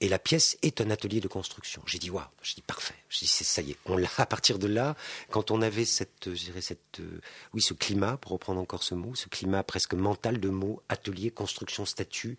Et 0.00 0.08
la 0.08 0.20
pièce 0.20 0.56
est 0.62 0.80
un 0.80 0.90
atelier 0.90 1.20
de 1.20 1.26
construction. 1.26 1.82
J'ai 1.84 1.98
dit 1.98 2.08
waouh, 2.08 2.24
j'ai 2.40 2.54
dit 2.54 2.62
parfait. 2.62 2.94
J'ai 3.08 3.26
dit 3.26 3.32
ça 3.32 3.62
y 3.62 3.72
est, 3.72 3.76
on 3.84 3.96
l'a 3.96 4.08
à 4.18 4.26
partir 4.26 4.60
de 4.60 4.68
là. 4.68 4.94
Quand 5.30 5.50
on 5.50 5.60
avait 5.60 5.84
cette, 5.84 6.28
dirais 6.28 6.60
cette, 6.60 7.00
euh, 7.00 7.20
oui, 7.52 7.60
ce 7.60 7.74
climat, 7.74 8.16
pour 8.16 8.32
reprendre 8.32 8.60
encore 8.60 8.84
ce 8.84 8.94
mot, 8.94 9.16
ce 9.16 9.28
climat 9.28 9.64
presque 9.64 9.94
mental 9.94 10.38
de 10.38 10.48
mots, 10.50 10.82
atelier, 10.88 11.32
construction, 11.32 11.84
statut, 11.84 12.38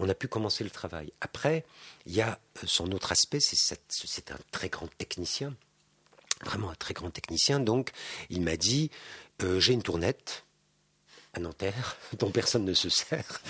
on 0.00 0.08
a 0.08 0.14
pu 0.14 0.26
commencer 0.26 0.64
le 0.64 0.70
travail. 0.70 1.12
Après, 1.20 1.64
il 2.06 2.14
y 2.14 2.22
a 2.22 2.40
euh, 2.56 2.66
son 2.66 2.90
autre 2.92 3.12
aspect, 3.12 3.38
c'est 3.40 4.30
un 4.32 4.38
très 4.50 4.68
grand 4.68 4.88
technicien, 4.96 5.54
vraiment 6.44 6.70
un 6.70 6.74
très 6.74 6.94
grand 6.94 7.10
technicien. 7.10 7.60
Donc, 7.60 7.92
il 8.30 8.40
m'a 8.40 8.56
dit 8.56 8.90
euh, 9.42 9.60
j'ai 9.60 9.74
une 9.74 9.82
tournette 9.82 10.44
à 11.34 11.40
Nanterre, 11.40 11.96
dont 12.18 12.30
personne 12.30 12.64
ne 12.64 12.74
se 12.74 12.88
sert. 12.88 13.40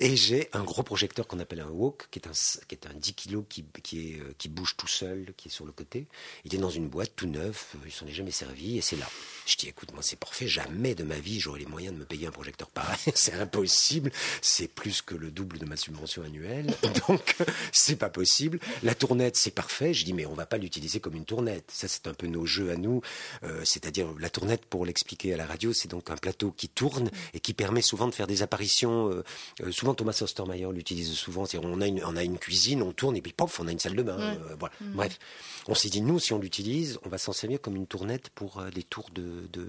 Et 0.00 0.16
j'ai 0.16 0.48
un 0.52 0.64
gros 0.64 0.82
projecteur 0.82 1.26
qu'on 1.26 1.40
appelle 1.40 1.60
un 1.60 1.68
Wok, 1.68 2.08
qui 2.10 2.18
est 2.18 2.26
un, 2.26 2.32
qui 2.66 2.74
est 2.74 2.86
un 2.86 2.94
10 2.94 3.14
kg 3.14 3.44
qui, 3.48 3.64
qui, 3.82 4.18
euh, 4.18 4.32
qui 4.38 4.48
bouge 4.48 4.76
tout 4.76 4.88
seul, 4.88 5.32
qui 5.36 5.48
est 5.48 5.50
sur 5.50 5.66
le 5.66 5.72
côté. 5.72 6.06
Il 6.44 6.54
est 6.54 6.58
dans 6.58 6.70
une 6.70 6.88
boîte 6.88 7.12
tout 7.16 7.26
neuf, 7.26 7.76
il 7.84 7.92
s'en 7.92 8.06
est 8.06 8.12
jamais 8.12 8.30
servi, 8.30 8.78
et 8.78 8.80
c'est 8.80 8.96
là. 8.96 9.08
Je 9.46 9.56
dis, 9.56 9.68
écoute, 9.68 9.92
moi 9.92 10.02
c'est 10.02 10.18
parfait, 10.18 10.46
jamais 10.46 10.94
de 10.94 11.04
ma 11.04 11.18
vie 11.18 11.40
j'aurai 11.40 11.60
les 11.60 11.66
moyens 11.66 11.94
de 11.94 12.00
me 12.00 12.04
payer 12.04 12.26
un 12.26 12.30
projecteur 12.30 12.68
pareil, 12.68 12.98
c'est 13.14 13.34
impossible, 13.34 14.10
c'est 14.42 14.68
plus 14.68 15.02
que 15.02 15.14
le 15.14 15.30
double 15.30 15.58
de 15.58 15.64
ma 15.64 15.76
subvention 15.76 16.22
annuelle, 16.22 16.74
donc 17.08 17.36
c'est 17.72 17.96
pas 17.96 18.10
possible. 18.10 18.58
La 18.82 18.94
tournette, 18.94 19.36
c'est 19.36 19.50
parfait, 19.50 19.94
je 19.94 20.04
dis, 20.04 20.12
mais 20.12 20.26
on 20.26 20.34
va 20.34 20.46
pas 20.46 20.58
l'utiliser 20.58 21.00
comme 21.00 21.14
une 21.14 21.24
tournette, 21.24 21.70
ça 21.72 21.88
c'est 21.88 22.06
un 22.06 22.14
peu 22.14 22.26
nos 22.26 22.46
jeux 22.46 22.70
à 22.70 22.76
nous, 22.76 23.02
euh, 23.42 23.62
c'est-à-dire 23.64 24.08
la 24.18 24.30
tournette, 24.30 24.64
pour 24.66 24.84
l'expliquer 24.84 25.34
à 25.34 25.36
la 25.36 25.46
radio, 25.46 25.72
c'est 25.72 25.88
donc 25.88 26.10
un 26.10 26.16
plateau 26.16 26.52
qui 26.52 26.68
tourne 26.68 27.10
et 27.34 27.40
qui 27.40 27.54
permet 27.54 27.82
souvent 27.82 28.06
de 28.08 28.14
faire 28.14 28.26
des 28.26 28.42
apparitions, 28.42 29.10
euh, 29.10 29.24
euh, 29.62 29.72
souvent 29.72 29.94
Thomas 29.94 30.18
Ostermeyer 30.22 30.68
l'utilise 30.72 31.12
souvent, 31.14 31.46
c'est 31.46 31.58
on 31.58 31.80
a, 31.80 31.86
une, 31.86 32.02
on 32.04 32.16
a 32.16 32.24
une 32.24 32.38
cuisine, 32.38 32.82
on 32.82 32.92
tourne 32.92 33.16
et 33.16 33.20
puis 33.22 33.32
paf, 33.32 33.60
on 33.60 33.68
a 33.68 33.72
une 33.72 33.78
salle 33.78 33.96
de 33.96 34.02
bain, 34.02 34.18
euh, 34.18 34.56
voilà. 34.58 34.74
Mm. 34.80 34.92
Bref, 34.94 35.18
on 35.66 35.74
s'est 35.74 35.88
dit, 35.90 36.00
nous, 36.00 36.18
si 36.18 36.32
on 36.32 36.38
l'utilise, 36.38 36.98
on 37.04 37.08
va 37.08 37.18
s'en 37.18 37.32
servir 37.32 37.60
comme 37.60 37.76
une 37.76 37.86
tournette 37.86 38.30
pour 38.30 38.62
des 38.74 38.82
tours 38.82 39.10
de- 39.14 39.48
de- 39.52 39.68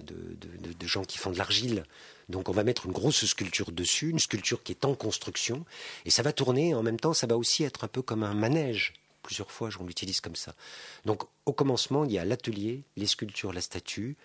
de- 0.00 0.72
de 0.72 0.86
gens 0.86 1.04
qui 1.04 1.18
font 1.18 1.30
de 1.30 1.38
l'argile. 1.38 1.84
Donc 2.28 2.48
on 2.48 2.52
va 2.52 2.64
mettre 2.64 2.86
une 2.86 2.92
grosse 2.92 3.24
sculpture 3.24 3.72
dessus, 3.72 4.10
une 4.10 4.18
sculpture 4.18 4.62
qui 4.62 4.72
est 4.72 4.84
en 4.84 4.94
construction, 4.94 5.64
et 6.04 6.10
ça 6.10 6.22
va 6.22 6.32
tourner. 6.32 6.74
En 6.74 6.82
même 6.82 6.98
temps, 7.00 7.12
ça 7.12 7.26
va 7.26 7.36
aussi 7.36 7.64
être 7.64 7.84
un 7.84 7.88
peu 7.88 8.02
comme 8.02 8.22
un 8.22 8.34
manège. 8.34 8.92
Plusieurs 9.22 9.50
fois, 9.50 9.68
on 9.78 9.84
l'utilise 9.84 10.20
comme 10.20 10.36
ça. 10.36 10.54
Donc 11.04 11.24
au 11.44 11.52
commencement, 11.52 12.04
il 12.04 12.12
y 12.12 12.18
a 12.18 12.24
l'atelier, 12.24 12.82
les 12.96 13.06
sculptures, 13.06 13.52
la 13.52 13.60
statue, 13.60 14.16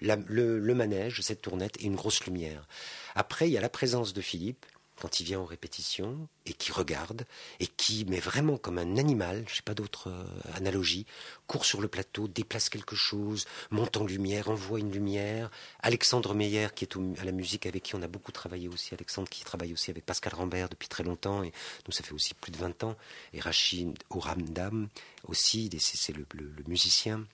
le, 0.00 0.74
manège, 0.74 1.20
cette 1.20 1.42
tournette 1.42 1.76
et 1.80 1.84
une 1.84 1.96
grosse 1.96 2.24
lumière. 2.24 2.66
Après, 3.14 3.48
il 3.48 3.52
y 3.52 3.58
a 3.58 3.60
la 3.60 3.68
présence 3.68 4.12
de 4.12 4.20
Philippe 4.20 4.66
quand 5.00 5.18
il 5.18 5.24
vient 5.24 5.40
aux 5.40 5.44
répétitions 5.44 6.28
et 6.46 6.52
qui 6.52 6.70
regarde 6.70 7.26
et 7.58 7.66
qui, 7.66 8.04
mais 8.08 8.20
vraiment 8.20 8.56
comme 8.56 8.78
un 8.78 8.96
animal, 8.96 9.44
je 9.48 9.56
sais 9.56 9.62
pas 9.62 9.74
d'autre 9.74 10.08
euh, 10.08 10.24
analogie, 10.56 11.04
court 11.48 11.64
sur 11.64 11.80
le 11.80 11.88
plateau, 11.88 12.28
déplace 12.28 12.68
quelque 12.68 12.94
chose, 12.94 13.44
monte 13.72 13.96
en 13.96 14.04
lumière, 14.06 14.50
envoie 14.50 14.78
une 14.78 14.92
lumière. 14.92 15.50
Alexandre 15.80 16.32
Meyer, 16.32 16.68
qui 16.76 16.84
est 16.84 16.96
à 17.20 17.24
la 17.24 17.32
musique, 17.32 17.66
avec 17.66 17.82
qui 17.82 17.96
on 17.96 18.02
a 18.02 18.06
beaucoup 18.06 18.30
travaillé 18.30 18.68
aussi, 18.68 18.94
Alexandre 18.94 19.28
qui 19.28 19.42
travaille 19.42 19.72
aussi 19.72 19.90
avec 19.90 20.06
Pascal 20.06 20.32
Rambert 20.34 20.68
depuis 20.68 20.88
très 20.88 21.02
longtemps, 21.02 21.42
et 21.42 21.50
nous 21.88 21.92
ça 21.92 22.04
fait 22.04 22.14
aussi 22.14 22.32
plus 22.34 22.52
de 22.52 22.58
20 22.58 22.84
ans, 22.84 22.96
et 23.32 23.40
Rachid 23.40 23.98
Ouramdam 24.10 24.88
aussi, 25.24 25.70
c'est 25.80 26.12
le- 26.16 26.24
le 26.34 26.62
musicien. 26.68 27.26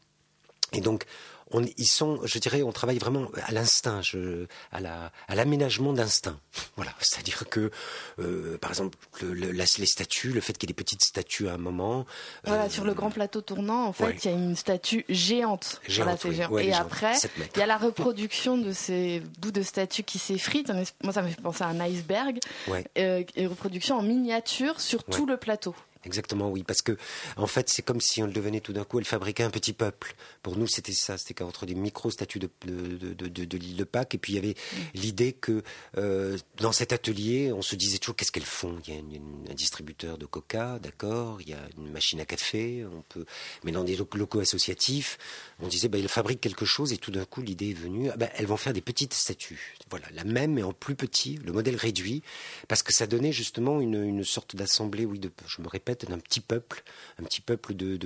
Et 0.73 0.81
donc, 0.81 1.05
on, 1.51 1.65
ils 1.77 1.87
sont, 1.87 2.21
je 2.25 2.39
dirais, 2.39 2.63
on 2.63 2.73
travaille 2.73 2.99
vraiment 2.99 3.29
à 3.47 3.53
l'instinct, 3.53 4.03
je- 4.03 4.47
à 4.73 4.81
la, 4.81 5.13
à 5.29 5.35
l'aménagement 5.35 5.93
d'instinct. 5.93 6.39
Voilà, 6.77 6.93
c'est-à-dire 7.01 7.49
que, 7.49 7.71
euh, 8.21 8.57
par 8.59 8.71
exemple, 8.71 8.97
le- 9.23 9.35
le- 9.35 9.51
la- 9.53 9.65
les 9.79 9.87
statues, 9.87 10.31
le 10.31 10.41
fait 10.41 10.57
qu'il 10.57 10.69
y 10.69 10.73
ait 10.73 10.75
des 10.75 10.83
petites 10.83 11.05
statues 11.05 11.49
à 11.49 11.55
un 11.55 11.59
moment. 11.59 12.07
Voilà, 12.45 12.65
euh, 12.65 12.69
sur 12.71 12.85
le 12.85 12.95
grand 12.95 13.11
plateau 13.11 13.41
tournant, 13.41 13.87
en 13.87 13.93
fait, 13.93 14.05
ouais. 14.05 14.17
il 14.25 14.31
y 14.31 14.35
a 14.35 14.37
une 14.37 14.57
statue 14.57 15.05
géante. 15.09 15.81
Géante, 15.87 16.05
Voilà, 16.07 16.19
c'est 16.21 16.29
oui. 16.29 16.35
géant. 16.37 16.51
Ouais, 16.51 16.67
Et 16.67 16.73
après, 16.73 17.15
7 17.15 17.37
mètres. 17.39 17.53
il 17.57 17.61
y 17.61 17.63
a 17.63 17.67
la 17.67 17.77
reproduction 17.79 18.57
de 18.59 18.73
ces 18.73 19.21
bouts 19.39 19.51
de 19.53 19.63
statues 19.63 20.03
qui 20.05 20.19
s'effritent. 20.19 20.73
Moi, 21.03 21.13
ça 21.13 21.23
me 21.23 21.29
fait 21.29 21.41
penser 21.41 21.63
à 21.65 21.69
un 21.69 21.81
iceberg. 21.81 22.39
Ouais. 22.69 22.85
Euh, 22.99 23.23
et 23.37 23.47
reproduction 23.47 23.97
en 23.99 24.03
miniature 24.03 24.81
sur 24.81 25.05
tout 25.05 25.27
le 25.27 25.37
plateau. 25.37 25.75
Exactement, 26.07 26.49
oui, 26.51 26.63
parce 26.63 26.81
que 26.81 26.97
en 27.37 27.47
fait, 27.47 27.69
c'est 27.69 27.83
comme 27.83 28.01
si 28.01 28.23
on 28.23 28.27
le 28.27 28.33
devenait 28.33 28.61
tout 28.61 28.73
d'un 28.73 28.85
coup, 28.85 28.99
elle 28.99 29.05
fabriquait 29.05 29.43
un 29.43 29.51
petit 29.51 29.75
peuple. 29.75 30.15
Pour 30.43 30.57
nous, 30.57 30.67
c'était 30.67 30.93
ça, 30.95 31.19
c'était 31.19 31.35
qu'entre 31.35 31.67
des 31.67 31.75
micro-statues 31.75 32.39
de, 32.39 32.49
de, 32.65 33.29
de, 33.29 33.59
l'île 33.59 33.77
de 33.77 33.85
Pâques, 33.85 34.15
et 34.15 34.19
puis 34.19 34.33
il 34.33 34.37
y 34.37 34.39
avait 34.39 34.55
l'idée 34.95 35.35
que 35.35 35.63
euh, 35.99 36.39
dans 36.57 36.73
cet 36.73 36.95
atelier, 36.95 37.53
on 37.53 37.61
se 37.61 37.77
disait 37.77 37.99
toujours 37.99 38.17
qu'est-ce 38.17 38.33
qu'elles 38.33 38.45
font? 38.45 38.79
Il 38.87 38.95
y 38.95 38.97
a 38.97 39.01
une- 39.01 39.13
une- 39.15 39.47
un 39.51 39.55
distributeur 39.55 40.17
de 40.17 40.25
coca, 40.25 40.79
d'accord, 40.79 41.43
il 41.43 41.51
y 41.51 41.53
a 41.53 41.61
une 41.77 41.91
machine 41.91 42.19
à 42.19 42.25
café, 42.25 42.83
on 42.91 43.03
peut, 43.03 43.27
mais 43.65 43.73
dans 43.73 43.85
des 43.85 43.97
lo- 43.97 44.09
locaux 44.15 44.41
associatifs, 44.41 45.19
on 45.61 45.69
disait 45.69 45.89
bah, 45.89 45.99
elles 45.99 46.09
fabriquent 46.09 46.41
quelque 46.41 46.65
chose, 46.65 46.95
et 46.95 46.97
tout 46.97 47.11
d'un 47.11 47.27
coup, 47.27 47.43
l'idée 47.43 47.71
est 47.71 47.75
venue, 47.79 48.09
ah, 48.11 48.17
bah, 48.17 48.31
elles 48.37 48.47
vont 48.47 48.57
faire 48.57 48.73
des 48.73 48.81
petites 48.81 49.13
statues. 49.13 49.77
Voilà, 49.91 50.07
la 50.15 50.25
même, 50.25 50.55
mais 50.55 50.63
en 50.63 50.73
plus 50.73 50.95
petit, 50.95 51.37
le 51.45 51.53
modèle 51.53 51.77
réduit, 51.77 52.23
parce 52.69 52.83
que 52.83 52.95
ça 52.95 53.07
donnait 53.07 53.33
justement 53.33 53.83
une, 53.83 54.03
une 54.03 54.25
sorte 54.25 54.57
d'assemblée, 54.57 55.05
oui, 55.05 55.19
de, 55.19 55.31
je 55.47 55.61
me 55.61 55.69
répète, 55.69 55.90
d'un 55.95 56.19
petit 56.19 56.41
peuple, 56.41 56.83
un 57.19 57.25
petit 57.25 57.41
peuple 57.41 57.75
de, 57.75 57.97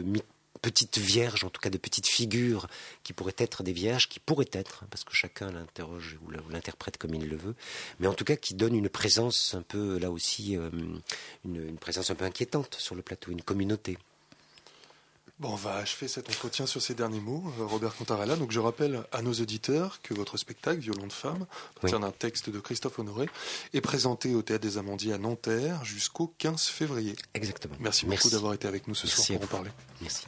petites 0.62 0.98
vierges, 0.98 1.44
en 1.44 1.50
tout 1.50 1.60
cas 1.60 1.70
de 1.70 1.78
petites 1.78 2.06
figures 2.06 2.68
qui 3.02 3.12
pourraient 3.12 3.34
être 3.38 3.62
des 3.62 3.72
vierges, 3.72 4.08
qui 4.08 4.20
pourraient 4.20 4.48
être, 4.52 4.82
hein, 4.82 4.86
parce 4.90 5.04
que 5.04 5.14
chacun 5.14 5.50
l'interroge 5.50 6.18
ou 6.24 6.30
l'interprète 6.50 6.96
comme 6.96 7.14
il 7.14 7.28
le 7.28 7.36
veut, 7.36 7.54
mais 8.00 8.06
en 8.06 8.14
tout 8.14 8.24
cas 8.24 8.36
qui 8.36 8.54
donne 8.54 8.74
une 8.74 8.88
présence 8.88 9.54
un 9.54 9.62
peu, 9.62 9.98
là 9.98 10.10
aussi, 10.10 10.56
euh, 10.56 10.70
une 11.44 11.76
présence 11.76 12.10
un 12.10 12.14
peu 12.14 12.24
inquiétante 12.24 12.76
sur 12.76 12.94
le 12.94 13.02
plateau, 13.02 13.30
une 13.30 13.42
communauté. 13.42 13.98
Bon, 15.44 15.52
on 15.52 15.56
va 15.56 15.74
achever 15.74 16.08
cet 16.08 16.30
entretien 16.30 16.64
sur 16.64 16.80
ces 16.80 16.94
derniers 16.94 17.20
mots, 17.20 17.44
euh, 17.60 17.66
Robert 17.66 17.94
Contarella. 17.94 18.34
Donc, 18.34 18.50
je 18.50 18.60
rappelle 18.60 19.04
à 19.12 19.20
nos 19.20 19.34
auditeurs 19.34 20.00
que 20.02 20.14
votre 20.14 20.38
spectacle, 20.38 20.80
Violon 20.80 21.06
de 21.06 21.12
femme, 21.12 21.44
à 21.76 21.80
partir 21.80 22.00
d'un 22.00 22.12
texte 22.12 22.48
de 22.48 22.58
Christophe 22.60 22.98
Honoré, 22.98 23.28
est 23.74 23.82
présenté 23.82 24.34
au 24.34 24.40
Théâtre 24.40 24.62
des 24.62 24.78
Amandiers 24.78 25.12
à 25.12 25.18
Nanterre 25.18 25.84
jusqu'au 25.84 26.32
15 26.38 26.62
février. 26.62 27.14
Exactement. 27.34 27.74
Merci 27.78 28.06
beaucoup 28.06 28.30
d'avoir 28.30 28.54
été 28.54 28.66
avec 28.66 28.88
nous 28.88 28.94
ce 28.94 29.06
Merci 29.06 29.22
soir 29.22 29.40
pour 29.40 29.48
en 29.50 29.62
parler. 29.62 29.70
Merci. 30.00 30.24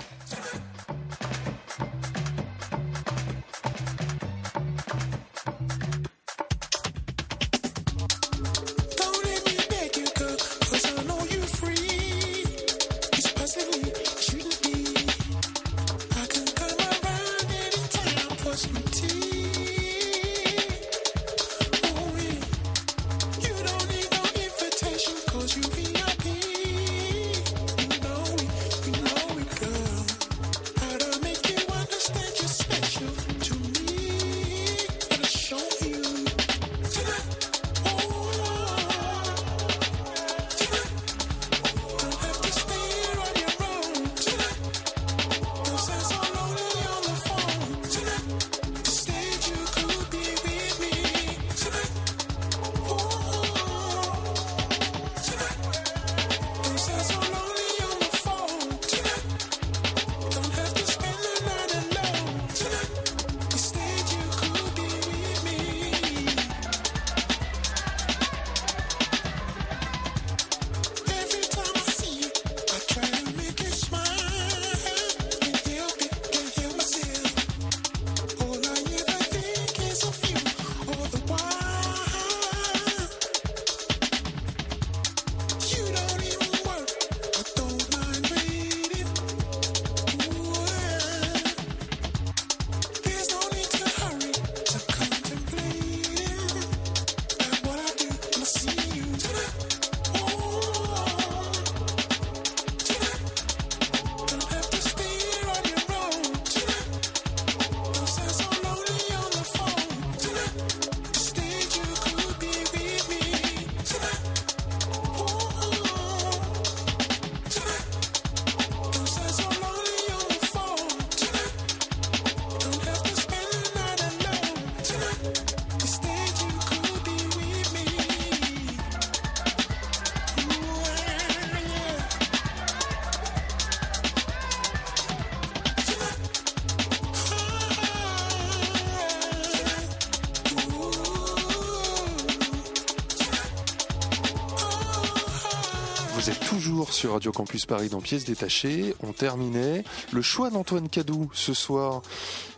Toujours 146.87 146.95
sur 146.95 147.12
Radio 147.12 147.32
Campus 147.32 147.66
Paris 147.66 147.89
dans 147.89 148.01
Pièces 148.01 148.24
détachées. 148.24 148.95
On 149.03 149.12
terminait. 149.12 149.84
Le 150.12 150.22
choix 150.22 150.51
d'Antoine 150.51 150.89
Cadou 150.89 151.30
ce 151.32 151.53
soir, 151.55 152.03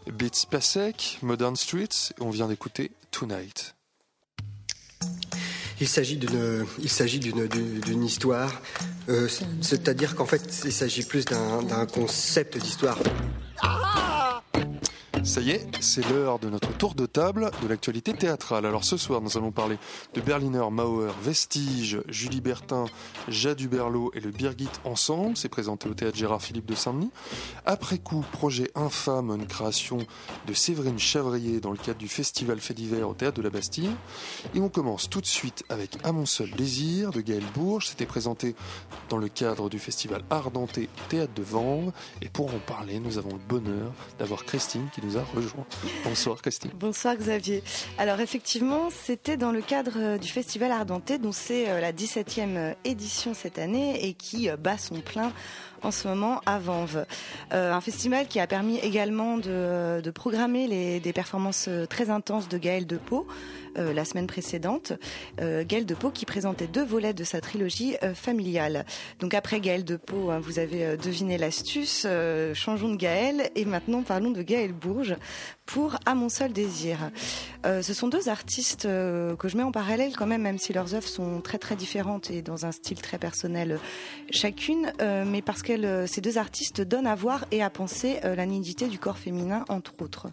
Beats 0.06 0.46
Pasek, 0.50 1.18
Modern 1.22 1.56
Streets. 1.56 2.12
On 2.20 2.30
vient 2.30 2.48
d'écouter 2.48 2.90
Tonight. 3.10 3.74
Il 5.80 5.88
s'agit 5.88 6.16
d'une, 6.16 6.66
il 6.80 6.88
s'agit 6.88 7.20
d'une, 7.20 7.46
d'une 7.46 8.04
histoire, 8.04 8.52
euh, 9.08 9.28
c'est-à-dire 9.60 10.16
qu'en 10.16 10.26
fait, 10.26 10.62
il 10.64 10.72
s'agit 10.72 11.04
plus 11.04 11.24
d'un, 11.24 11.62
d'un 11.62 11.86
concept 11.86 12.58
d'histoire. 12.58 12.98
Ça 15.22 15.40
y 15.40 15.50
est, 15.50 15.66
c'est 15.80 16.08
l'heure 16.10 16.38
de 16.38 16.50
notre 16.50 16.67
tour 16.78 16.94
de 16.94 17.06
table 17.06 17.50
de 17.60 17.66
l'actualité 17.66 18.12
théâtrale. 18.12 18.64
Alors 18.64 18.84
ce 18.84 18.96
soir, 18.96 19.20
nous 19.20 19.36
allons 19.36 19.50
parler 19.50 19.78
de 20.14 20.20
Berliner, 20.20 20.70
Mauer, 20.70 21.12
Vestige, 21.20 22.00
Julie 22.06 22.40
Bertin, 22.40 22.84
Jade 23.26 23.60
Huberlot 23.60 24.12
et 24.14 24.20
le 24.20 24.30
Birgit 24.30 24.70
ensemble. 24.84 25.36
C'est 25.36 25.48
présenté 25.48 25.88
au 25.88 25.94
théâtre 25.94 26.16
Gérard 26.16 26.40
Philippe 26.40 26.66
de 26.66 26.76
Saint-Denis. 26.76 27.10
Après 27.66 27.98
coup, 27.98 28.24
projet 28.30 28.70
infâme, 28.76 29.30
une 29.30 29.48
création 29.48 29.98
de 30.46 30.54
Séverine 30.54 31.00
Chavrier 31.00 31.58
dans 31.58 31.72
le 31.72 31.76
cadre 31.76 31.98
du 31.98 32.06
festival 32.06 32.60
Fait 32.60 32.74
d'hiver 32.74 33.08
au 33.08 33.14
théâtre 33.14 33.38
de 33.38 33.42
la 33.42 33.50
Bastille. 33.50 33.90
Et 34.54 34.60
on 34.60 34.68
commence 34.68 35.10
tout 35.10 35.20
de 35.20 35.26
suite 35.26 35.64
avec 35.70 35.98
À 36.04 36.12
mon 36.12 36.26
seul 36.26 36.50
désir 36.52 37.10
de 37.10 37.20
Gaël 37.20 37.44
Bourges. 37.54 37.88
C'était 37.88 38.06
présenté 38.06 38.54
dans 39.08 39.18
le 39.18 39.28
cadre 39.28 39.68
du 39.68 39.80
festival 39.80 40.22
Ardenté 40.30 40.88
Théâtre 41.08 41.34
de 41.34 41.42
Vanves. 41.42 41.90
Et 42.22 42.28
pour 42.28 42.54
en 42.54 42.60
parler, 42.60 43.00
nous 43.00 43.18
avons 43.18 43.32
le 43.32 43.42
bonheur 43.48 43.92
d'avoir 44.20 44.44
Christine 44.44 44.86
qui 44.94 45.04
nous 45.04 45.18
a 45.18 45.24
rejoint. 45.34 45.66
Bonsoir 46.04 46.40
Christine. 46.40 46.67
Bonsoir 46.74 47.16
Xavier. 47.16 47.62
Alors 47.98 48.20
effectivement, 48.20 48.88
c'était 48.90 49.36
dans 49.36 49.52
le 49.52 49.60
cadre 49.60 49.92
euh, 49.96 50.18
du 50.18 50.28
Festival 50.28 50.70
Ardenté, 50.70 51.18
dont 51.18 51.32
c'est 51.32 51.68
euh, 51.68 51.80
la 51.80 51.92
17e 51.92 52.56
euh, 52.56 52.74
édition 52.84 53.34
cette 53.34 53.58
année 53.58 54.06
et 54.06 54.14
qui 54.14 54.48
bat 54.58 54.78
son 54.78 55.00
plein 55.00 55.32
en 55.82 55.90
ce 55.90 56.08
moment 56.08 56.40
à 56.46 56.58
Vanves. 56.58 57.06
un 57.50 57.80
festival 57.80 58.26
qui 58.26 58.40
a 58.40 58.46
permis 58.46 58.78
également 58.78 59.38
de, 59.38 60.10
programmer 60.10 61.00
des 61.00 61.12
performances 61.12 61.68
très 61.88 62.10
intenses 62.10 62.48
de 62.48 62.58
Gaël 62.58 62.86
Depot, 62.86 63.26
euh, 63.78 63.92
la 63.92 64.04
semaine 64.04 64.26
précédente. 64.26 64.92
Euh, 65.40 65.64
Gaël 65.66 65.86
Depot 65.86 66.10
qui 66.10 66.26
présentait 66.26 66.66
deux 66.66 66.84
volets 66.84 67.12
de 67.12 67.24
sa 67.24 67.40
trilogie 67.40 67.96
euh, 68.02 68.14
familiale. 68.14 68.84
Donc 69.20 69.34
après 69.34 69.60
Gaël 69.60 69.84
Depot, 69.84 70.30
hein, 70.30 70.40
vous 70.40 70.58
avez 70.58 70.96
deviné 70.96 71.38
l'astuce, 71.38 72.06
changeons 72.54 72.90
de 72.90 72.96
Gaël 72.96 73.50
et 73.54 73.64
maintenant 73.64 74.02
parlons 74.02 74.30
de 74.30 74.42
Gaël 74.42 74.72
Bourges 74.72 75.16
pour 75.66 75.96
À 76.06 76.14
mon 76.14 76.28
seul 76.30 76.52
désir. 76.52 77.10
ce 77.64 77.92
sont 77.92 78.08
deux 78.08 78.30
artistes 78.30 78.84
que 78.84 79.48
je 79.48 79.56
mets 79.56 79.62
en 79.62 79.72
parallèle 79.72 80.16
quand 80.16 80.26
même, 80.26 80.40
même 80.42 80.58
si 80.58 80.72
leurs 80.72 80.94
œuvres 80.94 81.06
sont 81.06 81.42
très 81.42 81.58
très 81.58 81.76
différentes 81.76 82.30
et 82.30 82.40
dans 82.40 82.64
un 82.64 82.72
style 82.72 83.00
très 83.02 83.18
personnel 83.18 83.78
chacune, 84.30 84.92
mais 85.26 85.42
parce 85.42 85.62
que 85.62 85.67
ces 86.06 86.20
deux 86.20 86.38
artistes 86.38 86.80
donnent 86.80 87.06
à 87.06 87.14
voir 87.14 87.44
et 87.50 87.62
à 87.62 87.70
penser 87.70 88.18
la 88.22 88.46
nudité 88.46 88.86
du 88.86 88.98
corps 88.98 89.18
féminin 89.18 89.64
entre 89.68 89.94
autres. 90.00 90.28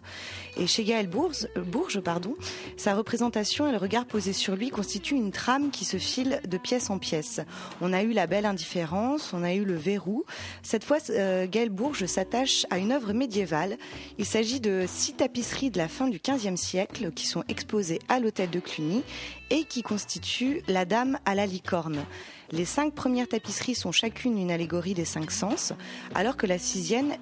Et 0.56 0.66
chez 0.66 0.84
Gaël 0.84 1.06
Bourges, 1.06 1.48
Bourges 1.56 2.00
pardon, 2.00 2.34
ça 2.76 2.94
représente 2.94 3.36
et 3.36 3.72
le 3.72 3.76
regard 3.76 4.06
posé 4.06 4.32
sur 4.32 4.56
lui 4.56 4.70
constituent 4.70 5.14
une 5.14 5.30
trame 5.30 5.70
qui 5.70 5.84
se 5.84 5.98
file 5.98 6.40
de 6.48 6.58
pièce 6.58 6.90
en 6.90 6.98
pièce. 6.98 7.40
On 7.80 7.92
a 7.92 8.02
eu 8.02 8.12
la 8.12 8.26
belle 8.26 8.46
indifférence, 8.46 9.32
on 9.32 9.42
a 9.42 9.52
eu 9.54 9.64
le 9.64 9.74
verrou. 9.74 10.24
Cette 10.62 10.84
fois, 10.84 10.98
euh, 11.10 11.46
Gaël 11.46 11.70
Bourges 11.70 12.06
s'attache 12.06 12.66
à 12.70 12.78
une 12.78 12.92
œuvre 12.92 13.12
médiévale. 13.12 13.76
Il 14.18 14.24
s'agit 14.24 14.60
de 14.60 14.84
six 14.88 15.14
tapisseries 15.14 15.70
de 15.70 15.78
la 15.78 15.88
fin 15.88 16.08
du 16.08 16.18
XVe 16.18 16.56
siècle 16.56 17.12
qui 17.12 17.26
sont 17.26 17.44
exposées 17.48 17.98
à 18.08 18.20
l'hôtel 18.20 18.50
de 18.50 18.60
Cluny 18.60 19.02
et 19.50 19.64
qui 19.64 19.82
constituent 19.82 20.62
la 20.68 20.84
Dame 20.84 21.18
à 21.24 21.34
la 21.34 21.46
licorne. 21.46 22.04
Les 22.52 22.64
cinq 22.64 22.94
premières 22.94 23.28
tapisseries 23.28 23.74
sont 23.74 23.92
chacune 23.92 24.38
une 24.38 24.50
allégorie 24.50 24.94
des 24.94 25.04
cinq 25.04 25.30
sens, 25.30 25.72
alors 26.14 26.36
que 26.36 26.46
la 26.46 26.58
sixième, 26.58 27.16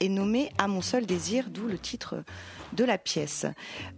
est 0.00 0.08
nommée 0.08 0.50
À 0.58 0.68
mon 0.68 0.80
seul 0.80 1.06
désir, 1.06 1.50
d'où 1.50 1.66
le 1.66 1.78
titre 1.78 2.24
de 2.72 2.84
la 2.84 2.98
pièce. 2.98 3.46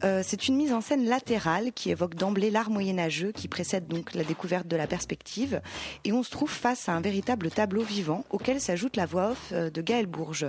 Euh, 0.04 0.22
c'est 0.24 0.48
une 0.48 0.56
mise 0.56 0.72
en 0.72 0.80
scène 0.80 1.06
latérale 1.06 1.72
qui 1.72 1.90
évoque 1.90 2.14
d'emblée 2.14 2.50
l'art 2.50 2.70
moyenâgeux 2.70 3.32
qui 3.32 3.48
précède 3.48 3.88
donc 3.88 4.14
la 4.14 4.24
découverte 4.24 4.66
de 4.66 4.76
la 4.76 4.86
perspective 4.86 5.60
et 6.04 6.12
on 6.12 6.22
se 6.22 6.30
trouve 6.30 6.50
face 6.50 6.88
à 6.88 6.92
un 6.92 7.00
véritable 7.00 7.50
tableau 7.50 7.82
vivant 7.82 8.24
auquel 8.30 8.60
s'ajoute 8.60 8.96
la 8.96 9.06
voix 9.06 9.30
off 9.30 9.50
euh, 9.52 9.70
de 9.70 9.82
Gaël 9.82 10.06
Bourges. 10.06 10.46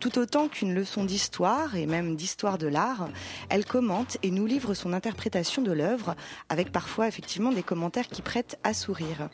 Tout 0.00 0.18
autant 0.18 0.48
qu'une 0.48 0.74
leçon 0.74 1.04
d'histoire 1.04 1.76
et 1.76 1.86
même 1.86 2.16
d'histoire 2.16 2.58
de 2.58 2.66
l'art, 2.66 3.08
elle 3.48 3.64
commente 3.64 4.18
et 4.22 4.30
nous 4.30 4.46
livre 4.46 4.74
son 4.74 4.92
interprétation 4.92 5.62
de 5.62 5.72
l'œuvre 5.72 6.16
avec 6.48 6.72
parfois 6.72 7.08
effectivement 7.08 7.52
des 7.52 7.62
commentaires 7.62 8.08
qui 8.08 8.22
prêtent 8.22 8.58
à 8.64 8.74
sourire. 8.74 9.28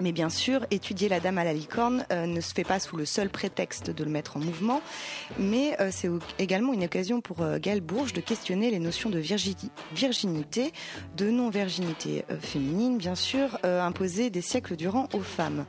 Mais 0.00 0.12
bien 0.12 0.30
sûr, 0.30 0.64
étudier 0.70 1.08
la 1.08 1.18
dame 1.18 1.38
à 1.38 1.44
la 1.44 1.52
licorne 1.52 2.04
euh, 2.12 2.26
ne 2.26 2.40
se 2.40 2.54
fait 2.54 2.64
pas 2.64 2.78
sous 2.78 2.96
le 2.96 3.04
seul 3.04 3.30
prétexte 3.30 3.90
de 3.90 4.04
le 4.04 4.10
mettre 4.10 4.36
en 4.36 4.40
mouvement, 4.40 4.80
mais 5.38 5.76
euh, 5.80 5.88
c'est 5.90 6.08
également 6.38 6.72
une 6.72 6.84
occasion 6.84 7.20
pour 7.20 7.42
euh, 7.42 7.58
Gaël 7.58 7.80
Bourges 7.80 8.12
de 8.12 8.20
questionner 8.20 8.70
les 8.70 8.78
notions 8.78 9.10
de 9.10 9.18
virginité, 9.18 10.72
de 11.16 11.30
non-virginité 11.30 12.24
féminine, 12.40 12.98
bien 12.98 13.14
sûr, 13.14 13.58
imposées 13.64 14.30
des 14.30 14.40
siècles 14.40 14.76
durant 14.76 15.08
aux 15.12 15.20
femmes. 15.20 15.64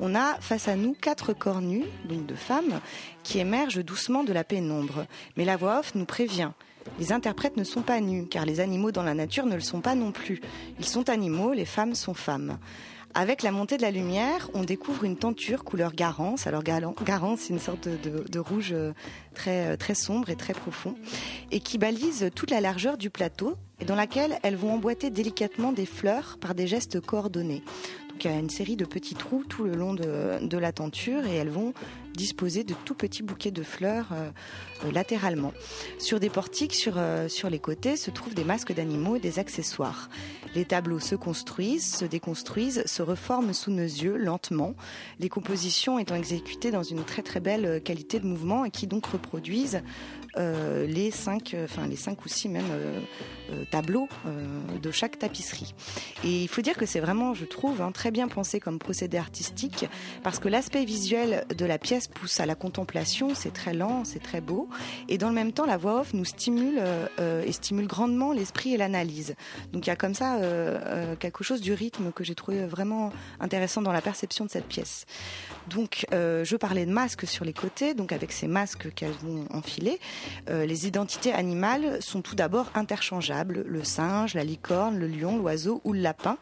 On 0.00 0.14
a 0.14 0.34
face 0.40 0.68
à 0.68 0.76
nous 0.76 0.92
quatre 0.92 1.32
corps 1.32 1.62
nus, 1.62 1.84
donc 2.08 2.26
de 2.26 2.34
femmes, 2.34 2.80
qui 3.22 3.38
émergent 3.38 3.82
doucement 3.82 4.24
de 4.24 4.32
la 4.32 4.44
pénombre. 4.44 5.06
Mais 5.36 5.44
la 5.44 5.56
voix 5.56 5.80
off 5.80 5.94
nous 5.94 6.04
prévient. 6.04 6.50
Les 6.98 7.12
interprètes 7.12 7.56
ne 7.56 7.64
sont 7.64 7.82
pas 7.82 8.00
nus, 8.00 8.26
car 8.26 8.44
les 8.44 8.60
animaux 8.60 8.92
dans 8.92 9.02
la 9.02 9.14
nature 9.14 9.46
ne 9.46 9.54
le 9.54 9.60
sont 9.60 9.80
pas 9.80 9.94
non 9.94 10.12
plus. 10.12 10.40
Ils 10.78 10.84
sont 10.84 11.08
animaux, 11.08 11.52
les 11.52 11.64
femmes 11.64 11.94
sont 11.94 12.14
femmes. 12.14 12.58
Avec 13.14 13.42
la 13.42 13.52
montée 13.52 13.76
de 13.76 13.82
la 13.82 13.90
lumière, 13.90 14.48
on 14.54 14.64
découvre 14.64 15.04
une 15.04 15.16
tenture 15.16 15.64
couleur 15.64 15.92
garance. 15.92 16.46
Alors 16.46 16.62
garance, 16.62 17.40
c'est 17.40 17.52
une 17.52 17.58
sorte 17.58 17.86
de, 17.86 18.38
rouge 18.38 18.70
euh, 18.72 18.92
très, 19.34 19.72
euh, 19.72 19.76
très 19.76 19.94
sombre 19.94 20.30
et 20.30 20.36
très 20.36 20.54
profond, 20.54 20.94
et 21.50 21.60
qui 21.60 21.76
balise 21.76 22.30
toute 22.34 22.50
la 22.50 22.62
largeur 22.62 22.96
du 22.96 23.10
plateau, 23.10 23.56
et 23.80 23.84
dans 23.84 23.96
laquelle 23.96 24.38
elles 24.42 24.56
vont 24.56 24.72
emboîter 24.72 25.10
délicatement 25.10 25.72
des 25.72 25.84
fleurs 25.84 26.38
par 26.40 26.54
des 26.54 26.66
gestes 26.66 27.00
coordonnés. 27.00 27.62
Donc 28.22 28.32
une 28.32 28.50
série 28.50 28.76
de 28.76 28.84
petits 28.84 29.14
trous 29.14 29.42
tout 29.48 29.64
le 29.64 29.74
long 29.74 29.94
de, 29.94 30.46
de 30.46 30.58
la 30.58 30.72
tenture, 30.72 31.26
et 31.26 31.34
elles 31.34 31.48
vont 31.48 31.72
disposer 32.14 32.62
de 32.62 32.74
tout 32.84 32.94
petits 32.94 33.22
bouquets 33.22 33.50
de 33.50 33.62
fleurs 33.62 34.10
euh, 34.12 34.30
euh, 34.84 34.92
latéralement. 34.92 35.52
Sur 35.98 36.20
des 36.20 36.28
portiques, 36.28 36.74
sur, 36.74 36.94
euh, 36.96 37.28
sur 37.28 37.50
les 37.50 37.58
côtés, 37.58 37.96
se 37.96 38.10
trouvent 38.10 38.34
des 38.34 38.44
masques 38.44 38.72
d'animaux 38.72 39.16
et 39.16 39.20
des 39.20 39.38
accessoires. 39.38 40.08
Les 40.54 40.64
tableaux 40.64 41.00
se 41.00 41.14
construisent, 41.14 41.96
se 41.96 42.04
déconstruisent, 42.04 42.84
se 42.86 43.02
reforment 43.02 43.52
sous 43.52 43.70
nos 43.70 43.82
yeux 43.82 44.16
lentement, 44.16 44.74
les 45.18 45.28
compositions 45.28 45.98
étant 45.98 46.14
exécutées 46.14 46.70
dans 46.70 46.82
une 46.82 47.04
très 47.04 47.22
très 47.22 47.40
belle 47.40 47.82
qualité 47.82 48.20
de 48.20 48.26
mouvement 48.26 48.64
et 48.64 48.70
qui 48.70 48.86
donc 48.86 49.06
reproduisent 49.06 49.82
les 50.36 51.10
cinq, 51.10 51.54
enfin 51.62 51.86
les 51.86 51.96
cinq 51.96 52.24
ou 52.24 52.28
six 52.28 52.48
même 52.48 52.64
tableaux 53.70 54.08
de 54.82 54.90
chaque 54.90 55.18
tapisserie. 55.18 55.74
Et 56.24 56.42
il 56.42 56.48
faut 56.48 56.62
dire 56.62 56.76
que 56.76 56.86
c'est 56.86 57.00
vraiment, 57.00 57.34
je 57.34 57.44
trouve, 57.44 57.80
hein, 57.80 57.92
très 57.92 58.10
bien 58.10 58.28
pensé 58.28 58.60
comme 58.60 58.78
procédé 58.78 59.18
artistique 59.18 59.86
parce 60.22 60.38
que 60.38 60.48
l'aspect 60.48 60.84
visuel 60.84 61.44
de 61.56 61.64
la 61.64 61.78
pièce 61.78 62.08
pousse 62.08 62.40
à 62.40 62.46
la 62.46 62.54
contemplation, 62.54 63.34
c'est 63.34 63.52
très 63.52 63.74
lent, 63.74 64.04
c'est 64.04 64.22
très 64.22 64.40
beau, 64.40 64.68
et 65.08 65.18
dans 65.18 65.28
le 65.28 65.34
même 65.34 65.52
temps, 65.52 65.66
la 65.66 65.76
voix 65.76 66.00
off 66.00 66.14
nous 66.14 66.24
stimule 66.24 66.80
euh, 66.80 67.42
et 67.44 67.52
stimule 67.52 67.86
grandement 67.86 68.32
l'esprit 68.32 68.74
et 68.74 68.76
l'analyse. 68.76 69.34
Donc 69.72 69.86
il 69.86 69.90
y 69.90 69.92
a 69.92 69.96
comme 69.96 70.14
ça 70.14 70.36
euh, 70.36 70.78
euh, 70.84 71.16
quelque 71.16 71.44
chose 71.44 71.60
du 71.60 71.72
rythme 71.72 72.12
que 72.12 72.24
j'ai 72.24 72.34
trouvé 72.34 72.66
vraiment 72.66 73.12
intéressant 73.40 73.82
dans 73.82 73.92
la 73.92 74.00
perception 74.00 74.44
de 74.44 74.50
cette 74.50 74.66
pièce. 74.66 75.06
Donc 75.68 76.06
je 76.12 76.56
parlais 76.56 76.86
de 76.86 76.92
masques 76.92 77.26
sur 77.26 77.44
les 77.44 77.52
côtés, 77.52 77.94
donc 77.94 78.12
avec 78.12 78.32
ces 78.32 78.46
masques 78.46 78.92
qu'elles 78.94 79.12
vont 79.22 79.44
enfiler, 79.50 79.98
les 80.48 80.86
identités 80.86 81.32
animales 81.32 82.02
sont 82.02 82.20
tout 82.20 82.34
d'abord 82.34 82.70
interchangeables. 82.74 83.41
Le 83.50 83.84
singe, 83.84 84.34
la 84.34 84.44
licorne, 84.44 84.98
le 84.98 85.06
lion, 85.06 85.36
l'oiseau 85.36 85.80
ou 85.84 85.92
le 85.92 86.00
lapin. 86.00 86.38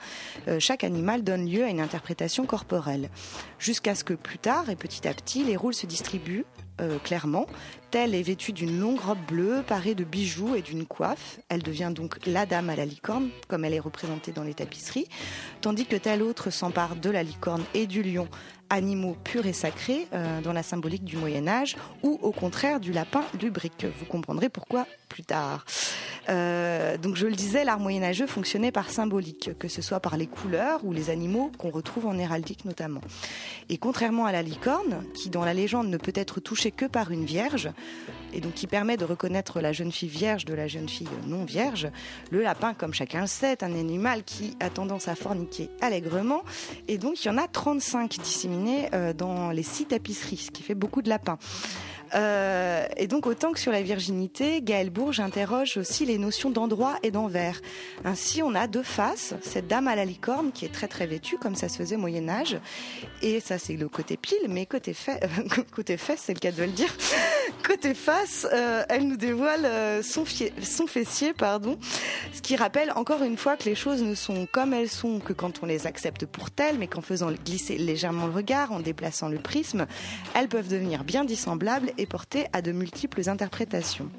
chaque 0.58 0.84
animal 0.84 1.22
donne 1.22 1.48
lieu 1.48 1.64
à 1.64 1.68
une 1.68 1.80
interprétation 1.80 2.46
corporelle. 2.46 3.10
Jusqu'à 3.58 3.94
ce 3.94 4.04
que 4.04 4.14
plus 4.14 4.38
tard 4.38 4.70
et 4.70 4.76
petit 4.76 5.06
à 5.06 5.14
petit, 5.14 5.44
les 5.44 5.56
rôles 5.56 5.74
se 5.74 5.86
distribuent 5.86 6.44
euh, 6.80 6.98
clairement. 6.98 7.46
Telle 7.90 8.14
est 8.14 8.22
vêtue 8.22 8.52
d'une 8.52 8.78
longue 8.78 9.00
robe 9.00 9.18
bleue, 9.26 9.64
parée 9.66 9.96
de 9.96 10.04
bijoux 10.04 10.54
et 10.54 10.62
d'une 10.62 10.86
coiffe. 10.86 11.40
Elle 11.48 11.62
devient 11.62 11.90
donc 11.92 12.24
la 12.24 12.46
dame 12.46 12.70
à 12.70 12.76
la 12.76 12.84
licorne, 12.84 13.30
comme 13.48 13.64
elle 13.64 13.74
est 13.74 13.80
représentée 13.80 14.30
dans 14.30 14.44
les 14.44 14.54
tapisseries. 14.54 15.08
Tandis 15.60 15.86
que 15.86 15.96
telle 15.96 16.22
autre 16.22 16.50
s'empare 16.50 16.94
de 16.94 17.10
la 17.10 17.24
licorne 17.24 17.64
et 17.74 17.88
du 17.88 18.04
lion, 18.04 18.28
animaux 18.68 19.16
purs 19.24 19.46
et 19.46 19.52
sacrés 19.52 20.06
euh, 20.12 20.40
dans 20.40 20.52
la 20.52 20.62
symbolique 20.62 21.04
du 21.04 21.16
Moyen 21.16 21.48
Âge, 21.48 21.76
ou 22.04 22.18
au 22.22 22.30
contraire 22.30 22.78
du 22.78 22.92
lapin 22.92 23.24
lubrique. 23.40 23.84
Vous 23.98 24.06
comprendrez 24.06 24.48
pourquoi 24.48 24.86
plus 25.08 25.24
tard. 25.24 25.64
Euh, 26.28 26.96
donc 26.96 27.16
je 27.16 27.26
le 27.26 27.34
disais, 27.34 27.64
l'art 27.64 27.80
moyenâgeux 27.80 28.26
fonctionnait 28.26 28.70
par 28.70 28.90
symbolique, 28.90 29.50
que 29.58 29.66
ce 29.66 29.82
soit 29.82 30.00
par 30.00 30.16
les 30.16 30.28
couleurs 30.28 30.84
ou 30.84 30.92
les 30.92 31.10
animaux 31.10 31.50
qu'on 31.58 31.70
retrouve 31.70 32.06
en 32.06 32.16
héraldique 32.16 32.64
notamment. 32.64 33.00
Et 33.68 33.78
contrairement 33.78 34.26
à 34.26 34.32
la 34.32 34.42
licorne, 34.42 35.04
qui 35.14 35.30
dans 35.30 35.44
la 35.44 35.54
légende 35.54 35.88
ne 35.88 35.96
peut 35.96 36.12
être 36.14 36.40
touchée 36.40 36.70
que 36.70 36.84
par 36.84 37.10
une 37.10 37.24
vierge, 37.24 37.70
et 38.32 38.40
donc 38.40 38.54
qui 38.54 38.66
permet 38.66 38.96
de 38.96 39.04
reconnaître 39.04 39.60
la 39.60 39.72
jeune 39.72 39.92
fille 39.92 40.08
vierge 40.08 40.44
de 40.44 40.54
la 40.54 40.68
jeune 40.68 40.88
fille 40.88 41.08
non 41.26 41.44
vierge, 41.44 41.88
le 42.30 42.42
lapin, 42.42 42.74
comme 42.74 42.94
chacun 42.94 43.22
le 43.22 43.26
sait, 43.26 43.52
est 43.52 43.62
un 43.62 43.74
animal 43.74 44.22
qui 44.24 44.56
a 44.60 44.70
tendance 44.70 45.08
à 45.08 45.14
forniquer 45.14 45.70
allègrement, 45.80 46.42
et 46.88 46.98
donc 46.98 47.24
il 47.24 47.28
y 47.28 47.30
en 47.30 47.38
a 47.38 47.48
35 47.48 48.18
disséminés 48.20 48.88
euh, 48.94 49.12
dans 49.12 49.50
les 49.50 49.62
six 49.62 49.86
tapisseries, 49.86 50.36
ce 50.36 50.50
qui 50.50 50.62
fait 50.62 50.74
beaucoup 50.74 51.02
de 51.02 51.08
lapins. 51.08 51.38
Euh, 52.14 52.86
et 52.96 53.06
donc 53.06 53.26
autant 53.26 53.52
que 53.52 53.60
sur 53.60 53.72
la 53.72 53.82
virginité, 53.82 54.62
Gaël 54.62 54.90
Bourges 54.90 55.20
interroge 55.20 55.76
aussi 55.76 56.04
les 56.04 56.18
notions 56.18 56.50
d'endroit 56.50 56.96
et 57.02 57.10
d'envers. 57.10 57.60
Ainsi, 58.04 58.42
on 58.42 58.54
a 58.54 58.66
deux 58.66 58.82
faces, 58.82 59.34
cette 59.42 59.68
dame 59.68 59.88
à 59.88 59.96
la 59.96 60.04
licorne 60.04 60.52
qui 60.52 60.64
est 60.64 60.72
très 60.72 60.88
très 60.88 61.06
vêtue, 61.06 61.36
comme 61.38 61.54
ça 61.54 61.68
se 61.68 61.76
faisait 61.76 61.96
au 61.96 62.00
Moyen 62.00 62.28
Âge, 62.28 62.58
et 63.22 63.40
ça 63.40 63.58
c'est 63.58 63.76
le 63.76 63.88
côté 63.88 64.16
pile, 64.16 64.38
mais 64.48 64.66
côté, 64.66 64.92
fait, 64.94 65.20
côté 65.74 65.96
fesse, 65.96 66.22
c'est 66.24 66.34
le 66.34 66.40
cas 66.40 66.52
de 66.52 66.62
le 66.62 66.68
dire, 66.68 66.94
côté 67.66 67.94
face, 67.94 68.46
euh, 68.52 68.82
elle 68.88 69.06
nous 69.06 69.16
dévoile 69.16 69.64
euh, 69.64 70.02
son, 70.02 70.24
son 70.62 70.86
fessier, 70.86 71.32
pardon, 71.32 71.78
ce 72.32 72.42
qui 72.42 72.56
rappelle 72.56 72.92
encore 72.96 73.22
une 73.22 73.36
fois 73.36 73.56
que 73.56 73.64
les 73.64 73.74
choses 73.74 74.02
ne 74.02 74.14
sont 74.14 74.46
comme 74.50 74.74
elles 74.74 74.88
sont 74.88 75.20
que 75.20 75.32
quand 75.32 75.62
on 75.62 75.66
les 75.66 75.86
accepte 75.86 76.26
pour 76.26 76.50
telles, 76.50 76.78
mais 76.78 76.86
qu'en 76.86 77.00
faisant 77.00 77.30
glisser 77.30 77.78
légèrement 77.78 78.26
le 78.26 78.32
regard, 78.32 78.72
en 78.72 78.80
déplaçant 78.80 79.28
le 79.28 79.38
prisme, 79.38 79.86
elles 80.34 80.48
peuvent 80.48 80.68
devenir 80.68 81.04
bien 81.04 81.24
dissemblables 81.24 81.92
et 82.00 82.06
porter 82.06 82.46
à 82.52 82.62
de 82.62 82.72
multiples 82.72 83.28
interprétations. 83.28 84.10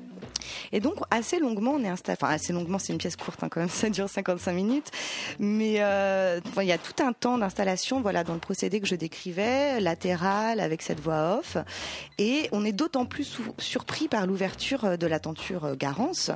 Et 0.72 0.80
donc, 0.80 0.96
assez 1.10 1.40
longuement, 1.40 1.74
on 1.76 1.84
est 1.84 1.88
installé. 1.88 2.18
Enfin, 2.22 2.34
assez 2.34 2.54
longuement, 2.54 2.80
c'est 2.80 2.94
une 2.94 3.00
pièce 3.00 3.16
courte, 3.16 3.44
hein, 3.44 3.50
quand 3.50 3.60
même, 3.60 3.70
ça 3.82 3.90
dure 3.90 4.10
55 4.10 4.54
minutes. 4.54 4.92
Mais 5.40 5.76
euh, 5.80 6.40
il 6.58 6.68
y 6.68 6.72
a 6.72 6.78
tout 6.78 7.04
un 7.04 7.14
temps 7.14 7.38
d'installation, 7.38 8.02
voilà, 8.02 8.24
dans 8.24 8.34
le 8.34 8.40
procédé 8.40 8.80
que 8.80 8.88
je 8.88 8.96
décrivais, 8.96 9.80
latéral, 9.80 10.60
avec 10.60 10.82
cette 10.82 11.00
voix 11.00 11.40
off. 11.40 11.58
Et 12.18 12.50
on 12.52 12.66
est 12.66 12.72
d'autant 12.72 13.06
plus 13.06 13.40
surpris 13.58 14.08
par 14.08 14.28
l'ouverture 14.28 14.98
de 14.98 15.08
la 15.08 15.20
tenture 15.20 15.76
Garance, 15.76 16.32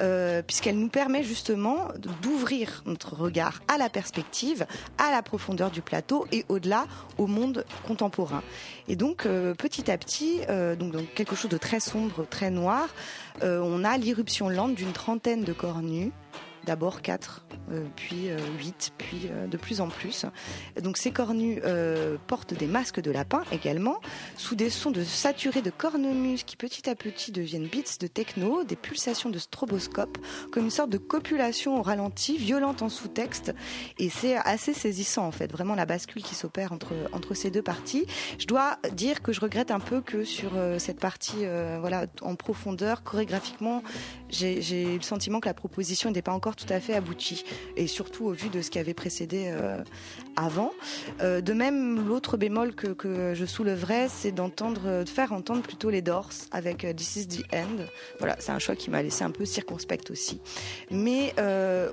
euh, 0.00 0.42
puisqu'elle 0.42 0.78
nous 0.78 0.88
permet 0.88 1.22
justement 1.22 1.88
d'ouvrir 2.22 2.82
notre 2.86 3.14
regard 3.14 3.60
à 3.68 3.78
la 3.78 3.88
perspective, 3.88 4.66
à 4.98 5.10
la 5.10 5.22
profondeur 5.22 5.70
du 5.70 5.82
plateau 5.82 6.26
et 6.32 6.44
au-delà 6.48 6.86
au 7.18 7.26
monde 7.26 7.64
contemporain. 7.86 8.42
Et 8.88 8.96
donc, 8.96 9.26
euh, 9.26 9.54
petit 9.54 9.90
à 9.90 9.98
petit, 9.98 10.40
euh, 10.48 10.76
donc, 10.76 10.92
quelque 11.14 11.34
chose 11.34 11.50
de 11.50 11.56
très 11.56 11.80
sombre, 11.80 12.26
très 12.28 12.50
noir, 12.50 12.88
euh, 12.88 13.23
on 13.42 13.84
a 13.84 13.98
l'irruption 13.98 14.48
lente 14.48 14.74
d'une 14.74 14.92
trentaine 14.92 15.44
de 15.44 15.52
corps 15.52 15.82
nus 15.82 16.12
d'abord 16.64 17.02
4, 17.02 17.44
euh, 17.70 17.84
puis 17.96 18.28
8, 18.28 18.30
euh, 18.30 18.94
puis 18.98 19.28
euh, 19.30 19.46
de 19.46 19.56
plus 19.56 19.80
en 19.80 19.88
plus. 19.88 20.26
Donc 20.82 20.96
ces 20.96 21.10
cornus 21.10 21.60
portent 22.26 22.54
des 22.54 22.66
masques 22.66 23.00
de 23.00 23.10
lapin 23.10 23.42
également, 23.52 24.00
sous 24.36 24.54
des 24.54 24.70
sons 24.70 24.90
de 24.90 25.04
saturés 25.04 25.62
de 25.62 25.70
cornemuse 25.70 26.44
qui 26.44 26.56
petit 26.56 26.88
à 26.88 26.94
petit 26.94 27.32
deviennent 27.32 27.66
beats 27.66 27.98
de 28.00 28.06
techno, 28.06 28.64
des 28.64 28.76
pulsations 28.76 29.30
de 29.30 29.38
stroboscope, 29.38 30.18
comme 30.52 30.64
une 30.64 30.70
sorte 30.70 30.90
de 30.90 30.98
copulation 30.98 31.78
au 31.78 31.82
ralenti, 31.82 32.36
violente 32.36 32.82
en 32.82 32.88
sous-texte. 32.88 33.54
Et 33.98 34.08
c'est 34.08 34.36
assez 34.36 34.74
saisissant 34.74 35.26
en 35.26 35.32
fait, 35.32 35.50
vraiment 35.50 35.74
la 35.74 35.86
bascule 35.86 36.22
qui 36.22 36.34
s'opère 36.34 36.72
entre, 36.72 36.92
entre 37.12 37.34
ces 37.34 37.50
deux 37.50 37.62
parties. 37.62 38.06
Je 38.38 38.46
dois 38.46 38.78
dire 38.92 39.22
que 39.22 39.32
je 39.32 39.40
regrette 39.40 39.70
un 39.70 39.80
peu 39.80 40.00
que 40.00 40.24
sur 40.24 40.52
cette 40.78 41.00
partie 41.00 41.46
voilà, 41.80 42.06
en 42.22 42.34
profondeur, 42.34 43.02
chorégraphiquement, 43.02 43.82
j'ai 44.28 44.94
eu 44.94 44.96
le 44.96 45.02
sentiment 45.02 45.40
que 45.40 45.48
la 45.48 45.54
proposition 45.54 46.10
n'était 46.10 46.22
pas 46.22 46.32
encore 46.32 46.53
tout 46.54 46.66
à 46.68 46.80
fait 46.80 46.94
aboutie, 46.94 47.44
et 47.76 47.86
surtout 47.86 48.26
au 48.26 48.32
vu 48.32 48.48
de 48.48 48.62
ce 48.62 48.70
qui 48.70 48.78
avait 48.78 48.94
précédé 48.94 49.46
euh, 49.48 49.82
avant. 50.36 50.72
Euh, 51.20 51.40
de 51.40 51.52
même, 51.52 52.06
l'autre 52.06 52.36
bémol 52.36 52.74
que, 52.74 52.88
que, 52.88 53.34
je 53.34 53.44
soulèverais, 53.44 54.08
c'est 54.08 54.32
d'entendre, 54.32 55.04
de 55.04 55.08
faire 55.08 55.32
entendre 55.32 55.62
plutôt 55.62 55.90
les 55.90 56.02
Doors 56.02 56.30
avec 56.52 56.84
euh, 56.84 56.92
This 56.92 57.16
is 57.16 57.26
the 57.26 57.44
End. 57.54 57.84
Voilà, 58.18 58.36
c'est 58.38 58.52
un 58.52 58.58
choix 58.58 58.76
qui 58.76 58.90
m'a 58.90 59.02
laissé 59.02 59.24
un 59.24 59.30
peu 59.30 59.44
circonspect 59.44 60.10
aussi. 60.10 60.40
Mais 60.90 61.34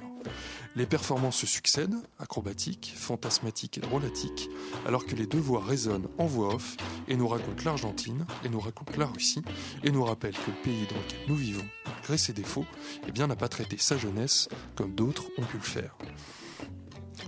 Les 0.76 0.86
performances 0.86 1.38
se 1.38 1.46
succèdent, 1.46 1.98
acrobatiques, 2.18 2.94
fantasmatiques 2.96 3.78
et 3.78 3.82
drôlatiques, 3.82 4.50
alors 4.88 5.06
que 5.06 5.16
les 5.16 5.28
deux 5.28 5.40
voix 5.40 5.64
résonnent 5.64 6.08
en 6.18 6.26
voix 6.26 6.56
off 6.56 6.78
et 7.08 7.16
nous 7.16 7.28
racontent 7.28 7.64
l'Argentine 7.66 8.26
et 8.44 8.50
nous 8.50 8.60
racontent 8.60 8.98
la 8.98 9.06
Russie 9.06 9.44
et 9.84 9.92
nous 9.92 10.04
rappellent 10.04 10.38
que 10.38 10.52
le 10.52 10.64
pays 10.64 10.88
dans 10.88 10.96
lequel 10.96 11.20
nous 11.28 11.36
vivons, 11.36 11.68
malgré 11.86 12.18
ses 12.18 12.34
défauts, 12.34 12.66
eh 13.08 13.12
n'a 13.20 13.36
pas 13.36 13.50
traité 13.50 13.78
sa 13.78 13.98
jeunesse 13.98 14.48
comme 14.76 14.96
d'autres 14.96 15.26
ont 15.38 15.44
pu 15.44 15.58
le 15.58 15.64
faire. 15.64 15.96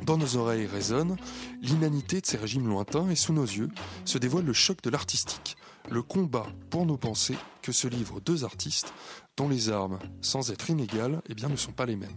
Dans 0.04 0.18
nos 0.18 0.38
oreilles 0.38 0.68
résonne 0.68 1.16
l'inanité 1.62 2.22
de 2.22 2.26
ces 2.26 2.38
régimes 2.38 2.68
lointains 2.68 3.10
et 3.10 3.16
sous 3.16 3.34
nos 3.34 3.46
yeux 3.46 3.70
se 4.04 4.18
dévoile 4.18 4.46
le 4.46 4.54
choc 4.54 4.82
de 4.84 4.90
l'artistique, 4.90 5.58
le 5.90 6.02
combat 6.02 6.48
pour 6.70 6.86
nos 6.86 6.98
pensées 6.98 7.38
que 7.62 7.72
se 7.72 7.88
livrent 7.88 8.22
deux 8.22 8.44
artistes 8.44 8.94
dont 9.38 9.50
les 9.50 9.70
armes, 9.70 10.00
sans 10.22 10.52
être 10.52 10.70
inégales, 10.70 11.22
eh 11.30 11.34
bien, 11.34 11.50
ne 11.50 11.56
sont 11.56 11.72
pas 11.72 11.86
les 11.86 11.96
mêmes. 11.96 12.16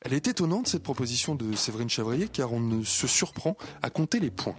Elle 0.00 0.14
est 0.14 0.26
étonnante 0.26 0.66
cette 0.66 0.82
proposition 0.82 1.34
de 1.34 1.54
Séverine 1.54 1.90
Chavrier 1.90 2.28
car 2.28 2.52
on 2.52 2.60
ne 2.60 2.82
se 2.82 3.06
surprend 3.06 3.56
à 3.82 3.90
compter 3.90 4.18
les 4.18 4.30
points 4.30 4.56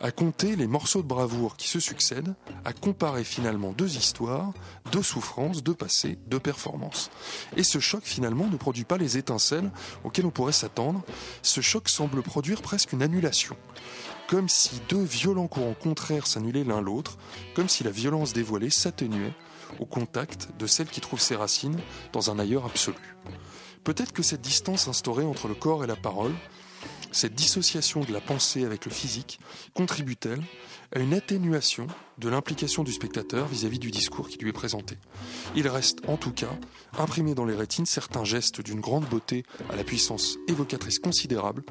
à 0.00 0.10
compter 0.10 0.56
les 0.56 0.66
morceaux 0.66 1.02
de 1.02 1.06
bravoure 1.06 1.56
qui 1.56 1.68
se 1.68 1.80
succèdent, 1.80 2.34
à 2.64 2.72
comparer 2.72 3.24
finalement 3.24 3.72
deux 3.72 3.96
histoires, 3.96 4.52
deux 4.90 5.02
souffrances, 5.02 5.62
deux 5.62 5.74
passés, 5.74 6.18
deux 6.26 6.40
performances. 6.40 7.10
Et 7.56 7.62
ce 7.62 7.78
choc 7.78 8.02
finalement 8.04 8.46
ne 8.46 8.56
produit 8.56 8.84
pas 8.84 8.98
les 8.98 9.18
étincelles 9.18 9.70
auxquelles 10.04 10.26
on 10.26 10.30
pourrait 10.30 10.52
s'attendre, 10.52 11.02
ce 11.42 11.60
choc 11.60 11.88
semble 11.88 12.22
produire 12.22 12.62
presque 12.62 12.92
une 12.92 13.02
annulation. 13.02 13.56
comme 14.28 14.48
si 14.48 14.80
deux 14.88 15.02
violents 15.02 15.46
courants 15.46 15.74
contraires 15.74 16.26
s'annulaient 16.26 16.64
l'un 16.64 16.80
l'autre, 16.80 17.18
comme 17.54 17.68
si 17.68 17.84
la 17.84 17.90
violence 17.90 18.32
dévoilée 18.32 18.70
s'atténuait 18.70 19.34
au 19.78 19.84
contact 19.84 20.48
de 20.58 20.66
celle 20.66 20.88
qui 20.88 21.02
trouve 21.02 21.20
ses 21.20 21.36
racines 21.36 21.78
dans 22.14 22.30
un 22.30 22.38
ailleurs 22.38 22.64
absolu. 22.64 23.16
Peut-être 23.84 24.12
que 24.12 24.22
cette 24.22 24.40
distance 24.40 24.88
instaurée 24.88 25.24
entre 25.24 25.48
le 25.48 25.54
corps 25.54 25.84
et 25.84 25.86
la 25.86 25.96
parole, 25.96 26.32
cette 27.12 27.34
dissociation 27.34 28.00
de 28.00 28.12
la 28.12 28.20
pensée 28.20 28.64
avec 28.64 28.84
le 28.84 28.90
physique, 28.90 29.38
contribue-t-elle 29.74 30.42
à 30.94 30.98
une 30.98 31.14
atténuation 31.14 31.86
de 32.18 32.28
l'implication 32.28 32.82
du 32.84 32.92
spectateur 32.92 33.46
vis-à-vis 33.46 33.78
du 33.78 33.90
discours 33.90 34.28
qui 34.28 34.38
lui 34.38 34.50
est 34.50 34.52
présenté. 34.52 34.96
Il 35.56 35.68
reste 35.68 35.98
en 36.08 36.16
tout 36.16 36.32
cas 36.32 36.50
imprimé 36.98 37.34
dans 37.34 37.44
les 37.44 37.54
rétines 37.54 37.86
certains 37.86 38.24
gestes 38.24 38.60
d'une 38.60 38.80
grande 38.80 39.04
beauté 39.06 39.44
à 39.70 39.76
la 39.76 39.84
puissance 39.84 40.38
évocatrice 40.48 40.98
considérable, 40.98 41.62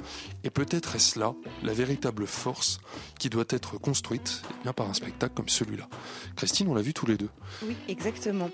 et 0.43 0.49
peut-être 0.49 0.95
est-ce 0.95 1.19
là 1.19 1.35
la 1.63 1.73
véritable 1.73 2.25
force 2.25 2.79
qui 3.19 3.29
doit 3.29 3.45
être 3.49 3.79
construite 3.79 4.41
eh 4.49 4.63
bien, 4.63 4.73
par 4.73 4.89
un 4.89 4.93
spectacle 4.93 5.33
comme 5.35 5.49
celui-là. 5.49 5.87
Christine, 6.35 6.67
on 6.69 6.73
l'a 6.73 6.81
vu 6.81 6.93
tous 6.93 7.05
les 7.05 7.17
deux. 7.17 7.29
Oui, 7.63 7.75
exactement. 7.87 8.49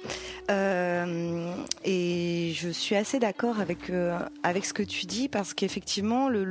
Euh, 0.52 1.54
et 1.84 2.54
je 2.56 2.70
suis 2.70 2.96
assez 2.96 3.20
d'accord 3.20 3.60
avec, 3.60 3.90
euh, 3.90 4.20
avec 4.44 4.66
ce 4.66 4.74
que 4.74 4.84
tu 4.84 5.06
dis, 5.06 5.30
parce 5.30 5.54
qu'effectivement, 5.54 6.30
le, 6.30 6.44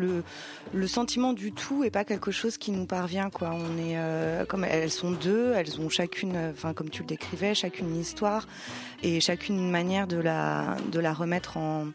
le, 0.72 0.86
sentiment 0.86 1.32
du 1.32 1.52
tout 1.52 1.82
n'est 1.82 1.90
pas 1.90 2.04
quelque 2.04 2.30
chose 2.30 2.56
qui 2.56 2.70
nous 2.70 2.86
parvient. 2.86 3.30
Quoi. 3.30 3.50
On 3.52 3.76
est, 3.78 3.96
euh, 3.96 4.44
comme 4.46 4.64
elles 4.64 4.90
sont 4.90 5.10
deux, 5.10 5.25
elles 5.28 5.80
ont 5.80 5.88
chacune, 5.88 6.36
enfin 6.52 6.72
comme 6.74 6.90
tu 6.90 7.02
le 7.02 7.08
décrivais, 7.08 7.54
chacune 7.54 7.88
une 7.88 8.00
histoire 8.00 8.46
et 9.02 9.20
chacune 9.20 9.58
une 9.58 9.70
manière 9.70 10.06
de 10.06 10.16
la, 10.16 10.76
de 10.90 11.00
la 11.00 11.12
remettre 11.12 11.56
en, 11.56 11.88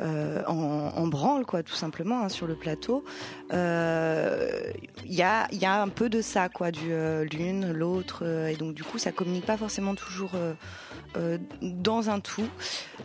euh, 0.00 0.42
en, 0.46 1.06
branle, 1.06 1.46
quoi, 1.46 1.62
tout 1.62 1.74
simplement, 1.74 2.22
hein, 2.22 2.28
sur 2.28 2.48
le 2.48 2.56
plateau. 2.56 3.04
Il 3.50 3.54
euh, 3.54 4.72
y, 5.04 5.22
a, 5.22 5.46
y, 5.52 5.64
a, 5.64 5.80
un 5.80 5.88
peu 5.88 6.08
de 6.08 6.20
ça, 6.20 6.48
quoi, 6.48 6.72
du 6.72 6.88
euh, 6.90 7.24
l'une, 7.24 7.70
l'autre, 7.70 8.24
et 8.48 8.56
donc 8.56 8.74
du 8.74 8.82
coup, 8.82 8.98
ça 8.98 9.12
communique 9.12 9.46
pas 9.46 9.56
forcément 9.56 9.94
toujours 9.94 10.32
dans 11.62 12.10
un 12.10 12.18
tout. 12.18 12.48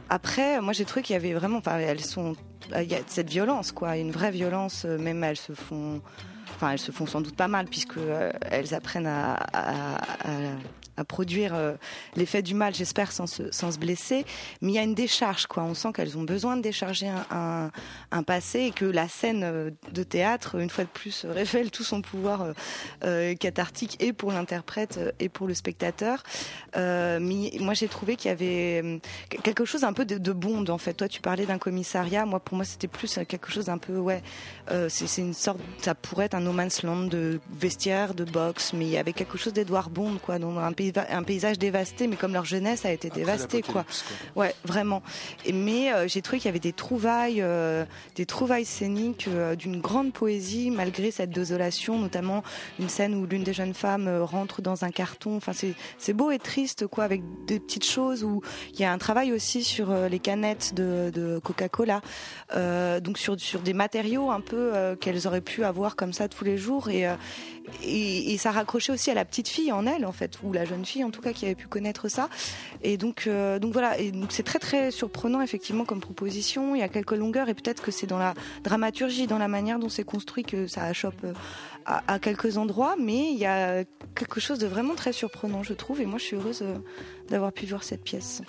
Après, 0.10 0.60
moi, 0.62 0.74
j'ai 0.74 0.86
trouvé 0.86 1.04
qu'il 1.04 1.14
y 1.14 1.18
avait 1.18 1.34
vraiment, 1.34 1.60
enfin, 1.60 1.78
elles 1.78 2.04
sont, 2.04 2.36
il 2.76 2.92
y 2.92 2.96
a 2.96 3.00
cette 3.06 3.30
violence, 3.30 3.72
quoi, 3.72 3.98
une 3.98 4.12
vraie 4.12 4.32
violence, 4.32 4.86
même 4.86 5.24
elles 5.24 5.38
se 5.38 5.54
font 5.54 6.02
enfin 6.60 6.72
elles 6.72 6.80
se 6.80 6.92
font 6.92 7.06
sans 7.06 7.22
doute 7.22 7.38
pas 7.38 7.48
mal 7.48 7.68
puisque 7.68 8.00
elles 8.42 8.74
apprennent 8.74 9.08
à, 9.08 9.36
à 9.54 10.02
produire 11.04 11.54
euh, 11.54 11.74
l'effet 12.16 12.42
du 12.42 12.54
mal, 12.54 12.74
j'espère, 12.74 13.12
sans 13.12 13.28
se, 13.28 13.52
sans 13.52 13.72
se 13.72 13.80
blesser. 13.80 14.26
Mais 14.62 14.72
il 14.72 14.76
y 14.76 14.80
a 14.80 14.84
une 14.84 14.96
décharge, 14.96 15.48
quoi. 15.48 15.64
On 15.64 15.74
sent 15.74 15.90
qu'elles 15.94 16.18
ont 16.18 16.24
besoin 16.24 16.58
de 16.58 16.62
décharger 16.62 17.08
un, 17.08 17.72
un, 18.12 18.24
passé 18.24 18.60
et 18.60 18.72
que 18.72 18.86
la 18.86 19.08
scène 19.08 19.44
euh, 19.44 19.72
de 19.92 20.04
théâtre, 20.04 20.60
une 20.60 20.70
fois 20.70 20.84
de 20.84 20.90
plus, 20.90 21.26
révèle 21.30 21.72
tout 21.72 21.84
son 21.84 22.02
pouvoir 22.02 22.54
euh, 23.04 23.36
cathartique 23.36 23.98
et 24.02 24.14
pour 24.14 24.32
l'interprète 24.32 25.00
et 25.20 25.30
pour 25.30 25.48
le 25.48 25.54
spectateur. 25.54 26.24
mais 26.76 27.52
moi, 27.60 27.74
j'ai 27.74 27.88
trouvé 27.88 28.16
qu'il 28.16 28.30
y 28.30 28.32
avait 28.32 29.00
quelque 29.44 29.66
chose 29.66 29.84
un 29.84 29.94
peu 29.94 30.06
de, 30.06 30.18
de 30.18 30.32
bonde, 30.32 30.70
en 30.70 30.78
fait. 30.78 30.94
Toi, 30.94 31.08
tu 31.08 31.22
parlais 31.22 31.46
d'un 31.46 31.58
commissariat. 31.58 32.26
Moi, 32.26 32.40
pour 32.40 32.56
moi, 32.56 32.66
c'était 32.66 32.88
plus 32.88 33.20
quelque 33.28 33.52
chose 33.52 33.70
un 33.70 33.78
peu, 33.78 33.98
ouais, 33.98 34.22
c'est 34.90 35.22
une 35.22 35.34
sorte, 35.34 35.60
ça 35.82 35.96
pourrait 35.96 36.26
être 36.26 36.36
un 36.36 36.42
no 36.42 36.52
man's 36.52 36.84
land 36.84 37.06
de 37.06 37.40
vestiaire, 37.52 38.14
de 38.14 38.24
boxe, 38.24 38.74
mais 38.74 38.86
il 38.86 38.92
y 38.92 38.98
avait 38.98 39.14
quelque 39.14 39.38
chose 39.38 39.54
d'Edouard 39.54 39.90
Bond, 39.90 40.18
quoi, 40.22 40.40
dans 40.40 40.58
un 40.58 40.74
pays 40.74 40.89
un 40.98 41.24
paysage 41.24 41.60
dévasté, 41.60 42.08
mais 42.08 42.16
comme 42.16 42.34
leur 42.34 42.46
jeunesse 42.46 42.86
a 42.86 42.92
été 42.92 43.10
dévastée, 43.10 43.62
quoi. 43.62 43.86
Ouais, 44.36 44.54
vraiment. 44.64 45.02
Et, 45.46 45.54
mais 45.54 45.94
euh, 45.94 46.08
j'ai 46.08 46.22
trouvé 46.22 46.40
qu'il 46.40 46.48
y 46.48 46.50
avait 46.50 46.60
des 46.60 46.74
trouvailles, 46.74 47.42
euh, 47.42 47.86
des 48.16 48.26
trouvailles 48.26 48.66
scéniques 48.66 49.28
euh, 49.28 49.56
d'une 49.56 49.80
grande 49.80 50.14
poésie 50.14 50.72
malgré 50.72 51.12
cette 51.12 51.32
désolation, 51.32 51.98
notamment 51.98 52.44
une 52.80 52.90
scène 52.90 53.16
où 53.16 53.26
l'une 53.26 53.44
des 53.44 53.54
jeunes 53.54 53.74
femmes 53.74 54.10
rentre 54.22 54.62
dans 54.62 54.84
un 54.84 54.92
carton. 54.92 55.38
Enfin, 55.38 55.54
c'est 55.54 56.14
beau 56.14 56.32
et 56.32 56.40
triste, 56.40 56.88
quoi, 56.88 57.04
avec 57.04 57.22
des 57.46 57.60
petites 57.60 57.86
choses 57.86 58.24
où 58.24 58.42
il 58.74 58.80
y 58.80 58.84
a 58.84 58.92
un 58.92 58.98
travail 58.98 59.32
aussi 59.34 59.64
sur 59.64 59.94
les 59.94 60.20
canettes 60.20 60.74
de, 60.74 61.12
de 61.14 61.40
Coca-Cola, 61.40 62.02
donc 63.02 63.18
sur 63.18 63.40
sur 63.40 63.60
des 63.62 63.74
matériaux 63.74 64.32
un 64.32 64.42
peu 64.42 64.96
qu'elles 65.00 65.28
auraient 65.28 65.42
pu 65.42 65.64
avoir 65.64 65.96
comme 65.96 66.14
ça 66.14 66.28
tous 66.28 66.44
les 66.44 66.58
jours 66.58 66.90
et 66.90 67.08
et, 67.84 68.38
ça 68.38 68.52
raccrochait 68.52 68.92
aussi 68.92 69.12
à 69.12 69.14
la 69.14 69.26
petite 69.26 69.48
fille 69.48 69.72
en 69.72 69.86
elle, 69.86 70.06
en 70.06 70.12
fait, 70.12 70.40
ou 70.44 70.54
la 70.54 70.66
jeune 70.66 70.79
fille 70.86 71.04
en 71.04 71.12
tout 71.12 71.22
cas 71.22 71.34
qui 71.34 71.46
avait 71.46 71.56
pu 71.56 71.68
connaître 71.68 72.08
ça. 72.08 72.30
Et 72.82 72.98
donc, 72.98 73.26
euh, 73.28 73.60
donc 73.60 73.74
voilà, 73.74 73.98
et 74.00 74.12
donc 74.12 74.32
c'est 74.32 74.44
très 74.44 74.60
très 74.60 74.92
surprenant 74.92 75.42
effectivement 75.42 75.86
comme 75.86 76.00
proposition. 76.00 76.76
Il 76.76 76.80
y 76.80 76.84
a 76.84 76.90
quelques 76.90 77.12
longueurs 77.12 77.50
et 77.50 77.54
peut-être 77.54 77.84
que 77.84 77.92
c'est 77.92 78.08
dans 78.08 78.20
la 78.20 78.34
dramaturgie, 78.64 79.28
dans 79.28 79.38
la 79.38 79.48
manière 79.48 79.80
dont 79.80 79.90
c'est 79.90 80.04
construit 80.04 80.44
que 80.44 80.68
ça 80.68 80.84
achoppe 80.84 81.24
euh, 81.24 81.34
à, 81.86 82.04
à, 82.14 82.20
quelques 82.20 82.58
endroits, 82.58 82.96
mais 83.00 83.32
il 83.32 83.38
y 83.38 83.46
a 83.46 83.84
quelque 84.16 84.40
chose 84.40 84.60
de 84.60 84.68
vraiment 84.68 84.96
très 84.96 85.14
surprenant, 85.14 85.64
je 85.64 85.74
trouve. 85.74 86.02
Et 86.02 86.06
moi, 86.06 86.20
je 86.20 86.26
suis 86.26 86.36
heureuse 86.36 86.62
euh, 86.62 86.76
d'avoir 87.30 87.52
pu 87.52 87.66
voir 87.66 87.84
cette 87.84 88.04
pièce. 88.04 88.42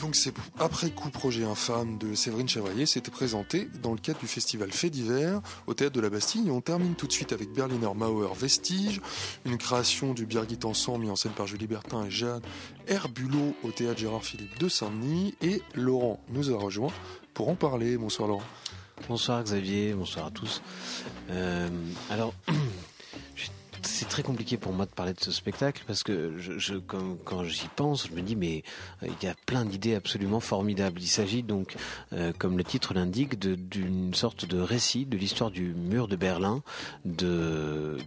Donc 0.00 0.16
c'est 0.16 0.32
après 0.58 0.90
coup 0.90 1.10
projet 1.10 1.44
infâme 1.44 1.98
de 1.98 2.14
Séverine 2.14 2.48
Chevalier, 2.48 2.86
c'était 2.86 3.10
présenté 3.10 3.68
dans 3.82 3.92
le 3.92 3.98
cadre 3.98 4.18
du 4.18 4.26
festival 4.26 4.72
Fait 4.72 4.88
d'hiver 4.88 5.40
au 5.66 5.74
théâtre 5.74 5.94
de 5.94 6.00
la 6.00 6.08
Bastille. 6.08 6.48
Et 6.48 6.50
on 6.50 6.62
termine 6.62 6.94
tout 6.94 7.06
de 7.06 7.12
suite 7.12 7.32
avec 7.32 7.52
Berliner 7.52 7.92
Mauer 7.94 8.34
Vestige, 8.34 9.00
une 9.44 9.58
création 9.58 10.14
du 10.14 10.24
Birgit 10.24 10.58
Ensemble 10.64 11.04
mis 11.04 11.10
en 11.10 11.16
scène 11.16 11.32
par 11.32 11.46
Julie 11.46 11.66
Bertin 11.66 12.06
et 12.06 12.10
Jeanne 12.10 12.40
Herbulot 12.88 13.54
au 13.62 13.70
théâtre 13.72 14.00
Gérard 14.00 14.24
Philippe 14.24 14.58
de 14.58 14.68
Saint-Denis. 14.68 15.34
Et 15.42 15.60
Laurent 15.74 16.20
nous 16.30 16.50
a 16.50 16.56
rejoint 16.56 16.92
pour 17.34 17.50
en 17.50 17.54
parler. 17.54 17.98
Bonsoir 17.98 18.28
Laurent. 18.28 18.42
Bonsoir 19.08 19.42
Xavier, 19.42 19.92
bonsoir 19.94 20.26
à 20.26 20.30
tous. 20.30 20.62
Euh, 21.30 21.68
alors 22.10 22.34
c'est 23.82 24.08
très 24.08 24.22
compliqué 24.22 24.56
pour 24.56 24.72
moi 24.72 24.86
de 24.86 24.90
parler 24.90 25.12
de 25.12 25.20
ce 25.20 25.32
spectacle 25.32 25.82
parce 25.86 26.02
que 26.02 26.38
je, 26.38 26.74
quand, 26.76 27.44
j'y 27.44 27.68
pense, 27.74 28.08
je 28.08 28.12
me 28.12 28.22
dis 28.22 28.36
mais 28.36 28.62
euh, 29.02 29.08
il 29.08 29.26
y 29.26 29.30
a 29.30 29.34
plein 29.46 29.64
d'idées 29.64 29.94
absolument 29.94 30.40
formidables. 30.40 31.00
Il 31.00 31.08
s'agit 31.08 31.42
donc, 31.42 31.76
euh, 32.12 32.32
comme 32.38 32.56
le 32.56 32.64
titre 32.64 32.94
l'indique, 32.94 33.38
d'une 33.38 34.14
sorte 34.14 34.44
de 34.44 34.60
récit 34.60 35.06
de 35.06 35.16
l'histoire 35.16 35.50
du 35.50 35.74
mur 35.74 36.08
de 36.08 36.16
Berlin, 36.16 36.62
de, 37.04 37.98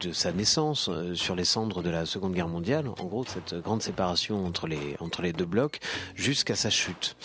de 0.00 0.12
sa 0.12 0.32
naissance 0.32 0.88
euh, 0.88 1.14
sur 1.14 1.34
les 1.34 1.44
cendres 1.44 1.82
de 1.82 1.90
la 1.90 2.06
Seconde 2.06 2.34
Guerre 2.34 2.48
mondiale, 2.48 2.88
en 2.88 3.04
gros 3.04 3.24
cette 3.24 3.54
grande 3.54 3.82
séparation 3.82 4.44
entre 4.46 4.66
les 4.66 4.96
entre 5.00 5.22
les 5.22 5.32
deux 5.32 5.44
blocs, 5.44 5.80
jusqu'à 6.14 6.54
sa 6.54 6.70
chute. 6.70 7.16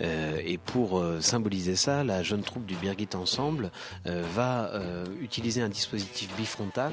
et 0.00 0.58
pour 0.58 1.02
symboliser 1.20 1.76
ça, 1.76 2.04
la 2.04 2.22
jeune 2.22 2.42
troupe 2.42 2.66
du 2.66 2.74
Birgit 2.76 3.08
Ensemble 3.14 3.70
va 4.04 4.72
utiliser 5.20 5.62
un 5.62 5.68
dispositif 5.68 6.34
bifrontal 6.36 6.92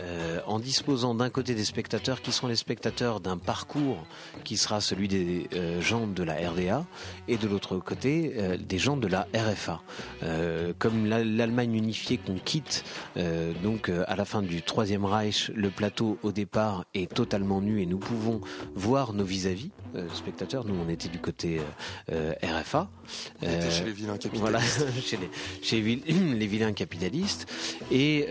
euh, 0.00 0.40
en 0.46 0.58
disposant 0.58 1.14
d'un 1.14 1.30
côté 1.30 1.54
des 1.54 1.64
spectateurs 1.64 2.20
qui 2.20 2.32
sont 2.32 2.46
les 2.46 2.56
spectateurs 2.56 3.20
d'un 3.20 3.38
parcours 3.38 4.04
qui 4.44 4.56
sera 4.56 4.80
celui 4.80 5.08
des 5.08 5.48
euh, 5.54 5.80
gens 5.80 6.06
de 6.06 6.22
la 6.22 6.34
RDA 6.34 6.84
et 7.28 7.36
de 7.38 7.48
l'autre 7.48 7.78
côté 7.78 8.34
euh, 8.36 8.56
des 8.56 8.78
gens 8.78 8.96
de 8.96 9.06
la 9.06 9.26
RFA. 9.34 9.80
comme 10.78 11.06
l'Allemagne 11.06 11.74
unifiée 11.74 12.18
qu'on 12.18 12.36
quitte 12.36 12.84
donc 13.62 13.88
à 13.88 14.16
la 14.16 14.24
fin 14.24 14.42
du 14.42 14.62
Troisième 14.62 15.04
Reich, 15.04 15.50
le 15.54 15.70
plateau 15.70 16.18
au 16.22 16.32
départ 16.32 16.84
est 16.94 17.12
totalement 17.12 17.60
nu 17.60 17.80
et 17.80 17.86
nous 17.86 17.98
pouvons 17.98 18.40
voir 18.74 19.12
nos 19.12 19.24
vis-à-vis 19.24 19.70
spectateurs. 20.14 20.64
Nous 20.64 20.74
on 20.74 20.88
était 20.88 21.08
du 21.08 21.18
côté 21.18 21.60
RFA. 22.08 22.88
On 23.42 23.46
était 23.46 23.70
chez 23.70 23.84
les 23.84 23.92
vilains 23.92 24.18
capitalistes. 24.18 24.40
Voilà, 24.40 24.60
chez, 25.00 25.16
les, 25.16 25.30
chez 25.62 25.80
les 26.40 26.46
vilains 26.46 26.72
capitalistes 26.72 27.46
et 27.90 28.28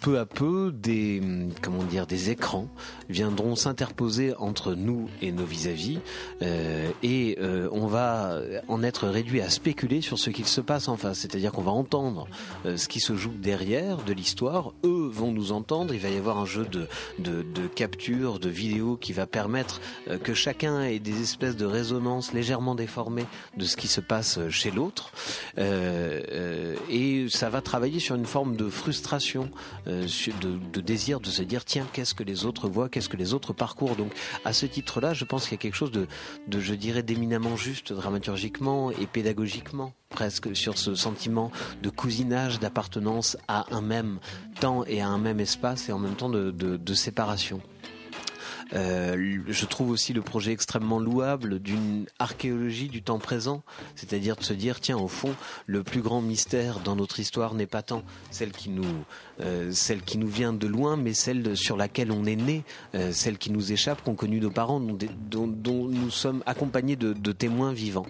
peu 0.00 0.18
à 0.18 0.26
peu 0.26 0.72
des 0.72 1.22
comment 1.62 1.84
dire 1.84 2.06
des 2.06 2.30
écrans 2.30 2.68
viendront 3.08 3.56
s'interposer 3.56 4.34
entre 4.36 4.74
nous 4.74 5.08
et 5.22 5.32
nos 5.32 5.44
vis-à-vis 5.44 5.98
euh, 6.42 6.90
et 7.02 7.38
euh, 7.40 7.68
on 7.72 7.86
va 7.86 8.40
en 8.68 8.82
être 8.82 9.08
réduit 9.08 9.40
à 9.40 9.50
spéculer 9.50 10.00
sur 10.00 10.18
ce 10.18 10.30
qu'il 10.30 10.46
se 10.46 10.60
passe 10.60 10.88
en 10.88 10.96
face. 10.96 11.18
C'est-à-dire 11.20 11.52
qu'on 11.52 11.62
va 11.62 11.72
entendre 11.72 12.28
euh, 12.66 12.76
ce 12.76 12.88
qui 12.88 13.00
se 13.00 13.16
joue 13.16 13.32
derrière 13.32 13.98
de 13.98 14.12
l'histoire. 14.12 14.72
Eux 14.84 14.97
vont 15.08 15.32
nous 15.32 15.52
entendre. 15.52 15.94
Il 15.94 16.00
va 16.00 16.08
y 16.08 16.16
avoir 16.16 16.38
un 16.38 16.46
jeu 16.46 16.64
de, 16.64 16.86
de, 17.18 17.42
de 17.42 17.66
capture, 17.66 18.38
de 18.38 18.48
vidéo 18.48 18.96
qui 18.96 19.12
va 19.12 19.26
permettre 19.26 19.80
que 20.22 20.34
chacun 20.34 20.82
ait 20.82 20.98
des 20.98 21.22
espèces 21.22 21.56
de 21.56 21.66
résonances 21.66 22.32
légèrement 22.32 22.74
déformées 22.74 23.26
de 23.56 23.64
ce 23.64 23.76
qui 23.76 23.88
se 23.88 24.00
passe 24.00 24.38
chez 24.50 24.70
l'autre. 24.70 25.12
et 25.56 27.26
ça 27.28 27.50
va 27.50 27.60
travailler 27.60 28.00
sur 28.00 28.14
une 28.14 28.26
forme 28.26 28.56
de 28.56 28.68
frustration, 28.68 29.50
de 29.86 30.80
désir 30.80 31.20
de 31.20 31.26
se 31.30 31.42
dire 31.42 31.64
tiens 31.64 31.86
qu'est-ce 31.92 32.14
que 32.14 32.22
les 32.22 32.44
autres 32.44 32.68
voient, 32.68 32.88
qu'est-ce 32.88 33.08
que 33.08 33.16
les 33.16 33.34
autres 33.34 33.52
parcourent. 33.52 33.96
Donc 33.96 34.12
à 34.44 34.52
ce 34.52 34.66
titre-là, 34.66 35.14
je 35.14 35.24
pense 35.24 35.44
qu'il 35.44 35.52
y 35.52 35.54
a 35.54 35.62
quelque 35.62 35.74
chose 35.74 35.92
de, 35.92 36.06
de 36.46 36.60
je 36.60 36.74
dirais 36.74 37.02
d'éminemment 37.02 37.56
juste 37.56 37.92
dramaturgiquement 37.92 38.90
et 38.90 39.06
pédagogiquement 39.06 39.92
presque 40.10 40.56
sur 40.56 40.78
ce 40.78 40.94
sentiment 40.94 41.50
de 41.82 41.90
cousinage, 41.90 42.60
d'appartenance 42.60 43.36
à 43.46 43.66
un 43.70 43.80
même 43.80 44.18
temps 44.60 44.84
et 44.86 45.00
à 45.00 45.08
un 45.08 45.18
même 45.18 45.40
espace 45.40 45.88
et 45.88 45.92
en 45.92 45.98
même 45.98 46.14
temps 46.14 46.30
de, 46.30 46.94
séparation. 46.94 47.60
Euh, 48.74 49.38
je 49.46 49.66
trouve 49.66 49.90
aussi 49.90 50.12
le 50.12 50.22
projet 50.22 50.52
extrêmement 50.52 50.98
louable 50.98 51.58
d'une 51.58 52.06
archéologie 52.18 52.88
du 52.88 53.02
temps 53.02 53.18
présent, 53.18 53.62
c'est-à-dire 53.96 54.36
de 54.36 54.44
se 54.44 54.52
dire 54.52 54.80
tiens 54.80 54.98
au 54.98 55.08
fond 55.08 55.34
le 55.66 55.82
plus 55.82 56.02
grand 56.02 56.20
mystère 56.20 56.80
dans 56.80 56.96
notre 56.96 57.20
histoire 57.20 57.54
n'est 57.54 57.66
pas 57.66 57.82
tant 57.82 58.02
celle 58.30 58.52
qui 58.52 58.70
nous 58.70 58.84
euh, 59.40 59.70
celle 59.70 60.02
qui 60.02 60.18
nous 60.18 60.28
vient 60.28 60.52
de 60.52 60.66
loin, 60.66 60.96
mais 60.96 61.14
celle 61.14 61.56
sur 61.56 61.76
laquelle 61.76 62.10
on 62.10 62.24
est 62.24 62.36
né, 62.36 62.64
euh, 62.94 63.12
celle 63.12 63.38
qui 63.38 63.52
nous 63.52 63.72
échappe, 63.72 64.02
qu'ont 64.02 64.16
connu 64.16 64.40
nos 64.40 64.50
parents, 64.50 64.80
dont, 64.80 65.46
nous 65.46 66.10
sommes 66.10 66.42
accompagnés 66.44 66.96
de, 66.96 67.12
de 67.12 67.32
témoins 67.32 67.72
vivants. 67.72 68.06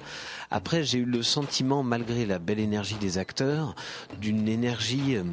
Après, 0.51 0.85
j'ai 0.85 0.99
eu 0.99 1.05
le 1.05 1.23
sentiment, 1.23 1.83
malgré 1.83 2.25
la 2.25 2.39
belle 2.39 2.61
énergie 2.61 2.97
des 2.97 3.19
acteurs, 3.19 3.75
d'une 4.21 4.49
énergie 4.49 5.17
euh, 5.17 5.25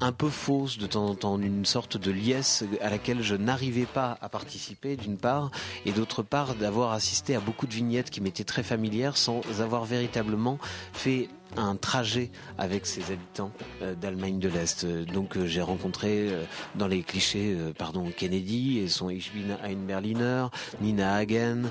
un 0.00 0.12
peu 0.12 0.28
fausse 0.28 0.78
de 0.78 0.86
temps 0.86 1.06
en 1.06 1.14
temps, 1.14 1.38
une 1.38 1.64
sorte 1.64 1.96
de 1.96 2.10
liesse 2.10 2.64
à 2.80 2.90
laquelle 2.90 3.22
je 3.22 3.34
n'arrivais 3.34 3.86
pas 3.86 4.18
à 4.20 4.28
participer 4.28 4.96
d'une 4.96 5.16
part, 5.16 5.50
et 5.86 5.92
d'autre 5.92 6.22
part 6.22 6.54
d'avoir 6.54 6.92
assisté 6.92 7.34
à 7.34 7.40
beaucoup 7.40 7.66
de 7.66 7.74
vignettes 7.74 8.10
qui 8.10 8.20
m'étaient 8.20 8.44
très 8.44 8.62
familières 8.62 9.16
sans 9.16 9.40
avoir 9.60 9.84
véritablement 9.84 10.58
fait 10.92 11.28
un 11.56 11.76
trajet 11.76 12.30
avec 12.58 12.86
ses 12.86 13.12
habitants 13.12 13.52
euh, 13.82 13.94
d'Allemagne 13.94 14.38
de 14.38 14.48
l'Est. 14.48 14.86
Donc 14.86 15.36
euh, 15.36 15.46
j'ai 15.46 15.62
rencontré 15.62 16.28
euh, 16.30 16.44
dans 16.74 16.86
les 16.86 17.02
clichés, 17.02 17.56
pardon, 17.78 18.10
Kennedy 18.16 18.78
et 18.78 18.88
son 18.88 19.10
Ich 19.10 19.32
bin 19.32 19.56
ein 19.62 19.86
Berliner, 19.86 20.46
Nina 20.80 21.14
Hagen, 21.14 21.70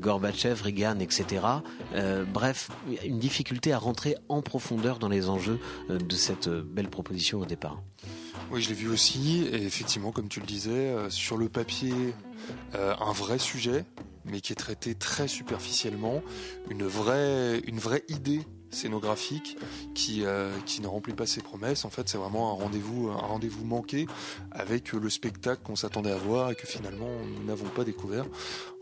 Gorbatchev, 0.00 0.62
Reagan, 0.62 0.98
etc. 1.00 1.42
bref, 2.32 2.70
une 3.04 3.18
difficulté 3.18 3.72
à 3.72 3.78
rentrer 3.78 4.16
en 4.28 4.42
profondeur 4.42 4.98
dans 4.98 5.08
les 5.08 5.28
enjeux 5.28 5.58
de 5.88 6.14
cette 6.16 6.48
belle 6.48 6.88
proposition 6.88 7.33
au 7.34 7.46
départ. 7.46 7.82
Oui, 8.50 8.62
je 8.62 8.68
l'ai 8.68 8.74
vu 8.74 8.88
aussi, 8.88 9.46
et 9.50 9.64
effectivement, 9.64 10.12
comme 10.12 10.28
tu 10.28 10.40
le 10.40 10.46
disais, 10.46 10.94
sur 11.08 11.36
le 11.36 11.48
papier, 11.48 11.94
un 12.74 13.12
vrai 13.12 13.38
sujet, 13.38 13.84
mais 14.24 14.40
qui 14.40 14.52
est 14.52 14.56
traité 14.56 14.94
très 14.94 15.28
superficiellement, 15.28 16.22
une 16.70 16.84
vraie, 16.84 17.60
une 17.66 17.78
vraie 17.78 18.04
idée 18.08 18.42
scénographique 18.74 19.56
qui, 19.94 20.24
euh, 20.24 20.52
qui 20.66 20.80
ne 20.80 20.86
remplit 20.86 21.14
pas 21.14 21.26
ses 21.26 21.40
promesses. 21.40 21.84
En 21.84 21.90
fait, 21.90 22.08
c'est 22.08 22.18
vraiment 22.18 22.50
un 22.52 22.54
rendez-vous, 22.54 23.10
un 23.10 23.16
rendez-vous 23.16 23.64
manqué 23.64 24.06
avec 24.50 24.92
le 24.92 25.10
spectacle 25.10 25.62
qu'on 25.62 25.76
s'attendait 25.76 26.12
à 26.12 26.16
voir 26.16 26.50
et 26.50 26.54
que 26.54 26.66
finalement 26.66 27.08
nous 27.38 27.44
n'avons 27.44 27.68
pas 27.68 27.84
découvert 27.84 28.26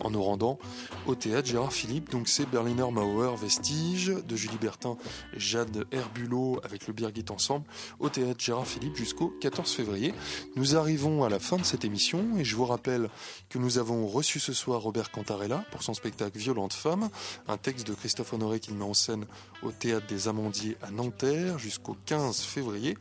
en 0.00 0.10
nous 0.10 0.22
rendant 0.22 0.58
au 1.06 1.14
théâtre 1.14 1.48
Gérard 1.48 1.72
Philippe. 1.72 2.10
Donc 2.10 2.28
c'est 2.28 2.48
Berliner 2.48 2.90
Mauer 2.90 3.36
Vestige 3.36 4.12
de 4.26 4.36
Julie 4.36 4.58
Bertin 4.60 4.96
et 5.34 5.40
Jade 5.40 5.84
Herbulot 5.92 6.60
avec 6.64 6.86
le 6.86 6.92
Birgit 6.92 7.24
ensemble 7.30 7.64
au 8.00 8.08
théâtre 8.08 8.40
Gérard 8.40 8.66
Philippe 8.66 8.96
jusqu'au 8.96 9.28
14 9.40 9.70
février. 9.70 10.14
Nous 10.56 10.76
arrivons 10.76 11.24
à 11.24 11.28
la 11.28 11.38
fin 11.38 11.56
de 11.56 11.64
cette 11.64 11.84
émission 11.84 12.36
et 12.38 12.44
je 12.44 12.56
vous 12.56 12.66
rappelle 12.66 13.08
que 13.48 13.58
nous 13.58 13.78
avons 13.78 14.06
reçu 14.06 14.40
ce 14.40 14.52
soir 14.52 14.80
Robert 14.82 15.10
Cantarella 15.10 15.64
pour 15.70 15.82
son 15.82 15.94
spectacle 15.94 16.38
Violente 16.38 16.72
Femme, 16.72 17.08
un 17.48 17.56
texte 17.56 17.86
de 17.86 17.94
Christophe 17.94 18.32
Honoré 18.32 18.60
qu'il 18.60 18.74
met 18.74 18.84
en 18.84 18.94
scène 18.94 19.26
au 19.62 19.70
théâtre 19.82 20.06
des 20.06 20.28
Amandiers 20.28 20.76
à 20.80 20.92
Nanterre 20.92 21.58
jusqu'au 21.58 21.96
15 22.06 22.42
février. 22.42 22.96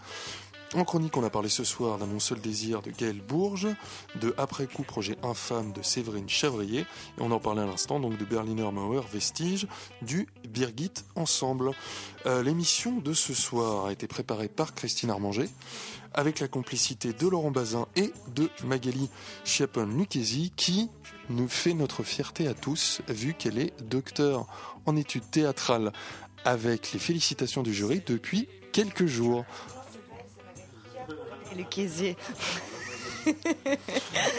En 0.73 0.83
chronique, 0.83 1.15
on 1.15 1.23
a 1.23 1.29
parlé 1.29 1.47
ce 1.47 1.63
soir 1.63 1.99
d'un 1.99 2.07
Mon 2.07 2.19
seul 2.19 2.41
désir 2.41 2.81
de 2.81 2.89
Gaël 2.89 3.21
Bourges, 3.21 3.67
de 4.19 4.33
Après 4.35 4.65
coup 4.65 4.81
projet 4.81 5.15
infâme 5.21 5.73
de 5.73 5.83
Séverine 5.83 6.27
Chavrier, 6.27 6.79
et 6.79 6.85
on 7.19 7.29
en 7.29 7.39
parlait 7.39 7.61
à 7.61 7.67
l'instant 7.67 7.99
donc 7.99 8.17
de 8.17 8.25
Berliner 8.25 8.71
Mauer 8.71 9.03
Vestige, 9.13 9.67
du 10.01 10.27
Birgit 10.49 10.93
Ensemble. 11.15 11.71
Euh, 12.25 12.41
l'émission 12.41 12.97
de 12.97 13.13
ce 13.13 13.35
soir 13.35 13.85
a 13.85 13.91
été 13.91 14.07
préparée 14.07 14.47
par 14.47 14.73
Christine 14.73 15.11
Armanger, 15.11 15.49
avec 16.15 16.39
la 16.39 16.47
complicité 16.47 17.13
de 17.13 17.27
Laurent 17.27 17.51
Bazin 17.51 17.85
et 17.95 18.11
de 18.33 18.49
Magali 18.63 19.07
Chiapon-Lucchesi, 19.43 20.51
qui 20.55 20.89
nous 21.29 21.47
fait 21.47 21.75
notre 21.75 22.01
fierté 22.01 22.47
à 22.47 22.55
tous, 22.55 23.01
vu 23.07 23.35
qu'elle 23.35 23.59
est 23.59 23.73
docteur 23.83 24.47
en 24.85 24.95
études 24.95 25.29
théâtrales 25.29 25.91
avec 26.45 26.93
les 26.93 26.99
félicitations 26.99 27.63
du 27.63 27.73
jury 27.73 28.01
depuis 28.05 28.47
quelques 28.71 29.05
jours. 29.05 29.45
le 31.55 31.63
casier. 31.63 32.15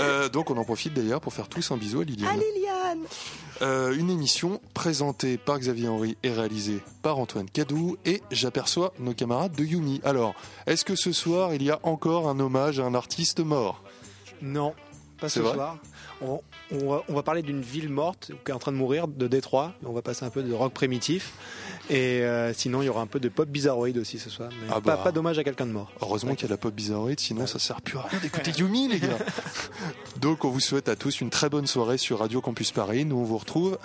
Euh, 0.01 0.29
donc 0.29 0.51
on 0.51 0.57
en 0.57 0.65
profite 0.65 0.93
d'ailleurs 0.93 1.21
pour 1.21 1.33
faire 1.33 1.49
tous 1.49 1.71
un 1.71 1.77
bisou 1.77 2.01
à 2.01 2.05
Liliane. 2.05 2.31
À 2.31 2.37
Liliane 2.37 3.07
euh, 3.61 3.95
Une 3.97 4.11
émission 4.11 4.61
présentée 4.75 5.39
par 5.39 5.61
Xavier 5.61 5.87
Henry 5.87 6.17
et 6.25 6.33
réalisée 6.33 6.81
par 7.03 7.19
Antoine 7.19 7.49
Cadou 7.49 7.97
et 8.05 8.23
j'aperçois 8.33 8.93
nos 8.99 9.15
camarades 9.15 9.55
de 9.55 9.63
Yumi. 9.63 10.01
Alors, 10.03 10.35
est-ce 10.67 10.85
que 10.85 10.97
ce 10.97 11.13
soir 11.13 11.55
il 11.55 11.63
y 11.63 11.71
a 11.71 11.79
encore 11.85 12.29
un 12.29 12.41
hommage 12.41 12.81
à 12.81 12.85
un 12.85 12.95
artiste 12.95 13.39
mort? 13.39 13.85
Non, 14.41 14.75
pas 15.21 15.29
ce 15.29 15.41
soir. 15.41 15.79
On, 16.21 16.41
on, 16.73 17.15
va, 17.15 17.23
parler 17.23 17.43
d'une 17.43 17.63
ville 17.63 17.89
morte 17.89 18.33
qui 18.45 18.51
est 18.51 18.55
en 18.55 18.59
train 18.59 18.73
de 18.73 18.77
mourir, 18.77 19.09
de 19.09 19.27
Détroit. 19.29 19.73
On 19.85 19.93
va 19.93 20.03
passer 20.03 20.25
un 20.25 20.31
peu 20.31 20.43
de 20.43 20.53
rock 20.53 20.73
primitif. 20.73 21.33
Et 21.93 22.23
euh, 22.23 22.55
sinon, 22.55 22.81
il 22.81 22.87
y 22.87 22.89
aura 22.89 23.03
un 23.03 23.07
peu 23.07 23.21
de 23.21 23.29
pop 23.29 23.47
bizarroïde 23.47 23.99
aussi 23.99 24.19
ce 24.19 24.31
soir. 24.31 24.49
Mais 24.51 24.69
ah 24.71 24.81
pas, 24.81 24.97
bah. 24.97 25.01
pas 25.05 25.13
dommage 25.13 25.39
à 25.39 25.45
quelqu'un 25.45 25.67
de 25.67 25.73
mort. 25.73 25.93
Heureusement 26.01 26.35
qu'il 26.35 26.49
y 26.49 26.51
a 26.51 26.55
la 26.55 26.57
pop 26.57 26.73
bizarroïde, 26.73 27.21
sinon 27.21 27.47
ça 27.47 27.59
sert 27.59 27.83
plus 27.83 27.99
à 27.99 28.03
rien 28.03 28.19
d'écouter 28.19 28.51
Yumi, 28.57 28.89
les 28.89 28.99
gars. 28.99 29.19
Donc, 30.19 30.47
on 30.47 30.49
vous 30.49 30.61
souhaite 30.61 30.89
à 30.89 30.97
tous 30.97 31.21
une 31.21 31.29
très 31.29 31.51
bonne 31.51 31.67
soirée 31.67 31.99
sur 31.99 32.21
Radio 32.21 32.41
Campus 32.41 32.73
Paris. 32.73 33.05
Nous, 33.05 33.17
on 33.17 33.25
vous 33.25 33.37
retrouve 33.37 33.79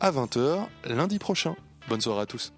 à 0.00 0.10
20h 0.10 0.66
lundi 0.86 1.20
prochain. 1.20 1.54
Bonne 1.88 2.00
soirée 2.00 2.22
à 2.22 2.26
tous. 2.26 2.52